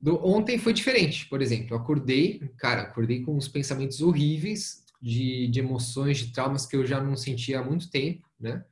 Do, 0.00 0.24
ontem 0.26 0.58
foi 0.58 0.72
diferente, 0.72 1.26
por 1.28 1.40
exemplo. 1.40 1.74
Eu 1.74 1.78
acordei, 1.78 2.40
cara, 2.58 2.82
acordei 2.82 3.22
com 3.22 3.36
uns 3.36 3.48
pensamentos 3.48 4.00
horríveis 4.00 4.84
de, 5.00 5.48
de 5.48 5.60
emoções, 5.60 6.18
de 6.18 6.32
traumas 6.32 6.66
que 6.66 6.76
eu 6.76 6.86
já 6.86 7.00
não 7.00 7.16
sentia 7.16 7.60
há 7.60 7.64
muito 7.64 7.90
tempo, 7.90 8.28
né? 8.38 8.64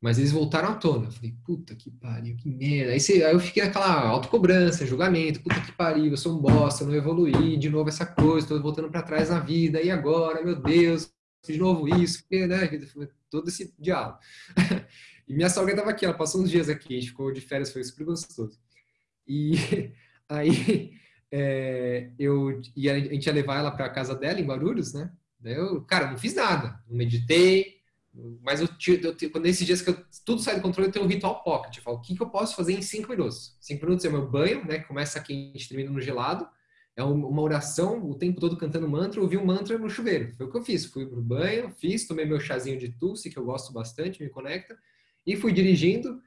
Mas 0.00 0.16
eles 0.16 0.30
voltaram 0.30 0.68
à 0.68 0.74
tona. 0.76 1.06
Eu 1.06 1.10
falei, 1.10 1.34
puta 1.44 1.74
que 1.74 1.90
pariu, 1.90 2.36
que 2.36 2.48
merda. 2.48 2.92
Aí, 2.92 3.00
você, 3.00 3.24
aí 3.24 3.32
eu 3.32 3.40
fiquei 3.40 3.64
naquela 3.64 4.06
autocobrança, 4.08 4.86
julgamento. 4.86 5.42
Puta 5.42 5.60
que 5.60 5.72
pariu, 5.72 6.06
eu 6.06 6.16
sou 6.16 6.38
um 6.38 6.40
bosta, 6.40 6.84
eu 6.84 6.88
não 6.88 6.94
evoluí. 6.94 7.56
De 7.56 7.68
novo 7.68 7.88
essa 7.88 8.06
coisa, 8.06 8.46
tô 8.46 8.62
voltando 8.62 8.90
para 8.90 9.02
trás 9.02 9.28
na 9.28 9.40
vida. 9.40 9.82
E 9.82 9.90
agora, 9.90 10.44
meu 10.44 10.54
Deus, 10.54 11.12
de 11.44 11.58
novo 11.58 11.88
isso. 11.88 12.20
Porque, 12.22 12.46
né? 12.46 12.68
Todo 13.28 13.48
esse 13.48 13.74
diálogo. 13.76 14.18
e 15.26 15.34
minha 15.34 15.50
sogra 15.50 15.72
estava 15.72 15.90
aqui, 15.90 16.04
ela 16.04 16.14
passou 16.14 16.42
uns 16.42 16.50
dias 16.50 16.68
aqui. 16.68 16.96
A 16.96 17.00
gente 17.00 17.10
ficou 17.10 17.32
de 17.32 17.40
férias, 17.40 17.72
foi 17.72 17.82
super 17.82 18.04
gostoso. 18.04 18.56
E 19.26 19.54
Aí 20.28 20.92
é, 21.32 22.10
eu 22.18 22.60
ia, 22.76 22.94
a 22.94 22.98
gente 22.98 23.26
ia 23.26 23.32
levar 23.32 23.58
ela 23.58 23.70
para 23.70 23.86
a 23.86 23.90
casa 23.90 24.14
dela 24.14 24.40
em 24.40 24.46
Guarulhos, 24.46 24.92
né? 24.92 25.10
Eu, 25.44 25.82
cara, 25.82 26.10
não 26.10 26.18
fiz 26.18 26.34
nada, 26.34 26.82
não 26.88 26.96
meditei, 26.96 27.78
mas 28.42 28.60
eu, 28.60 28.68
eu, 29.02 29.16
eu 29.20 29.40
nesses 29.40 29.66
dias 29.66 29.80
que 29.80 29.90
eu, 29.90 30.04
tudo 30.24 30.40
sai 30.40 30.56
do 30.56 30.62
controle, 30.62 30.88
eu 30.88 30.92
tenho 30.92 31.04
um 31.04 31.08
ritual 31.08 31.42
pocket. 31.42 31.76
Eu 31.76 31.82
falo, 31.82 31.98
o 31.98 32.00
que, 32.00 32.16
que 32.16 32.22
eu 32.22 32.28
posso 32.28 32.56
fazer 32.56 32.72
em 32.72 32.82
cinco 32.82 33.10
minutos? 33.10 33.56
Cinco 33.60 33.84
minutos 33.84 34.04
é 34.04 34.08
meu 34.08 34.28
banho, 34.28 34.64
né? 34.64 34.80
Começa 34.80 35.20
quente, 35.20 35.68
termina 35.68 35.90
no 35.90 36.00
gelado. 36.00 36.48
É 36.96 37.04
uma 37.04 37.42
oração, 37.42 38.04
o 38.10 38.14
tempo 38.16 38.40
todo 38.40 38.56
cantando 38.56 38.88
mantra, 38.88 39.20
ouvi 39.20 39.36
um 39.36 39.44
mantra 39.44 39.78
no 39.78 39.88
chuveiro. 39.88 40.34
Foi 40.34 40.46
o 40.46 40.50
que 40.50 40.58
eu 40.58 40.64
fiz. 40.64 40.84
Fui 40.86 41.06
pro 41.06 41.22
banho, 41.22 41.70
fiz, 41.70 42.08
tomei 42.08 42.24
meu 42.24 42.40
chazinho 42.40 42.76
de 42.76 42.88
tulsi, 42.88 43.30
que 43.30 43.38
eu 43.38 43.44
gosto 43.44 43.72
bastante, 43.72 44.20
me 44.20 44.28
conecta, 44.28 44.76
e 45.24 45.36
fui 45.36 45.52
dirigindo. 45.52 46.20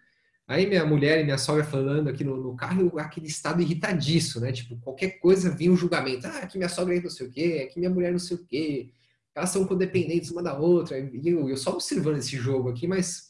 Aí 0.51 0.67
minha 0.67 0.85
mulher 0.85 1.21
e 1.21 1.23
minha 1.23 1.37
sogra 1.37 1.63
falando 1.63 2.09
aqui 2.09 2.25
no, 2.25 2.35
no 2.35 2.53
carro, 2.57 2.99
aquele 2.99 3.27
estado 3.27 3.61
irritadiço, 3.61 4.41
né? 4.41 4.51
Tipo, 4.51 4.75
qualquer 4.81 5.11
coisa 5.11 5.49
vinha 5.49 5.71
um 5.71 5.77
julgamento. 5.77 6.27
Ah, 6.27 6.39
aqui 6.39 6.57
minha 6.57 6.67
sogra 6.67 6.93
é 6.93 6.99
não 6.99 7.09
sei 7.09 7.25
o 7.25 7.31
quê, 7.31 7.65
aqui 7.65 7.79
minha 7.79 7.89
mulher 7.89 8.11
não 8.11 8.19
sei 8.19 8.35
o 8.35 8.45
quê. 8.45 8.89
Elas 9.33 9.49
são 9.49 9.65
codependentes 9.65 10.29
uma 10.29 10.43
da 10.43 10.57
outra. 10.59 10.99
E 10.99 11.21
eu, 11.23 11.49
eu 11.49 11.55
só 11.55 11.71
observando 11.71 12.17
esse 12.17 12.35
jogo 12.35 12.67
aqui, 12.67 12.85
mas 12.85 13.29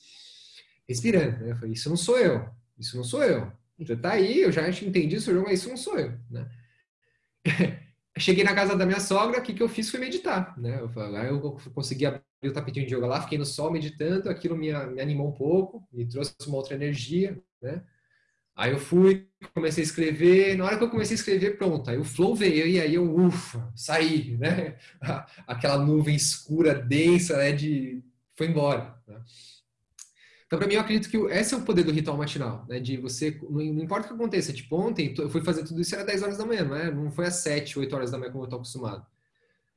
respirando, 0.90 1.46
né? 1.46 1.52
Eu 1.52 1.56
falei, 1.58 1.74
isso 1.74 1.90
não 1.90 1.96
sou 1.96 2.18
eu. 2.18 2.50
Isso 2.80 2.98
não 2.98 3.04
sou 3.04 3.24
eu. 3.24 3.52
Você 3.78 3.96
tá 3.96 4.14
aí, 4.14 4.42
eu 4.42 4.52
já 4.52 4.68
entendi 4.68 5.16
o 5.16 5.22
seu 5.22 5.36
jogo, 5.36 5.46
mas 5.46 5.60
isso 5.60 5.70
não 5.70 5.78
sou 5.78 6.00
eu, 6.00 6.18
né? 6.28 6.50
Cheguei 8.22 8.44
na 8.44 8.54
casa 8.54 8.76
da 8.76 8.86
minha 8.86 9.00
sogra, 9.00 9.40
o 9.40 9.44
que, 9.44 9.54
que 9.54 9.64
eu 9.64 9.68
fiz 9.68 9.90
foi 9.90 10.00
meditar, 10.00 10.58
né? 10.58 10.80
Eu, 10.80 10.92
aí 11.16 11.28
eu 11.28 11.58
consegui 11.74 12.06
abrir 12.06 12.22
o 12.46 12.54
tapetinho 12.54 12.86
de 12.86 12.96
yoga 12.96 13.08
lá, 13.08 13.22
fiquei 13.22 13.38
no 13.38 13.46
sol 13.46 13.72
meditando, 13.72 14.30
aquilo 14.30 14.56
me, 14.56 14.72
me 14.72 15.02
animou 15.02 15.30
um 15.30 15.34
pouco, 15.34 15.88
me 15.92 16.06
trouxe 16.06 16.34
uma 16.46 16.58
outra 16.58 16.76
energia, 16.76 17.42
né? 17.62 17.84
Aí 18.56 18.72
eu 18.72 18.80
fui, 18.80 19.28
comecei 19.54 19.84
a 19.84 19.86
escrever, 19.86 20.56
na 20.56 20.66
hora 20.66 20.78
que 20.78 20.84
eu 20.84 20.90
comecei 20.90 21.16
a 21.16 21.20
escrever, 21.20 21.58
pronto, 21.58 21.90
aí 21.90 21.98
o 21.98 22.04
flow 22.04 22.36
veio, 22.36 22.68
e 22.68 22.80
aí 22.80 22.94
eu, 22.94 23.16
ufa, 23.16 23.72
saí, 23.76 24.38
né? 24.38 24.78
Aquela 25.48 25.84
nuvem 25.84 26.16
escura, 26.16 26.76
densa, 26.76 27.38
né? 27.38 27.52
De... 27.52 28.04
foi 28.36 28.48
embora. 28.48 28.96
Né? 29.08 29.20
Então, 30.52 30.60
para 30.60 30.68
mim, 30.68 30.74
eu 30.74 30.82
acredito 30.82 31.10
que 31.10 31.16
esse 31.34 31.54
é 31.54 31.58
o 31.58 31.62
poder 31.62 31.86
do 31.86 31.94
ritual 31.94 32.18
matinal, 32.18 32.66
né? 32.68 32.78
De 32.78 32.98
você, 32.98 33.40
não 33.50 33.62
importa 33.62 34.04
o 34.04 34.10
que 34.10 34.16
aconteça, 34.16 34.52
tipo, 34.52 34.76
ontem 34.76 35.16
eu 35.18 35.30
fui 35.30 35.42
fazer 35.42 35.64
tudo 35.64 35.80
isso 35.80 35.96
era 35.96 36.04
10 36.04 36.24
horas 36.24 36.38
da 36.38 36.46
manhã, 36.46 36.66
não, 36.66 36.76
é? 36.76 36.92
não 36.92 37.10
foi 37.10 37.28
às 37.28 37.36
7, 37.36 37.80
8 37.80 37.96
horas 37.96 38.12
da 38.12 38.18
manhã 38.18 38.34
como 38.34 38.44
eu 38.44 38.48
estou 38.48 38.58
acostumado. 38.58 39.06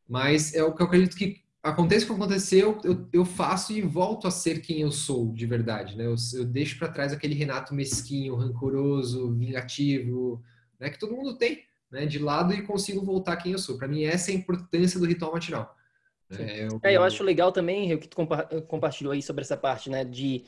Mas 0.08 0.52
é 0.52 0.64
o 0.64 0.74
que 0.74 0.82
eu 0.82 0.86
acredito 0.86 1.16
que 1.16 1.44
aconteça 1.62 2.04
o 2.04 2.08
que 2.08 2.14
aconteceu, 2.14 2.80
eu, 2.82 3.08
eu 3.12 3.24
faço 3.24 3.72
e 3.72 3.82
volto 3.82 4.26
a 4.26 4.32
ser 4.32 4.62
quem 4.62 4.80
eu 4.80 4.90
sou 4.90 5.32
de 5.32 5.46
verdade, 5.46 5.96
né? 5.96 6.06
Eu, 6.06 6.16
eu 6.34 6.44
deixo 6.44 6.76
para 6.76 6.88
trás 6.88 7.12
aquele 7.12 7.36
Renato 7.36 7.72
mesquinho, 7.72 8.34
rancoroso, 8.34 9.32
vingativo, 9.32 10.42
né? 10.80 10.90
Que 10.90 10.98
todo 10.98 11.14
mundo 11.14 11.38
tem, 11.38 11.62
né? 11.88 12.04
De 12.04 12.18
lado 12.18 12.52
e 12.52 12.62
consigo 12.62 13.00
voltar 13.00 13.36
quem 13.36 13.52
eu 13.52 13.60
sou. 13.60 13.78
Para 13.78 13.86
mim, 13.86 14.02
essa 14.02 14.32
é 14.32 14.34
a 14.34 14.38
importância 14.38 14.98
do 14.98 15.06
ritual 15.06 15.34
matinal. 15.34 15.72
É, 16.36 16.66
eu... 16.66 16.80
é, 16.82 16.96
eu 16.96 17.04
acho 17.04 17.22
legal 17.22 17.52
também 17.52 17.94
o 17.94 17.98
que 18.00 18.08
tu 18.08 18.16
compa 18.16 18.42
compartilhou 18.66 19.12
aí 19.12 19.22
sobre 19.22 19.42
essa 19.42 19.56
parte, 19.56 19.88
né? 19.88 20.04
De 20.04 20.44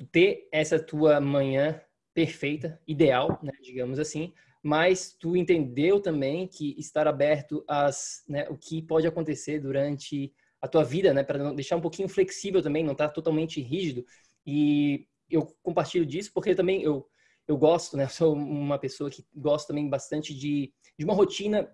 tu 0.00 0.06
ter 0.06 0.48
essa 0.50 0.78
tua 0.82 1.20
manhã 1.20 1.78
perfeita, 2.14 2.80
ideal, 2.86 3.38
né, 3.42 3.52
digamos 3.62 3.98
assim, 3.98 4.32
mas 4.62 5.14
tu 5.14 5.36
entendeu 5.36 6.00
também 6.00 6.48
que 6.48 6.74
estar 6.78 7.06
aberto 7.06 7.62
às, 7.68 8.24
né, 8.26 8.48
o 8.48 8.56
que 8.56 8.80
pode 8.80 9.06
acontecer 9.06 9.60
durante 9.60 10.32
a 10.58 10.66
tua 10.66 10.82
vida, 10.82 11.12
né, 11.12 11.22
para 11.22 11.52
deixar 11.52 11.76
um 11.76 11.82
pouquinho 11.82 12.08
flexível 12.08 12.62
também, 12.62 12.82
não 12.82 12.92
estar 12.92 13.08
tá 13.08 13.14
totalmente 13.14 13.60
rígido. 13.60 14.02
E 14.46 15.06
eu 15.28 15.54
compartilho 15.62 16.06
disso 16.06 16.30
porque 16.32 16.54
também 16.54 16.82
eu 16.82 17.06
eu 17.46 17.58
gosto, 17.58 17.94
né, 17.94 18.06
sou 18.08 18.32
uma 18.32 18.78
pessoa 18.78 19.10
que 19.10 19.22
gosta 19.34 19.68
também 19.68 19.86
bastante 19.86 20.34
de 20.34 20.72
de 20.98 21.04
uma 21.04 21.14
rotina 21.14 21.70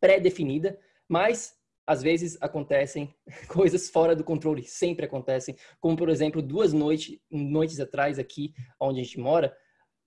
pré-definida, 0.00 0.78
mas 1.08 1.52
às 1.86 2.02
vezes 2.02 2.36
acontecem 2.40 3.14
coisas 3.48 3.88
fora 3.88 4.16
do 4.16 4.24
controle, 4.24 4.62
sempre 4.64 5.06
acontecem. 5.06 5.56
Como, 5.80 5.96
por 5.96 6.08
exemplo, 6.08 6.42
duas 6.42 6.72
noites, 6.72 7.18
noites 7.30 7.78
atrás 7.78 8.18
aqui, 8.18 8.52
onde 8.80 9.00
a 9.00 9.04
gente 9.04 9.20
mora, 9.20 9.56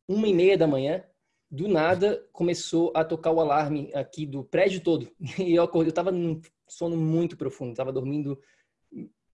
uma 0.07 0.27
e 0.27 0.33
meia 0.33 0.57
da 0.57 0.67
manhã, 0.67 1.03
do 1.49 1.67
nada 1.67 2.23
começou 2.31 2.91
a 2.95 3.03
tocar 3.03 3.31
o 3.31 3.39
alarme 3.39 3.89
aqui 3.93 4.25
do 4.25 4.43
prédio 4.43 4.81
todo. 4.81 5.09
E 5.39 5.55
eu 5.55 5.63
acordei, 5.63 5.87
eu 5.87 5.91
estava 5.91 6.11
num 6.11 6.41
sono 6.67 6.95
muito 6.95 7.37
profundo, 7.37 7.71
estava 7.71 7.91
dormindo 7.91 8.39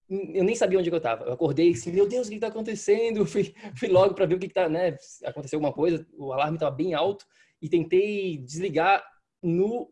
eu 0.08 0.43
nem 0.43 0.55
sabia 0.55 0.77
onde 0.77 0.89
eu 0.89 0.97
estava. 0.97 1.25
Eu 1.25 1.34
acordei 1.34 1.71
assim, 1.71 1.91
meu 1.91 2.08
Deus, 2.08 2.27
o 2.27 2.29
que 2.29 2.36
está 2.36 2.47
acontecendo? 2.47 3.25
Fui, 3.27 3.53
fui 3.75 3.88
logo 3.89 4.13
para 4.13 4.25
ver 4.25 4.36
o 4.36 4.39
que 4.39 4.45
está, 4.45 4.69
né? 4.69 4.95
Aconteceu 5.23 5.58
alguma 5.58 5.73
coisa, 5.73 6.05
o 6.13 6.31
alarme 6.31 6.58
estava 6.58 6.75
bem 6.75 6.93
alto 6.93 7.25
e 7.62 7.67
tentei 7.67 8.38
desligar 8.38 9.03
no 9.41 9.91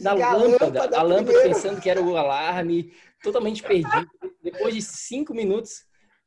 da 0.00 0.14
lâmpada, 0.14 0.34
a 0.34 0.36
lâmpada, 0.36 0.98
a 0.98 1.02
lâmpada 1.02 1.42
pensando 1.42 1.80
que 1.80 1.90
era 1.90 2.02
o 2.02 2.16
alarme, 2.16 2.92
totalmente 3.22 3.62
perdido. 3.62 4.08
Depois 4.42 4.74
de 4.74 4.82
cinco 4.82 5.34
minutos 5.34 5.84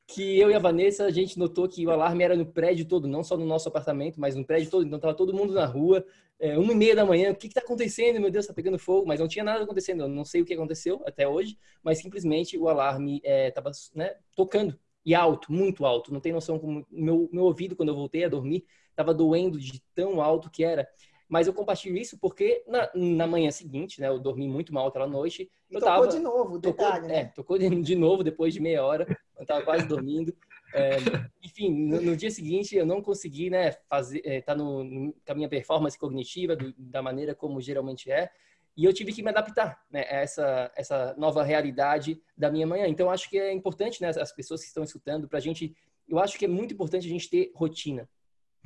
que 0.08 0.40
eu 0.40 0.50
e 0.50 0.54
a 0.54 0.60
Vanessa, 0.60 1.06
a 1.06 1.12
gente 1.12 1.38
notou 1.38 1.68
que 1.68 1.86
o 1.86 1.92
alarme 1.92 2.24
era 2.24 2.36
no 2.36 2.46
prédio 2.46 2.86
todo, 2.86 3.08
não 3.08 3.24
só 3.24 3.36
no 3.36 3.46
nosso 3.46 3.68
apartamento, 3.68 4.20
mas 4.20 4.36
no 4.36 4.46
prédio 4.46 4.70
todo. 4.70 4.86
Então, 4.86 5.00
tava 5.00 5.14
todo 5.14 5.34
mundo 5.34 5.54
na 5.54 5.66
rua, 5.66 6.06
é, 6.40 6.58
uma 6.58 6.72
e 6.72 6.76
meia 6.76 6.96
da 6.96 7.06
manhã. 7.06 7.32
O 7.32 7.36
que 7.36 7.48
está 7.48 7.60
acontecendo? 7.60 8.20
Meu 8.20 8.32
Deus, 8.32 8.46
está 8.46 8.54
pegando 8.54 8.80
fogo. 8.80 9.06
Mas 9.06 9.20
não 9.20 9.28
tinha 9.28 9.44
nada 9.44 9.64
acontecendo. 9.64 10.04
Eu 10.04 10.08
não 10.08 10.24
sei 10.24 10.42
o 10.42 10.46
que 10.46 10.54
aconteceu 10.54 11.04
até 11.06 11.28
hoje, 11.28 11.58
mas 11.84 11.98
simplesmente 12.00 12.58
o 12.58 12.70
alarme 12.70 13.22
estava 13.24 13.70
é, 13.70 13.98
né, 13.98 14.16
tocando. 14.36 14.80
E 15.06 15.14
alto, 15.14 15.52
muito 15.52 15.86
alto. 15.86 16.14
Não 16.14 16.22
tem 16.22 16.32
noção 16.32 16.58
como... 16.58 16.86
Meu, 16.90 17.30
meu 17.32 17.44
ouvido, 17.44 17.76
quando 17.76 17.90
eu 17.90 17.96
voltei 17.96 18.24
a 18.24 18.30
dormir, 18.30 18.66
estava 18.90 19.14
doendo 19.14 19.60
de 19.60 19.82
tão 19.94 20.22
alto 20.22 20.50
que 20.50 20.64
era. 20.64 20.88
Mas 21.30 21.46
eu 21.46 21.54
compartilho 21.54 21.98
isso 21.98 22.18
porque 22.18 22.64
na, 22.68 22.90
na 22.96 23.28
manhã 23.28 23.52
seguinte, 23.52 24.00
né, 24.00 24.08
eu 24.08 24.20
dormi 24.20 24.48
muito 24.48 24.74
mal 24.74 24.88
aquela 24.88 25.08
noite. 25.08 25.52
Eu 25.70 25.80
tocou 25.80 25.94
tava, 25.94 26.08
de 26.08 26.20
novo, 26.20 26.58
detalhe, 26.58 26.94
tocou, 26.94 27.08
né? 27.08 27.20
É, 27.20 27.26
tocou 27.26 27.58
de, 27.58 27.96
novo 27.96 28.24
depois 28.24 28.54
de 28.54 28.62
meia 28.62 28.84
hora. 28.86 29.06
Eu 29.36 29.42
estava 29.42 29.62
quase 29.62 29.86
dormindo. 29.86 30.34
É, 30.74 30.98
enfim, 31.44 31.70
no, 31.70 32.02
no, 32.02 32.16
dia 32.16 32.32
seguinte 32.32 32.76
eu 32.76 32.86
não 32.86 33.02
consegui, 33.02 33.50
né, 33.50 33.72
fazer, 33.90 34.22
é, 34.26 34.42
tá 34.42 34.54
no, 34.54 34.84
no, 34.84 35.14
com 35.14 35.32
a 35.32 35.36
minha 35.36 35.48
performance 35.48 35.98
cognitiva 35.98 36.56
do, 36.56 36.74
da 36.78 37.02
maneira 37.02 37.34
como 37.34 37.62
geralmente 37.62 38.12
é. 38.12 38.30
E 38.76 38.86
eu 38.86 38.94
tive 38.94 39.12
que 39.12 39.24
me 39.24 39.30
adaptar 39.30 39.82
né, 39.90 40.02
a 40.02 40.18
essa, 40.18 40.72
essa 40.76 41.16
nova 41.18 41.44
realidade 41.44 42.22
da 42.38 42.52
minha 42.52 42.68
manhã. 42.68 42.88
Então, 42.88 43.10
acho 43.10 43.28
que 43.30 43.38
é 43.38 43.52
importante, 43.52 44.02
né, 44.02 44.10
as 44.10 44.32
pessoas 44.32 44.62
que 44.62 44.68
estão 44.68 44.84
escutando, 44.84 45.28
para 45.28 45.40
a 45.40 45.42
gente. 45.42 45.76
Eu 46.08 46.20
acho 46.20 46.38
que 46.38 46.46
é 46.46 46.48
muito 46.48 46.74
importante 46.74 47.08
a 47.08 47.10
gente 47.10 47.30
ter 47.30 47.52
rotina. 47.56 48.08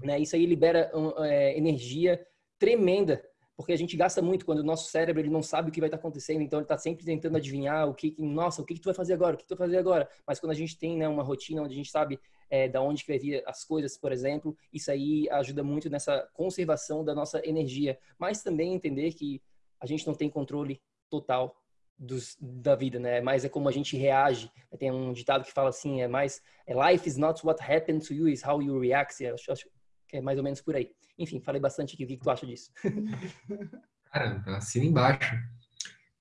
Né? 0.04 0.20
Isso 0.20 0.36
aí 0.36 0.46
libera 0.46 0.92
é, 1.20 1.58
energia 1.58 2.24
tremenda, 2.62 3.20
porque 3.58 3.74
a 3.74 3.76
gente 3.76 3.98
gasta 3.98 4.22
muito 4.22 4.46
quando 4.46 4.60
o 4.60 4.64
nosso 4.64 4.92
cérebro 4.92 5.20
ele 5.20 5.32
não 5.32 5.42
sabe 5.42 5.70
o 5.70 5.72
que 5.72 5.80
vai 5.80 5.88
estar 5.88 5.98
acontecendo, 5.98 6.44
então 6.44 6.60
ele 6.60 6.66
está 6.66 6.78
sempre 6.78 7.04
tentando 7.04 7.38
adivinhar 7.38 7.90
o 7.90 7.96
que, 7.96 8.16
nossa, 8.20 8.62
o 8.62 8.66
que, 8.66 8.76
que 8.76 8.80
tu 8.80 8.86
vai 8.86 8.94
fazer 8.94 9.14
agora, 9.14 9.34
o 9.34 9.38
que 9.38 9.48
tu 9.48 9.56
vai 9.56 9.68
fazer 9.68 9.80
agora. 9.80 10.08
Mas 10.28 10.40
quando 10.40 10.52
a 10.52 10.56
gente 10.56 10.78
tem 10.78 10.96
né, 10.96 11.08
uma 11.08 11.24
rotina 11.24 11.64
onde 11.64 11.74
a 11.74 11.76
gente 11.76 11.90
sabe 11.90 12.20
é, 12.52 12.70
da 12.70 12.80
onde 12.80 13.04
que 13.04 13.12
vai 13.12 13.18
vir 13.18 13.42
as 13.48 13.64
coisas, 13.64 13.98
por 13.98 14.12
exemplo, 14.12 14.56
isso 14.72 14.92
aí 14.92 15.28
ajuda 15.32 15.64
muito 15.64 15.90
nessa 15.90 16.30
conservação 16.34 17.04
da 17.04 17.16
nossa 17.16 17.42
energia. 17.44 17.98
Mas 18.20 18.44
também 18.44 18.76
entender 18.76 19.12
que 19.14 19.42
a 19.80 19.88
gente 19.88 20.06
não 20.06 20.14
tem 20.14 20.30
controle 20.30 20.80
total 21.10 21.56
dos, 21.98 22.38
da 22.40 22.76
vida, 22.76 23.00
né? 23.00 23.22
Mas 23.22 23.44
é 23.44 23.50
como 23.50 23.68
a 23.68 23.72
gente 23.72 23.98
reage. 23.98 24.52
Tem 24.78 24.92
um 24.92 25.14
ditado 25.14 25.44
que 25.44 25.52
fala 25.52 25.70
assim, 25.70 26.02
é 26.02 26.08
mais 26.08 26.42
é, 26.68 26.74
life 26.74 27.10
is 27.10 27.18
not 27.18 27.44
what 27.44 27.60
happened 27.60 28.06
to 28.06 28.14
you, 28.14 28.28
is 28.28 28.44
how 28.44 28.62
you 28.62 28.78
react. 28.80 29.24
Eu 29.24 29.36
acho 29.36 29.68
que 30.12 30.18
é 30.18 30.22
mais 30.22 30.38
ou 30.38 30.44
menos 30.44 30.62
por 30.62 30.76
aí. 30.76 30.92
Enfim, 31.18 31.40
falei 31.40 31.62
bastante 31.62 31.96
aqui. 31.96 32.04
O 32.04 32.08
que, 32.08 32.18
tu 32.18 32.30
acha 32.30 32.46
disso? 32.46 32.70
Cara, 34.12 34.44
assina 34.58 34.86
embaixo. 34.86 35.34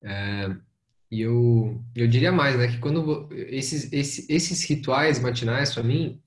É, 0.01 0.55
e 1.11 1.21
eu, 1.21 1.83
eu 1.93 2.07
diria 2.07 2.31
mais, 2.31 2.57
né? 2.57 2.69
Que 2.69 2.79
quando 2.79 3.27
esses, 3.33 3.91
esses, 3.91 4.29
esses 4.29 4.63
rituais 4.63 5.19
matinais, 5.19 5.73
para 5.73 5.83
mim, 5.83 6.21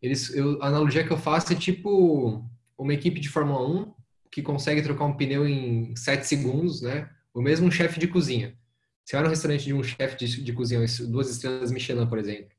eles, 0.00 0.32
eu, 0.34 0.62
a 0.62 0.68
analogia 0.68 1.04
que 1.04 1.12
eu 1.12 1.18
faço 1.18 1.52
é 1.52 1.56
tipo 1.56 2.48
uma 2.78 2.94
equipe 2.94 3.18
de 3.18 3.28
Fórmula 3.28 3.68
1 3.68 3.94
que 4.30 4.40
consegue 4.40 4.80
trocar 4.80 5.04
um 5.04 5.16
pneu 5.16 5.46
em 5.46 5.94
7 5.96 6.24
segundos, 6.24 6.80
né? 6.80 7.10
O 7.34 7.42
mesmo 7.42 7.66
um 7.66 7.70
chefe 7.70 7.98
de 7.98 8.06
cozinha. 8.06 8.56
Você 9.04 9.16
vai 9.16 9.24
no 9.24 9.30
restaurante 9.30 9.64
de 9.64 9.74
um 9.74 9.82
chefe 9.82 10.16
de, 10.16 10.44
de 10.44 10.52
cozinha, 10.52 10.80
duas 11.08 11.28
estrelas 11.28 11.72
Michelin, 11.72 12.06
por 12.06 12.18
exemplo. 12.18 12.50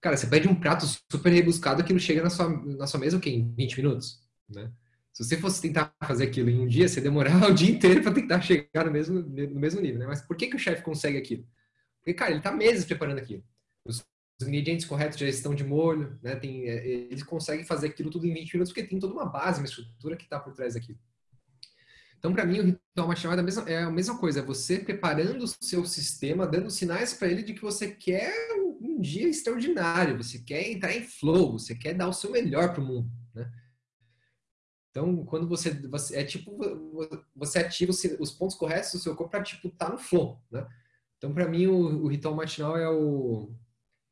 Cara, 0.00 0.16
você 0.16 0.26
pede 0.26 0.46
um 0.46 0.54
prato 0.54 0.84
super 1.10 1.32
rebuscado, 1.32 1.82
aquilo 1.82 1.98
chega 1.98 2.22
na 2.22 2.30
sua, 2.30 2.48
na 2.48 2.86
sua 2.86 3.00
mesa 3.00 3.16
o 3.16 3.20
quê? 3.20 3.30
Em 3.30 3.52
20 3.54 3.76
minutos, 3.78 4.20
né? 4.48 4.70
Se 5.12 5.24
você 5.24 5.36
fosse 5.36 5.60
tentar 5.60 5.92
fazer 6.04 6.24
aquilo 6.24 6.48
em 6.48 6.60
um 6.60 6.66
dia, 6.68 6.88
você 6.88 7.00
demorar 7.00 7.34
o 7.50 7.52
dia 7.52 7.70
inteiro 7.70 8.02
para 8.02 8.14
tentar 8.14 8.40
chegar 8.40 8.84
no 8.84 8.92
mesmo, 8.92 9.20
no 9.20 9.58
mesmo 9.58 9.80
nível, 9.80 9.98
né? 9.98 10.06
Mas 10.06 10.22
por 10.22 10.36
que, 10.36 10.46
que 10.46 10.54
o 10.54 10.58
chefe 10.58 10.82
consegue 10.82 11.18
aquilo? 11.18 11.44
Porque, 11.98 12.14
cara, 12.14 12.30
ele 12.30 12.38
está 12.38 12.52
meses 12.52 12.84
preparando 12.84 13.18
aquilo. 13.18 13.42
Os, 13.84 14.06
ingredientes 14.40 14.86
corretos 14.86 15.18
já 15.18 15.26
estão 15.26 15.52
de 15.52 15.64
molho, 15.64 16.16
né? 16.22 16.36
Tem, 16.36 16.68
é, 16.68 16.86
eles 16.86 17.24
conseguem 17.24 17.64
fazer 17.64 17.88
aquilo 17.88 18.10
tudo 18.10 18.24
em 18.24 18.32
20 18.32 18.52
minutos 18.54 18.72
porque 18.72 18.88
tem 18.88 19.00
toda 19.00 19.12
uma 19.12 19.26
base, 19.26 19.58
uma 19.58 19.66
estrutura 19.66 20.16
que 20.16 20.22
está 20.22 20.38
por 20.38 20.54
trás 20.54 20.74
daquilo. 20.74 20.98
Então, 22.16 22.32
para 22.32 22.46
mim, 22.46 22.60
o 22.60 22.64
ritual 22.64 23.08
matinal 23.08 23.34
é 23.34 23.72
é 23.72 23.82
a 23.82 23.90
mesma 23.90 24.16
coisa. 24.18 24.38
É 24.38 24.42
você 24.42 24.78
preparando 24.78 25.42
o 25.42 25.48
seu 25.48 25.84
sistema, 25.84 26.46
dando 26.46 26.70
sinais 26.70 27.12
para 27.14 27.26
ele 27.26 27.42
de 27.42 27.54
que 27.54 27.62
você 27.62 27.90
quer 27.90 28.32
um 28.98 29.00
dia 29.00 29.28
extraordinário, 29.28 30.16
você 30.16 30.40
quer 30.40 30.68
entrar 30.68 30.94
em 30.94 31.02
flow, 31.02 31.52
você 31.52 31.74
quer 31.74 31.94
dar 31.94 32.08
o 32.08 32.12
seu 32.12 32.32
melhor 32.32 32.72
para 32.72 32.82
o 32.82 32.86
mundo, 32.86 33.10
né? 33.32 33.50
Então, 34.90 35.24
quando 35.24 35.46
você, 35.46 35.70
você 35.88 36.16
é 36.16 36.24
tipo 36.24 36.58
você 37.34 37.60
ativa 37.60 37.92
os, 37.92 38.02
os 38.18 38.32
pontos 38.32 38.56
corretos 38.56 38.92
do 38.92 38.98
seu 38.98 39.14
corpo 39.14 39.30
para 39.30 39.44
tipo 39.44 39.68
estar 39.68 39.86
tá 39.86 39.92
no 39.92 39.98
flow, 39.98 40.42
né? 40.50 40.66
Então, 41.16 41.32
para 41.32 41.48
mim, 41.48 41.66
o, 41.66 42.04
o, 42.04 42.08
ritual 42.08 42.34
matinal 42.34 42.76
é 42.76 42.88
o 42.88 43.54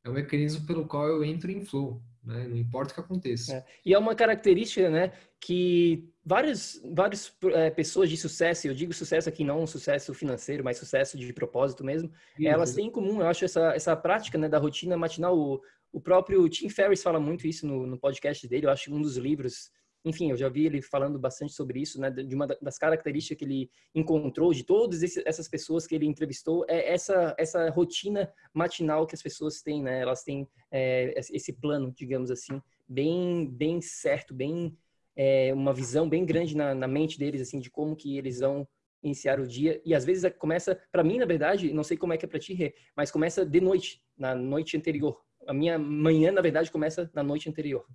é 0.04 0.08
o 0.08 0.12
mecanismo 0.12 0.64
pelo 0.66 0.86
qual 0.86 1.08
eu 1.08 1.24
entro 1.24 1.50
em 1.50 1.64
flow, 1.64 2.00
né? 2.22 2.46
Não 2.46 2.56
importa 2.56 2.92
o 2.92 2.94
que 2.94 3.00
aconteça. 3.00 3.54
É. 3.54 3.64
E 3.84 3.92
é 3.92 3.98
uma 3.98 4.14
característica, 4.14 4.88
né, 4.88 5.12
que 5.40 6.08
várias 6.26 6.82
várias 6.92 7.32
é, 7.54 7.70
pessoas 7.70 8.10
de 8.10 8.16
sucesso, 8.16 8.66
eu 8.66 8.74
digo 8.74 8.92
sucesso 8.92 9.28
aqui 9.28 9.44
não 9.44 9.62
um 9.62 9.66
sucesso 9.66 10.12
financeiro, 10.12 10.64
mas 10.64 10.76
sucesso 10.76 11.16
de 11.16 11.32
propósito 11.32 11.84
mesmo, 11.84 12.10
Isso. 12.36 12.48
elas 12.48 12.74
têm 12.74 12.88
em 12.88 12.90
comum, 12.90 13.20
eu 13.20 13.28
acho 13.28 13.44
essa 13.44 13.72
essa 13.72 13.96
prática, 13.96 14.36
né, 14.36 14.48
da 14.48 14.58
rotina 14.58 14.96
matinal. 14.96 15.38
O, 15.38 15.62
o 15.92 16.00
próprio 16.00 16.46
Tim 16.48 16.68
Ferriss 16.68 17.02
fala 17.02 17.20
muito 17.20 17.46
isso 17.46 17.64
no, 17.64 17.86
no 17.86 17.96
podcast 17.96 18.46
dele, 18.48 18.66
eu 18.66 18.70
acho 18.70 18.92
um 18.92 19.00
dos 19.00 19.16
livros 19.16 19.70
enfim, 20.04 20.30
eu 20.30 20.36
já 20.36 20.48
vi 20.48 20.66
ele 20.66 20.80
falando 20.80 21.18
bastante 21.18 21.52
sobre 21.52 21.80
isso, 21.80 22.00
né? 22.00 22.08
De 22.10 22.32
uma 22.32 22.46
das 22.46 22.78
características 22.78 23.36
que 23.36 23.44
ele 23.44 23.68
encontrou 23.92 24.52
de 24.54 24.62
todas 24.62 25.02
essas 25.02 25.48
pessoas 25.48 25.84
que 25.84 25.96
ele 25.96 26.06
entrevistou 26.06 26.64
é 26.68 26.92
essa 26.92 27.34
essa 27.36 27.68
rotina 27.70 28.32
matinal 28.54 29.04
que 29.04 29.16
as 29.16 29.22
pessoas 29.22 29.62
têm, 29.62 29.82
né? 29.82 30.00
Elas 30.00 30.22
têm 30.22 30.48
é, 30.70 31.12
esse 31.16 31.52
plano, 31.52 31.92
digamos 31.92 32.30
assim, 32.30 32.62
bem 32.88 33.50
bem 33.50 33.80
certo, 33.80 34.32
bem 34.32 34.78
é, 35.16 35.52
uma 35.52 35.72
visão 35.72 36.08
bem 36.08 36.24
grande 36.24 36.56
na, 36.56 36.74
na 36.74 36.86
mente 36.86 37.18
deles, 37.18 37.40
assim, 37.40 37.58
de 37.58 37.70
como 37.70 37.96
que 37.96 38.18
eles 38.18 38.40
vão 38.40 38.68
iniciar 39.02 39.40
o 39.40 39.46
dia. 39.46 39.80
E 39.84 39.94
às 39.94 40.04
vezes 40.04 40.30
começa 40.38 40.80
para 40.90 41.04
mim 41.04 41.18
na 41.18 41.26
verdade 41.26 41.72
não 41.72 41.84
sei 41.84 41.96
como 41.96 42.12
é 42.12 42.16
que 42.16 42.24
é 42.24 42.28
para 42.28 42.38
ti 42.38 42.74
mas 42.96 43.10
começa 43.10 43.44
de 43.44 43.60
noite 43.60 44.02
na 44.16 44.34
noite 44.34 44.76
anterior. 44.76 45.20
A 45.46 45.52
minha 45.52 45.78
manhã 45.78 46.32
na 46.32 46.40
verdade 46.40 46.70
começa 46.70 47.10
na 47.14 47.22
noite 47.22 47.48
anterior. 47.48 47.86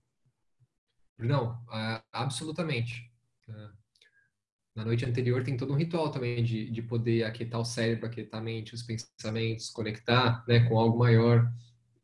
Não, 1.18 1.60
absolutamente. 2.12 3.12
Na 4.74 4.86
noite 4.86 5.06
anterior 5.06 5.44
tem 5.44 5.58
todo 5.58 5.74
um 5.74 5.78
ritual 5.78 6.10
também 6.10 6.44
de, 6.44 6.72
de 6.72 6.82
poder 6.82 7.26
aquietar 7.26 7.60
o 7.60 7.66
cérebro, 7.66 8.06
aquietar 8.06 8.40
a 8.40 8.44
mente, 8.44 8.74
os 8.74 8.82
pensamentos, 8.82 9.70
conectar 9.70 10.46
né, 10.48 10.62
com 10.62 10.80
algo 10.80 10.98
maior. 10.98 11.52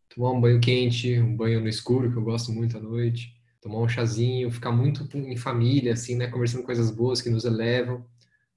tomar 0.09 0.31
um 0.31 0.41
banho 0.41 0.59
quente, 0.59 1.17
um 1.17 1.35
banho 1.35 1.61
no 1.61 1.69
escuro, 1.69 2.11
que 2.11 2.17
eu 2.17 2.23
gosto 2.23 2.51
muito 2.51 2.77
à 2.77 2.81
noite, 2.81 3.36
tomar 3.61 3.79
um 3.79 3.89
chazinho, 3.89 4.51
ficar 4.51 4.71
muito 4.71 5.07
em 5.17 5.35
família, 5.37 5.93
assim, 5.93 6.15
né? 6.15 6.27
Conversando 6.27 6.63
coisas 6.63 6.91
boas 6.91 7.21
que 7.21 7.29
nos 7.29 7.45
elevam. 7.45 8.05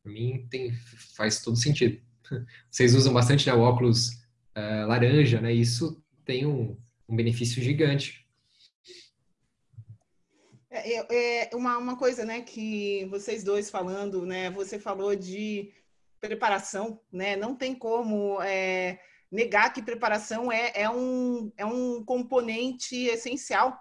Para 0.02 0.12
mim, 0.12 0.46
tem, 0.50 0.72
faz 1.16 1.40
todo 1.42 1.56
sentido. 1.56 2.00
Vocês 2.70 2.94
usam 2.94 3.12
bastante 3.12 3.46
né, 3.46 3.54
o 3.54 3.60
óculos 3.60 4.10
uh, 4.56 4.86
laranja, 4.86 5.40
né? 5.40 5.52
Isso 5.52 6.02
tem 6.24 6.46
um, 6.46 6.76
um 7.08 7.16
benefício 7.16 7.62
gigante. 7.62 8.26
É, 10.70 10.94
é, 10.94 11.50
é, 11.52 11.56
uma, 11.56 11.76
uma 11.78 11.96
coisa, 11.96 12.24
né, 12.24 12.42
que 12.42 13.04
vocês 13.10 13.42
dois 13.42 13.68
falando, 13.68 14.24
né? 14.24 14.50
Você 14.50 14.78
falou 14.78 15.16
de 15.16 15.72
preparação, 16.20 17.00
né? 17.12 17.34
Não 17.34 17.56
tem 17.56 17.74
como 17.74 18.40
é, 18.40 19.00
negar 19.30 19.72
que 19.72 19.82
preparação 19.82 20.52
é, 20.52 20.72
é, 20.74 20.90
um, 20.90 21.52
é 21.56 21.64
um 21.64 22.04
componente 22.04 22.94
essencial. 23.06 23.76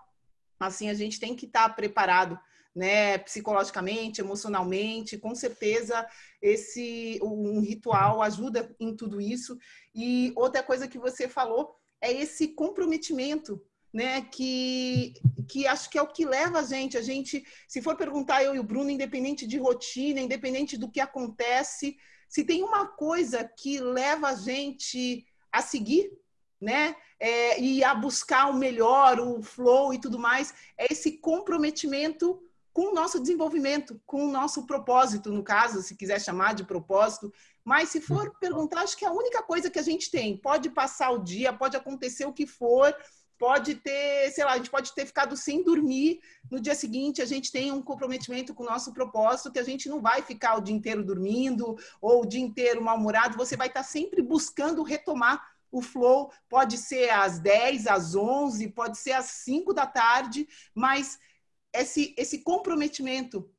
Assim, 0.60 0.90
a 0.90 0.94
gente 0.94 1.20
tem 1.20 1.36
que 1.36 1.46
estar 1.46 1.70
preparado, 1.70 2.38
né? 2.76 3.18
Psicologicamente, 3.20 4.22
emocionalmente, 4.22 5.18
com 5.18 5.34
certeza 5.34 6.06
esse 6.42 7.20
um 7.22 7.60
ritual 7.62 8.22
ajuda 8.22 8.76
em 8.80 8.96
tudo 8.96 9.22
isso. 9.22 9.58
E 9.96 10.34
outra 10.36 10.62
coisa 10.62 10.88
que 10.88 10.98
você 10.98 11.28
falou 11.28 11.76
é 12.02 12.12
esse 12.12 12.50
comprometimento, 12.50 13.62
né? 13.94 14.22
Que, 14.22 15.14
que 15.48 15.66
acho 15.66 15.90
que 15.90 15.98
é 15.98 16.02
o 16.02 16.08
que 16.08 16.26
leva 16.26 16.60
a 16.60 16.64
gente. 16.64 16.98
A 16.98 17.02
gente, 17.02 17.46
se 17.68 17.82
for 17.82 17.96
perguntar 17.96 18.44
eu 18.44 18.56
e 18.56 18.60
o 18.60 18.64
Bruno, 18.64 18.90
independente 18.90 19.48
de 19.48 19.58
rotina, 19.58 20.20
independente 20.20 20.78
do 20.78 20.92
que 20.92 21.00
acontece, 21.00 21.98
se 22.28 22.44
tem 22.44 22.64
uma 22.64 22.86
coisa 22.86 23.44
que 23.44 23.80
leva 23.80 24.30
a 24.30 24.36
gente 24.36 25.26
a 25.52 25.62
seguir, 25.62 26.12
né? 26.62 26.96
É, 27.20 27.60
e 27.60 27.84
a 27.84 27.94
buscar 27.94 28.50
o 28.50 28.54
melhor, 28.54 29.20
o 29.20 29.42
flow 29.42 29.94
e 29.94 30.00
tudo 30.00 30.18
mais, 30.18 30.54
é 30.78 30.88
esse 30.90 31.14
comprometimento 31.18 32.42
com 32.72 32.92
o 32.92 32.94
nosso 32.94 33.20
desenvolvimento, 33.20 34.00
com 34.06 34.26
o 34.26 34.32
nosso 34.32 34.66
propósito, 34.66 35.32
no 35.32 35.44
caso, 35.44 35.82
se 35.82 35.96
quiser 35.96 36.22
chamar 36.22 36.54
de 36.54 36.64
propósito. 36.64 37.34
Mas 37.64 37.90
se 37.90 38.00
for 38.00 38.34
perguntar, 38.40 38.82
acho 38.82 38.96
que 38.96 39.04
é 39.04 39.08
a 39.10 39.14
única 39.14 39.44
coisa 39.44 39.70
que 39.70 39.80
a 39.80 39.84
gente 39.84 40.10
tem. 40.10 40.38
Pode 40.38 40.70
passar 40.70 41.12
o 41.12 41.24
dia, 41.24 41.52
pode 41.52 41.76
acontecer 41.76 42.26
o 42.26 42.32
que 42.32 42.48
for, 42.48 42.96
pode 43.38 43.76
ter, 43.76 44.32
sei 44.32 44.44
lá, 44.44 44.52
a 44.52 44.58
gente 44.58 44.70
pode 44.70 44.94
ter 44.94 45.06
ficado 45.06 45.36
sem 45.36 45.64
dormir. 45.64 46.20
No 46.50 46.60
dia 46.60 46.76
seguinte, 46.76 47.22
a 47.22 47.26
gente 47.26 47.52
tem 47.52 47.72
um 47.72 47.82
comprometimento 47.82 48.54
com 48.54 48.64
o 48.64 48.66
nosso 48.66 48.94
propósito, 48.94 49.52
que 49.52 49.60
a 49.60 49.64
gente 49.64 49.90
não 49.90 50.02
vai 50.02 50.22
ficar 50.22 50.58
o 50.58 50.62
dia 50.62 50.76
inteiro 50.76 51.04
dormindo 51.04 51.78
ou 52.02 52.22
o 52.22 52.26
dia 52.26 52.42
inteiro 52.42 52.82
mal-humorado. 52.82 53.38
Você 53.38 53.58
vai 53.58 53.68
estar 53.68 53.84
sempre 53.84 54.22
buscando 54.22 54.84
retomar 54.84 55.42
o 55.72 55.82
flow. 55.82 56.32
Pode 56.48 56.78
ser 56.78 57.10
às 57.10 57.40
10, 57.40 57.88
às 57.88 58.16
11, 58.16 58.70
pode 58.70 58.98
ser 58.98 59.14
às 59.14 59.26
5 59.26 59.74
da 59.74 59.86
tarde, 59.86 60.48
mas 60.74 61.18
esse, 61.74 62.14
esse 62.18 62.44
comprometimento 62.44 63.50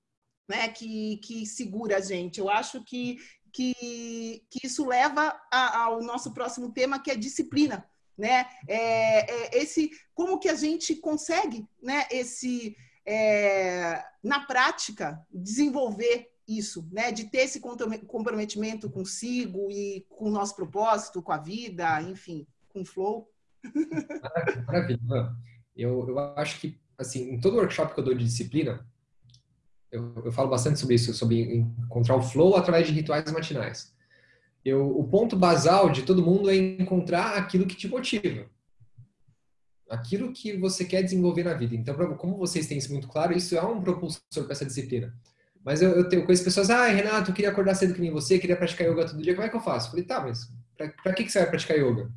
né, 0.48 0.68
que, 0.68 1.18
que 1.18 1.46
segura 1.46 1.98
a 1.98 2.00
gente. 2.00 2.40
Eu 2.40 2.50
acho 2.50 2.82
que, 2.84 3.18
que, 3.52 4.44
que 4.50 4.66
isso 4.66 4.84
leva 4.84 5.40
a, 5.52 5.84
ao 5.84 6.02
nosso 6.02 6.32
próximo 6.34 6.72
tema, 6.72 7.00
que 7.00 7.10
é 7.10 7.16
disciplina 7.16 7.88
né? 8.20 8.46
É, 8.68 9.30
é, 9.32 9.58
esse, 9.58 9.90
como 10.14 10.38
que 10.38 10.48
a 10.50 10.54
gente 10.54 10.94
consegue, 10.96 11.66
né? 11.82 12.06
Esse, 12.10 12.76
é, 13.06 14.04
na 14.22 14.40
prática, 14.40 15.26
desenvolver 15.32 16.29
isso, 16.58 16.88
né? 16.90 17.12
De 17.12 17.24
ter 17.24 17.38
esse 17.38 17.60
comprometimento 17.60 18.90
consigo 18.90 19.70
e 19.70 20.04
com 20.08 20.26
o 20.26 20.30
nosso 20.30 20.54
propósito, 20.56 21.22
com 21.22 21.32
a 21.32 21.38
vida, 21.38 22.02
enfim, 22.02 22.46
com 22.68 22.82
o 22.82 22.84
flow. 22.84 23.28
Maravilha. 24.66 25.00
Eu, 25.76 26.08
eu 26.08 26.18
acho 26.36 26.60
que, 26.60 26.80
assim, 26.98 27.30
em 27.30 27.40
todo 27.40 27.56
workshop 27.56 27.94
que 27.94 28.00
eu 28.00 28.04
dou 28.04 28.14
de 28.14 28.24
disciplina, 28.24 28.86
eu, 29.90 30.12
eu 30.24 30.32
falo 30.32 30.48
bastante 30.48 30.78
sobre 30.78 30.94
isso, 30.96 31.14
sobre 31.14 31.54
encontrar 31.54 32.16
o 32.16 32.22
flow 32.22 32.56
através 32.56 32.86
de 32.86 32.92
rituais 32.92 33.30
matinais 33.32 33.94
eu, 34.64 34.98
o 34.98 35.04
ponto 35.04 35.36
basal 35.36 35.90
de 35.90 36.02
todo 36.02 36.24
mundo 36.24 36.50
é 36.50 36.56
encontrar 36.56 37.36
aquilo 37.36 37.66
que 37.66 37.76
te 37.76 37.88
motiva. 37.88 38.46
Aquilo 39.88 40.32
que 40.32 40.56
você 40.56 40.84
quer 40.84 41.02
desenvolver 41.02 41.44
na 41.44 41.54
vida. 41.54 41.74
Então, 41.74 42.16
como 42.16 42.36
vocês 42.36 42.66
têm 42.66 42.78
isso 42.78 42.92
muito 42.92 43.08
claro, 43.08 43.32
isso 43.32 43.56
é 43.56 43.62
um 43.62 43.80
propulsor 43.80 44.20
para 44.44 44.52
essa 44.52 44.66
disciplina. 44.66 45.14
Mas 45.64 45.82
eu, 45.82 45.90
eu 45.90 46.08
tenho 46.08 46.24
conheço 46.24 46.44
pessoas, 46.44 46.70
ah, 46.70 46.86
Renato, 46.86 47.30
eu 47.30 47.34
queria 47.34 47.50
acordar 47.50 47.74
cedo 47.74 47.94
que 47.94 48.00
nem 48.00 48.10
você, 48.10 48.38
queria 48.38 48.56
praticar 48.56 48.86
yoga 48.86 49.06
todo 49.06 49.22
dia, 49.22 49.34
como 49.34 49.46
é 49.46 49.50
que 49.50 49.56
eu 49.56 49.60
faço? 49.60 49.86
Eu 49.86 49.90
falei, 49.90 50.04
tá, 50.04 50.20
mas 50.20 50.50
para 50.76 51.12
que, 51.12 51.24
que 51.24 51.30
você 51.30 51.40
vai 51.40 51.50
praticar 51.50 51.76
yoga? 51.76 52.10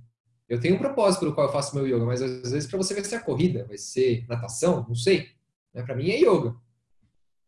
Eu 0.48 0.60
tenho 0.60 0.76
um 0.76 0.80
propósito 0.80 1.22
pelo 1.22 1.34
qual 1.34 1.48
eu 1.48 1.54
faço 1.54 1.76
meu 1.76 1.86
yoga, 1.86 2.06
mas 2.06 2.22
às 2.22 2.52
vezes 2.52 2.70
para 2.70 2.78
você 2.78 2.94
vai 2.94 3.04
ser 3.04 3.16
a 3.16 3.22
corrida, 3.22 3.66
vai 3.66 3.78
ser 3.78 4.26
natação, 4.28 4.86
não 4.88 4.96
sei. 4.96 5.32
Né? 5.74 5.84
Para 5.84 5.96
mim 5.96 6.10
é 6.10 6.18
yoga. 6.18 6.56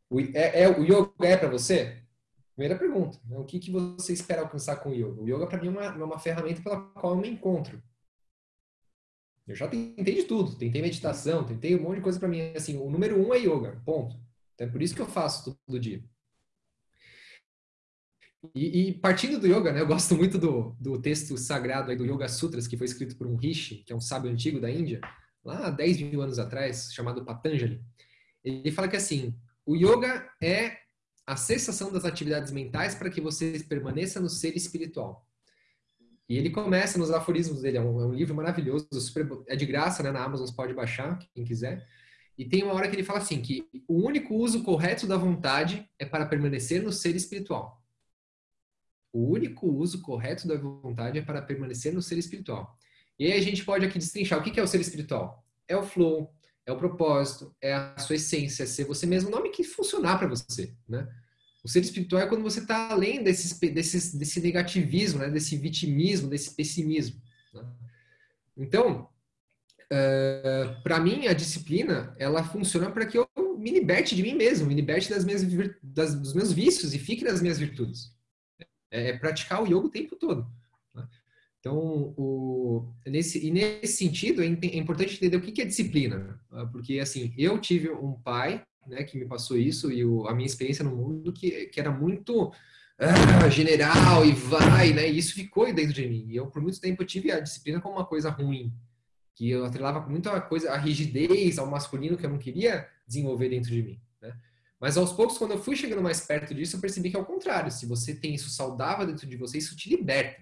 O, 0.10 0.20
é, 0.20 0.64
é, 0.64 0.70
o 0.70 0.84
yoga 0.84 1.12
é 1.22 1.38
para 1.38 1.50
você? 1.50 2.02
Primeira 2.56 2.78
pergunta, 2.78 3.20
né? 3.26 3.38
o 3.38 3.44
que, 3.44 3.60
que 3.60 3.72
você 3.72 4.14
espera 4.14 4.42
alcançar 4.42 4.78
com 4.78 4.90
o 4.90 4.94
yoga? 4.94 5.22
O 5.22 5.28
yoga, 5.28 5.48
para 5.48 5.62
mim, 5.62 5.68
é 5.68 5.70
uma, 5.70 5.84
é 5.84 6.04
uma 6.04 6.20
ferramenta 6.20 6.62
pela 6.62 6.82
qual 6.82 7.14
eu 7.14 7.22
me 7.22 7.30
encontro. 7.30 7.82
Eu 9.48 9.56
já 9.56 9.68
tentei 9.68 10.16
de 10.16 10.24
tudo, 10.24 10.56
tentei 10.56 10.82
meditação, 10.82 11.44
tentei 11.44 11.76
um 11.76 11.84
monte 11.84 11.98
de 11.98 12.02
coisa 12.02 12.20
para 12.20 12.28
mim. 12.28 12.54
Assim, 12.56 12.78
o 12.78 12.90
número 12.90 13.16
um 13.20 13.34
é 13.34 13.38
yoga, 13.38 13.80
ponto. 13.86 14.25
Então 14.56 14.68
é 14.68 14.70
por 14.70 14.82
isso 14.82 14.96
que 14.96 15.02
eu 15.02 15.06
faço 15.06 15.60
todo 15.68 15.80
dia. 15.80 16.04
E, 18.54 18.90
e, 18.90 18.94
partindo 18.94 19.40
do 19.40 19.48
yoga, 19.48 19.72
né, 19.72 19.82
eu 19.82 19.88
gosto 19.88 20.16
muito 20.16 20.38
do, 20.38 20.76
do 20.80 21.02
texto 21.02 21.38
sagrado 21.38 21.90
aí 21.90 21.98
do 21.98 22.06
Yoga 22.06 22.28
Sutras, 22.28 22.68
que 22.68 22.78
foi 22.78 22.86
escrito 22.86 23.18
por 23.18 23.26
um 23.26 23.36
rishi, 23.36 23.78
que 23.78 23.92
é 23.92 23.96
um 23.96 24.02
sábio 24.02 24.30
antigo 24.30 24.60
da 24.60 24.70
Índia, 24.70 25.02
lá 25.44 25.68
há 25.68 25.70
10 25.72 26.02
mil 26.02 26.22
anos 26.22 26.38
atrás, 26.38 26.94
chamado 26.94 27.26
Patanjali. 27.26 27.82
Ele 28.44 28.72
fala 28.72 28.88
que 28.88 28.96
assim, 28.96 29.36
o 29.66 29.76
yoga 29.76 30.30
é 30.42 30.78
a 31.26 31.36
cessação 31.36 31.92
das 31.92 32.06
atividades 32.06 32.52
mentais 32.52 32.94
para 32.94 33.10
que 33.10 33.20
você 33.20 33.60
permaneça 33.68 34.20
no 34.20 34.30
ser 34.30 34.56
espiritual. 34.56 35.26
E 36.30 36.38
ele 36.38 36.50
começa 36.50 36.98
nos 36.98 37.12
aforismos 37.12 37.62
dele, 37.62 37.78
é 37.78 37.82
um, 37.82 38.02
é 38.02 38.06
um 38.06 38.14
livro 38.14 38.36
maravilhoso, 38.36 38.88
super, 38.94 39.28
é 39.48 39.56
de 39.56 39.66
graça, 39.66 40.02
né, 40.04 40.12
na 40.12 40.24
Amazon, 40.24 40.46
você 40.46 40.56
pode 40.56 40.74
baixar, 40.74 41.18
quem 41.34 41.44
quiser. 41.44 41.88
E 42.38 42.44
tem 42.46 42.64
uma 42.64 42.74
hora 42.74 42.90
que 42.90 42.96
ele 42.96 43.04
fala 43.04 43.20
assim, 43.20 43.42
que 43.42 43.68
o 43.88 44.06
único 44.06 44.36
uso 44.36 44.64
correto 44.64 45.08
da 45.08 45.18
vontade 45.18 45.90
é 45.98 46.06
para 46.06 46.26
permanecer 46.26 46.82
no 46.84 46.92
ser 46.92 47.16
espiritual. 47.16 47.82
O 49.14 49.32
único 49.32 49.68
uso 49.68 50.02
correto 50.02 50.48
da 50.48 50.58
vontade 50.58 51.18
é 51.18 51.22
para 51.22 51.42
permanecer 51.42 51.94
no 51.94 52.02
ser 52.02 52.18
espiritual. 52.18 52.78
E 53.18 53.26
aí 53.26 53.40
a 53.40 53.42
gente 53.42 53.64
pode 53.64 53.86
aqui 53.86 53.98
destrinchar 53.98 54.40
o 54.40 54.44
que 54.44 54.60
é 54.60 54.64
o 54.64 54.68
ser 54.68 54.82
espiritual. 54.82 55.46
É 55.68 55.78
o 55.78 55.84
flow, 55.84 56.34
é 56.66 56.72
o 56.72 56.78
propósito, 56.78 57.56
é 57.62 57.74
a 57.74 57.98
sua 57.98 58.18
essência, 58.18 58.64
é 58.64 58.66
ser 58.66 58.84
você 58.84 59.06
mesmo, 59.06 59.30
o 59.30 59.32
nome 59.32 59.50
que 59.50 59.64
funcionar 59.64 60.18
para 60.18 60.28
você, 60.28 60.74
né? 60.88 61.08
O 61.64 61.68
ser 61.68 61.80
espiritual 61.80 62.22
é 62.22 62.28
quando 62.28 62.44
você 62.44 62.60
está 62.60 62.92
além 62.92 63.24
desses, 63.24 63.58
desses, 63.58 64.14
desse 64.14 64.40
negativismo, 64.40 65.20
né? 65.20 65.32
desse 65.32 65.58
vitimismo, 65.58 66.30
desse 66.30 66.54
pessimismo. 66.54 67.20
Né? 67.52 67.66
Então, 68.56 69.10
eh, 69.92 70.76
para 70.84 71.00
mim, 71.00 71.28
a 71.28 71.34
disciplina, 71.34 72.16
ela 72.18 72.44
funciona 72.44 72.90
para 72.92 73.06
que 73.06 73.18
eu 73.18 73.28
me 73.58 73.72
liberte 73.72 74.16
de 74.16 74.24
mim 74.24 74.34
mesmo, 74.36 74.68
me 74.68 74.74
liberte 74.74 75.10
das 75.10 75.26
minhas, 75.26 75.44
das, 75.82 76.16
dos 76.16 76.34
meus 76.34 76.52
vícios 76.52 76.94
e 76.94 77.00
fique 77.00 77.24
nas 77.24 77.42
minhas 77.42 77.58
virtudes. 77.58 78.12
É, 78.92 79.10
é 79.10 79.18
praticar 79.18 79.62
o 79.62 79.66
yoga 79.66 79.88
o 79.88 79.92
tempo 79.92 80.16
todo. 80.16 80.48
Né? 80.94 81.08
Então, 81.60 82.14
o, 82.18 82.94
nesse, 83.06 83.46
e 83.46 83.52
nesse 83.52 83.98
sentido, 83.98 84.44
é, 84.44 84.46
é 84.46 84.78
importante 84.78 85.16
entender 85.16 85.38
o 85.38 85.42
que 85.42 85.62
é 85.62 85.66
disciplina. 85.66 86.40
Né? 86.52 86.70
Porque, 86.72 87.00
assim, 87.00 87.34
eu 87.38 87.60
tive 87.60 87.90
um 87.90 88.14
pai 88.14 88.64
né, 88.88 89.04
que 89.04 89.18
me 89.18 89.26
passou 89.26 89.58
isso 89.58 89.92
e 89.92 90.06
o, 90.06 90.28
a 90.28 90.34
minha 90.36 90.46
experiência 90.46 90.84
no 90.84 90.96
mundo 90.96 91.34
que, 91.34 91.66
que 91.68 91.80
era 91.80 91.92
muito 91.92 92.52
ah, 92.98 93.50
general 93.50 94.26
e 94.26 94.32
vai, 94.32 94.94
né? 94.94 95.10
E 95.10 95.18
isso 95.18 95.34
ficou 95.34 95.72
dentro 95.74 95.94
de 95.94 96.08
mim. 96.08 96.28
E 96.30 96.36
eu, 96.36 96.48
por 96.48 96.62
muito 96.62 96.80
tempo, 96.80 97.04
tive 97.04 97.32
a 97.32 97.40
disciplina 97.40 97.82
como 97.82 97.96
uma 97.96 98.06
coisa 98.06 98.30
ruim. 98.30 98.74
Que 99.36 99.50
eu 99.50 99.66
atrelava 99.66 100.00
muito 100.08 100.30
a 100.30 100.42
coisa, 100.42 100.72
a 100.72 100.78
rigidez, 100.78 101.60
ao 101.60 101.68
masculino 101.68 102.18
que 102.18 102.26
eu 102.26 102.30
não 102.30 102.38
queria 102.38 102.88
desenvolver 103.06 103.50
dentro 103.50 103.70
de 103.70 103.84
mim. 103.84 104.02
Né? 104.22 104.36
Mas 104.80 104.98
aos 104.98 105.12
poucos, 105.14 105.38
quando 105.38 105.52
eu 105.52 105.62
fui 105.62 105.76
chegando 105.76 106.02
mais 106.02 106.22
perto 106.22 106.54
disso, 106.54 106.76
eu 106.76 106.82
percebi 106.82 107.10
que 107.10 107.18
é 107.18 107.20
o 107.20 107.26
contrário. 107.26 107.72
Se 107.72 107.86
você 107.86 108.16
tem 108.16 108.34
isso 108.34 108.50
saudável 108.50 109.06
dentro 109.06 109.28
de 109.28 109.36
você, 109.36 109.58
isso 109.58 109.76
te 109.76 109.90
liberta. 109.90 110.42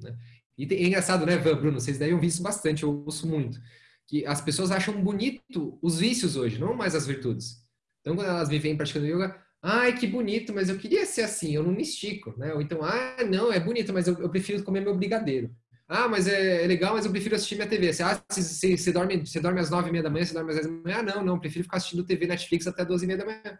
Né? 0.00 0.16
E 0.56 0.72
é 0.72 0.86
engraçado, 0.86 1.26
né, 1.26 1.36
Bruno? 1.36 1.80
Vocês 1.80 1.98
devem 1.98 2.14
ouvir 2.14 2.28
isso 2.28 2.42
bastante, 2.42 2.84
eu 2.84 3.04
ouço 3.04 3.26
muito. 3.26 3.60
Que 4.06 4.24
as 4.26 4.40
pessoas 4.40 4.70
acham 4.70 5.02
bonito 5.02 5.78
os 5.82 5.98
vícios 5.98 6.36
hoje, 6.36 6.58
não 6.58 6.74
mais 6.74 6.94
as 6.94 7.06
virtudes. 7.06 7.64
Então, 8.00 8.14
quando 8.14 8.28
elas 8.28 8.48
me 8.48 8.76
praticando 8.76 9.06
yoga, 9.06 9.42
ai, 9.62 9.96
que 9.98 10.06
bonito, 10.06 10.52
mas 10.52 10.68
eu 10.68 10.78
queria 10.78 11.06
ser 11.06 11.22
assim, 11.22 11.54
eu 11.54 11.62
não 11.62 11.72
me 11.72 11.82
estico, 11.82 12.34
né? 12.38 12.52
Ou 12.52 12.60
então, 12.60 12.84
ah, 12.84 13.24
não, 13.24 13.52
é 13.52 13.58
bonito, 13.58 13.92
mas 13.92 14.06
eu, 14.06 14.14
eu 14.18 14.28
prefiro 14.28 14.62
comer 14.62 14.80
meu 14.80 14.96
brigadeiro. 14.96 15.54
Ah, 15.86 16.08
mas 16.08 16.26
é, 16.26 16.64
é, 16.64 16.66
legal, 16.66 16.94
mas 16.94 17.04
eu 17.04 17.10
prefiro 17.10 17.34
assistir 17.34 17.56
minha 17.56 17.68
TV. 17.68 17.92
Você, 17.92 18.02
ah, 18.02 18.22
você, 18.28 18.76
você, 18.76 18.92
dorme, 18.92 19.26
você 19.26 19.38
dorme 19.38 19.60
às 19.60 19.70
nove 19.70 19.88
e 19.88 19.92
meia 19.92 20.02
da 20.02 20.10
manhã, 20.10 20.24
você 20.24 20.32
dorme 20.32 20.50
às 20.50 20.56
dez 20.56 20.66
da 20.66 20.72
manhã? 20.72 20.98
Ah, 20.98 21.02
não, 21.02 21.24
não, 21.24 21.38
prefiro 21.38 21.64
ficar 21.64 21.76
assistindo 21.76 22.04
TV 22.04 22.26
Netflix 22.26 22.66
até 22.66 22.84
doze 22.84 23.04
e 23.04 23.06
meia 23.06 23.18
da 23.18 23.26
manhã. 23.26 23.58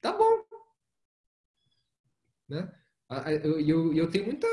Tá 0.00 0.12
bom. 0.12 0.44
Né? 2.48 2.70
Eu, 3.42 3.60
eu, 3.60 3.94
eu 3.94 4.10
tenho 4.10 4.26
muita. 4.26 4.46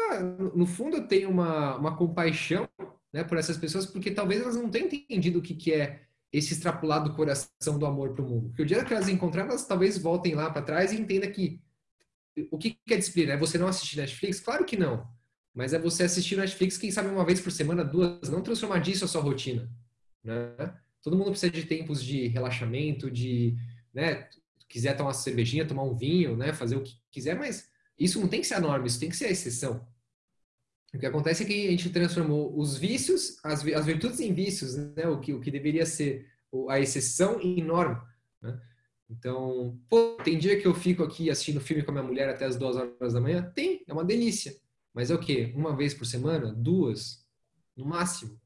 No 0.55 0.65
fundo, 0.65 0.97
eu 0.97 1.07
tenho 1.07 1.29
uma, 1.29 1.75
uma 1.77 1.95
compaixão 1.95 2.67
né, 3.13 3.23
por 3.23 3.37
essas 3.37 3.57
pessoas, 3.57 3.85
porque 3.85 4.11
talvez 4.11 4.41
elas 4.41 4.55
não 4.55 4.69
tenham 4.69 4.87
entendido 4.87 5.39
o 5.39 5.41
que, 5.41 5.53
que 5.53 5.73
é 5.73 6.01
esse 6.33 6.53
extrapolado 6.53 7.13
coração 7.13 7.77
do 7.77 7.85
amor 7.85 8.13
para 8.13 8.23
o 8.23 8.27
mundo. 8.27 8.49
Porque 8.49 8.63
o 8.63 8.65
dia 8.65 8.83
que 8.83 8.93
elas 8.93 9.07
encontrarem, 9.07 9.49
elas 9.49 9.65
talvez 9.67 9.97
voltem 9.97 10.35
lá 10.35 10.49
para 10.49 10.61
trás 10.61 10.91
e 10.91 10.99
entendam 10.99 11.31
que 11.31 11.61
o 12.51 12.57
que, 12.57 12.77
que 12.85 12.93
é 12.93 12.97
disciplina? 12.97 13.33
É 13.33 13.37
você 13.37 13.57
não 13.57 13.67
assistir 13.67 13.97
Netflix? 13.97 14.41
Claro 14.41 14.65
que 14.65 14.75
não. 14.75 15.07
Mas 15.55 15.71
é 15.73 15.79
você 15.79 16.03
assistir 16.03 16.35
Netflix, 16.35 16.77
quem 16.77 16.91
sabe 16.91 17.07
uma 17.07 17.25
vez 17.25 17.39
por 17.39 17.49
semana, 17.49 17.85
duas, 17.85 18.29
não 18.29 18.41
transformar 18.41 18.79
disso 18.79 19.05
a 19.05 19.07
sua 19.07 19.21
rotina. 19.21 19.71
Né? 20.21 20.75
Todo 21.01 21.17
mundo 21.17 21.31
precisa 21.31 21.51
de 21.51 21.63
tempos 21.63 22.03
de 22.03 22.27
relaxamento, 22.27 23.09
de, 23.09 23.55
né, 23.93 24.27
quiser 24.67 24.97
tomar 24.97 25.09
uma 25.09 25.13
cervejinha, 25.13 25.65
tomar 25.65 25.83
um 25.83 25.95
vinho, 25.95 26.35
né, 26.35 26.51
fazer 26.51 26.75
o 26.75 26.83
que 26.83 26.99
quiser, 27.09 27.37
mas 27.37 27.69
isso 27.97 28.19
não 28.19 28.27
tem 28.27 28.41
que 28.41 28.47
ser 28.47 28.55
a 28.55 28.59
norma, 28.59 28.85
isso 28.85 28.99
tem 28.99 29.07
que 29.09 29.15
ser 29.15 29.25
a 29.25 29.31
exceção. 29.31 29.87
O 30.93 30.99
que 30.99 31.05
acontece 31.05 31.43
é 31.43 31.45
que 31.45 31.67
a 31.67 31.71
gente 31.71 31.89
transformou 31.89 32.57
os 32.57 32.77
vícios, 32.77 33.37
as, 33.41 33.65
as 33.65 33.85
virtudes 33.85 34.19
em 34.19 34.33
vícios, 34.33 34.75
né? 34.75 35.07
o, 35.07 35.21
que, 35.21 35.33
o 35.33 35.39
que 35.39 35.51
deveria 35.51 35.85
ser 35.85 36.27
a 36.69 36.79
exceção 36.79 37.39
em 37.39 37.63
norma. 37.63 38.05
Né? 38.41 38.59
Então, 39.09 39.79
pô, 39.89 40.17
tem 40.21 40.37
dia 40.37 40.59
que 40.59 40.67
eu 40.67 40.73
fico 40.73 41.03
aqui 41.03 41.29
assistindo 41.29 41.61
filme 41.61 41.83
com 41.83 41.91
a 41.91 41.93
minha 41.93 42.03
mulher 42.03 42.27
até 42.27 42.45
as 42.45 42.57
duas 42.57 42.75
horas 42.75 43.13
da 43.13 43.21
manhã? 43.21 43.51
Tem, 43.53 43.83
é 43.87 43.93
uma 43.93 44.03
delícia. 44.03 44.53
Mas 44.95 45.11
é 45.11 45.13
o 45.13 45.19
quê? 45.19 45.51
Uma 45.53 45.75
vez 45.75 45.93
por 45.93 46.05
semana? 46.05 46.53
Duas? 46.53 47.27
No 47.75 47.85
máximo. 47.85 48.39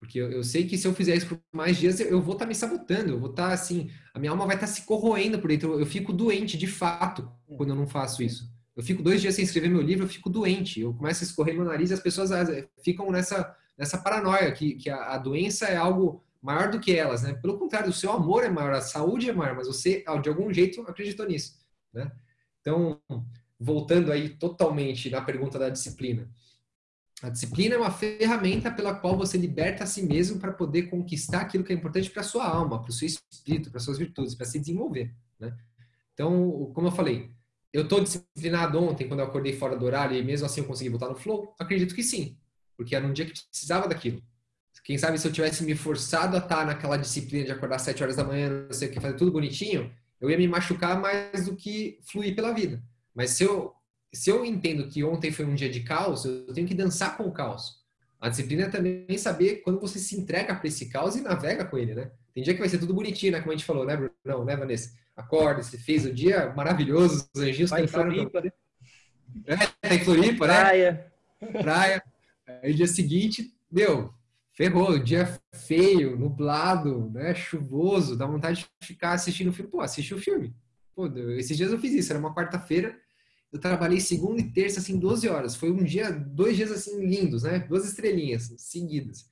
Porque 0.00 0.18
eu, 0.18 0.30
eu 0.30 0.42
sei 0.42 0.66
que 0.66 0.76
se 0.76 0.86
eu 0.86 0.92
fizer 0.92 1.14
isso 1.14 1.28
por 1.28 1.40
mais 1.52 1.76
dias, 1.76 2.00
eu, 2.00 2.08
eu 2.08 2.20
vou 2.20 2.32
estar 2.32 2.44
tá 2.44 2.48
me 2.48 2.54
sabotando, 2.54 3.12
eu 3.12 3.20
vou 3.20 3.30
estar 3.30 3.48
tá, 3.48 3.54
assim, 3.54 3.88
a 4.12 4.18
minha 4.18 4.32
alma 4.32 4.46
vai 4.46 4.56
estar 4.56 4.66
tá 4.66 4.72
se 4.72 4.82
corroendo 4.82 5.38
por 5.38 5.48
dentro. 5.48 5.74
Eu, 5.74 5.80
eu 5.80 5.86
fico 5.86 6.12
doente, 6.12 6.58
de 6.58 6.66
fato, 6.66 7.30
quando 7.56 7.70
eu 7.70 7.76
não 7.76 7.86
faço 7.86 8.22
isso. 8.22 8.50
Eu 8.76 8.82
fico 8.82 9.02
dois 9.02 9.20
dias 9.20 9.34
sem 9.34 9.44
escrever 9.44 9.68
meu 9.68 9.80
livro, 9.80 10.04
eu 10.04 10.08
fico 10.08 10.28
doente. 10.28 10.80
Eu 10.80 10.92
começo 10.92 11.22
a 11.22 11.26
escorrer 11.26 11.54
meu 11.54 11.64
nariz 11.64 11.90
e 11.90 11.94
as 11.94 12.00
pessoas 12.00 12.32
ah, 12.32 12.44
ficam 12.82 13.10
nessa, 13.10 13.56
nessa 13.76 13.98
paranoia 13.98 14.50
que, 14.50 14.74
que 14.74 14.90
a, 14.90 15.14
a 15.14 15.18
doença 15.18 15.66
é 15.66 15.76
algo 15.76 16.24
maior 16.42 16.70
do 16.70 16.80
que 16.80 16.94
elas, 16.96 17.22
né? 17.22 17.34
Pelo 17.34 17.58
contrário, 17.58 17.90
o 17.90 17.92
seu 17.92 18.12
amor 18.12 18.44
é 18.44 18.48
maior, 18.48 18.72
a 18.72 18.80
saúde 18.80 19.30
é 19.30 19.32
maior, 19.32 19.54
mas 19.56 19.68
você, 19.68 20.04
de 20.22 20.28
algum 20.28 20.52
jeito, 20.52 20.80
acreditou 20.82 21.26
nisso, 21.26 21.58
né? 21.92 22.10
Então, 22.60 23.00
voltando 23.58 24.12
aí 24.12 24.28
totalmente 24.28 25.10
na 25.10 25.20
pergunta 25.20 25.58
da 25.58 25.68
disciplina. 25.68 26.28
A 27.20 27.28
disciplina 27.28 27.74
é 27.74 27.78
uma 27.78 27.90
ferramenta 27.90 28.70
pela 28.70 28.94
qual 28.94 29.16
você 29.16 29.36
liberta 29.36 29.82
a 29.82 29.86
si 29.86 30.02
mesmo 30.02 30.38
para 30.38 30.52
poder 30.52 30.84
conquistar 30.84 31.40
aquilo 31.40 31.64
que 31.64 31.72
é 31.72 31.76
importante 31.76 32.08
para 32.10 32.20
a 32.20 32.24
sua 32.24 32.46
alma, 32.46 32.80
para 32.80 32.90
o 32.90 32.92
seu 32.92 33.08
espírito, 33.08 33.70
para 33.70 33.80
suas 33.80 33.98
virtudes, 33.98 34.36
para 34.36 34.46
se 34.46 34.60
desenvolver, 34.60 35.12
né? 35.38 35.56
Então, 36.14 36.70
como 36.74 36.86
eu 36.86 36.92
falei, 36.92 37.30
eu 37.72 37.82
estou 37.82 38.00
disciplinado 38.00 38.78
ontem, 38.78 39.08
quando 39.08 39.20
eu 39.20 39.26
acordei 39.26 39.52
fora 39.52 39.76
do 39.76 39.84
horário 39.84 40.16
e 40.16 40.22
mesmo 40.22 40.46
assim 40.46 40.60
eu 40.60 40.66
consegui 40.66 40.90
voltar 40.90 41.08
no 41.08 41.16
flow? 41.16 41.54
Acredito 41.58 41.94
que 41.94 42.02
sim, 42.02 42.36
porque 42.76 42.94
era 42.94 43.06
um 43.06 43.12
dia 43.12 43.26
que 43.26 43.32
precisava 43.32 43.88
daquilo. 43.88 44.22
Quem 44.84 44.96
sabe 44.96 45.18
se 45.18 45.26
eu 45.26 45.32
tivesse 45.32 45.64
me 45.64 45.74
forçado 45.74 46.36
a 46.36 46.38
estar 46.38 46.64
naquela 46.64 46.96
disciplina 46.96 47.44
de 47.44 47.52
acordar 47.52 47.76
às 47.76 47.82
7 47.82 48.02
horas 48.02 48.16
da 48.16 48.24
manhã, 48.24 48.66
não 48.66 48.72
sei 48.72 48.88
o 48.88 48.92
que, 48.92 49.00
fazer 49.00 49.16
tudo 49.16 49.32
bonitinho, 49.32 49.92
eu 50.20 50.30
ia 50.30 50.38
me 50.38 50.48
machucar 50.48 50.98
mais 51.00 51.46
do 51.46 51.56
que 51.56 51.98
fluir 52.02 52.34
pela 52.34 52.54
vida. 52.54 52.82
Mas 53.18 53.30
se 53.32 53.42
eu, 53.42 53.74
se 54.12 54.30
eu 54.30 54.44
entendo 54.44 54.88
que 54.88 55.02
ontem 55.02 55.32
foi 55.32 55.44
um 55.44 55.54
dia 55.54 55.68
de 55.68 55.80
caos, 55.80 56.24
eu 56.24 56.54
tenho 56.54 56.66
que 56.66 56.74
dançar 56.74 57.16
com 57.16 57.24
o 57.24 57.32
caos. 57.32 57.82
A 58.20 58.28
disciplina 58.28 58.62
é 58.62 58.68
também 58.68 59.18
saber 59.18 59.56
quando 59.56 59.80
você 59.80 59.98
se 59.98 60.18
entrega 60.18 60.54
para 60.54 60.68
esse 60.68 60.88
caos 60.88 61.16
e 61.16 61.20
navega 61.20 61.64
com 61.64 61.76
ele, 61.76 61.94
né? 61.94 62.12
Tem 62.32 62.42
dia 62.42 62.54
que 62.54 62.60
vai 62.60 62.68
ser 62.68 62.78
tudo 62.78 62.94
bonitinho, 62.94 63.32
né? 63.32 63.40
Como 63.40 63.50
a 63.50 63.56
gente 63.56 63.66
falou, 63.66 63.84
né, 63.84 63.96
Bruno? 63.96 64.12
Não, 64.24 64.44
né, 64.44 64.56
Vanessa? 64.56 64.96
acorda, 65.18 65.62
você 65.62 65.76
fez 65.76 66.06
o 66.06 66.14
dia 66.14 66.52
maravilhoso, 66.54 67.28
os 67.34 67.42
anjinhos 67.42 67.70
Vai 67.70 67.84
cantaram. 67.84 68.12
Em 68.12 68.14
Floripa, 68.14 68.40
né? 68.40 68.52
É, 69.46 69.56
tá 69.88 69.94
em 69.94 69.98
Floripa, 69.98 70.46
né? 70.46 70.54
Praia. 70.54 71.12
Praia. 71.60 72.02
Aí 72.62 72.72
dia 72.72 72.86
seguinte, 72.86 73.52
meu, 73.70 74.14
ferrou, 74.52 74.98
dia 74.98 75.38
feio, 75.52 76.16
nublado, 76.16 77.10
né, 77.10 77.34
chuvoso, 77.34 78.16
dá 78.16 78.26
vontade 78.26 78.66
de 78.80 78.86
ficar 78.86 79.12
assistindo 79.12 79.48
o 79.48 79.52
filme. 79.52 79.70
Pô, 79.70 79.80
assiste 79.80 80.14
o 80.14 80.18
filme. 80.18 80.54
Pô, 80.94 81.06
esses 81.36 81.56
dias 81.56 81.72
eu 81.72 81.78
fiz 81.78 81.92
isso, 81.92 82.12
era 82.12 82.18
uma 82.20 82.34
quarta-feira, 82.34 82.96
eu 83.52 83.58
trabalhei 83.58 84.00
segunda 84.00 84.40
e 84.40 84.50
terça, 84.50 84.80
assim, 84.80 84.98
12 84.98 85.28
horas. 85.28 85.56
Foi 85.56 85.70
um 85.70 85.82
dia, 85.82 86.10
dois 86.10 86.56
dias, 86.56 86.70
assim, 86.70 87.04
lindos, 87.06 87.44
né? 87.44 87.60
Duas 87.60 87.86
estrelinhas, 87.86 88.52
seguidas. 88.58 89.30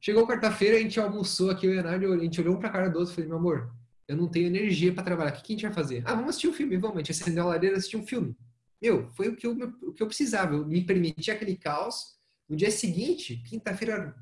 Chegou 0.00 0.26
quarta-feira, 0.26 0.76
a 0.76 0.80
gente 0.80 1.00
almoçou 1.00 1.50
aqui, 1.50 1.66
o 1.66 1.70
Leonardo, 1.70 2.12
a 2.12 2.18
gente 2.18 2.40
olhou 2.40 2.54
um 2.54 2.58
pra 2.58 2.70
cara 2.70 2.88
do 2.88 2.98
outro 2.98 3.12
e 3.12 3.14
falei, 3.16 3.28
meu 3.28 3.38
amor, 3.38 3.74
eu 4.06 4.16
não 4.16 4.28
tenho 4.28 4.46
energia 4.46 4.92
para 4.92 5.02
trabalhar. 5.02 5.32
O 5.32 5.34
que, 5.34 5.42
que, 5.42 5.52
a 5.52 5.56
gente 5.56 5.66
vai 5.66 5.72
fazer? 5.72 6.02
Ah, 6.06 6.14
vamos 6.14 6.30
assistir 6.30 6.48
um 6.48 6.52
filme, 6.52 6.76
vamos. 6.76 6.96
A 6.96 6.98
gente 7.00 7.10
acendeu 7.10 7.44
a 7.44 7.48
lareira 7.48 7.74
e 7.74 7.78
assistiu 7.78 8.00
um 8.00 8.06
filme. 8.06 8.36
Meu, 8.80 9.10
foi 9.14 9.28
o 9.28 9.36
que, 9.36 9.46
eu, 9.46 9.52
o 9.82 9.92
que 9.92 10.02
eu 10.02 10.06
precisava. 10.06 10.54
Eu 10.54 10.64
me 10.64 10.84
permiti 10.84 11.30
aquele 11.30 11.56
caos. 11.56 12.14
No 12.48 12.56
dia 12.56 12.70
seguinte, 12.70 13.42
quinta-feira, 13.48 14.14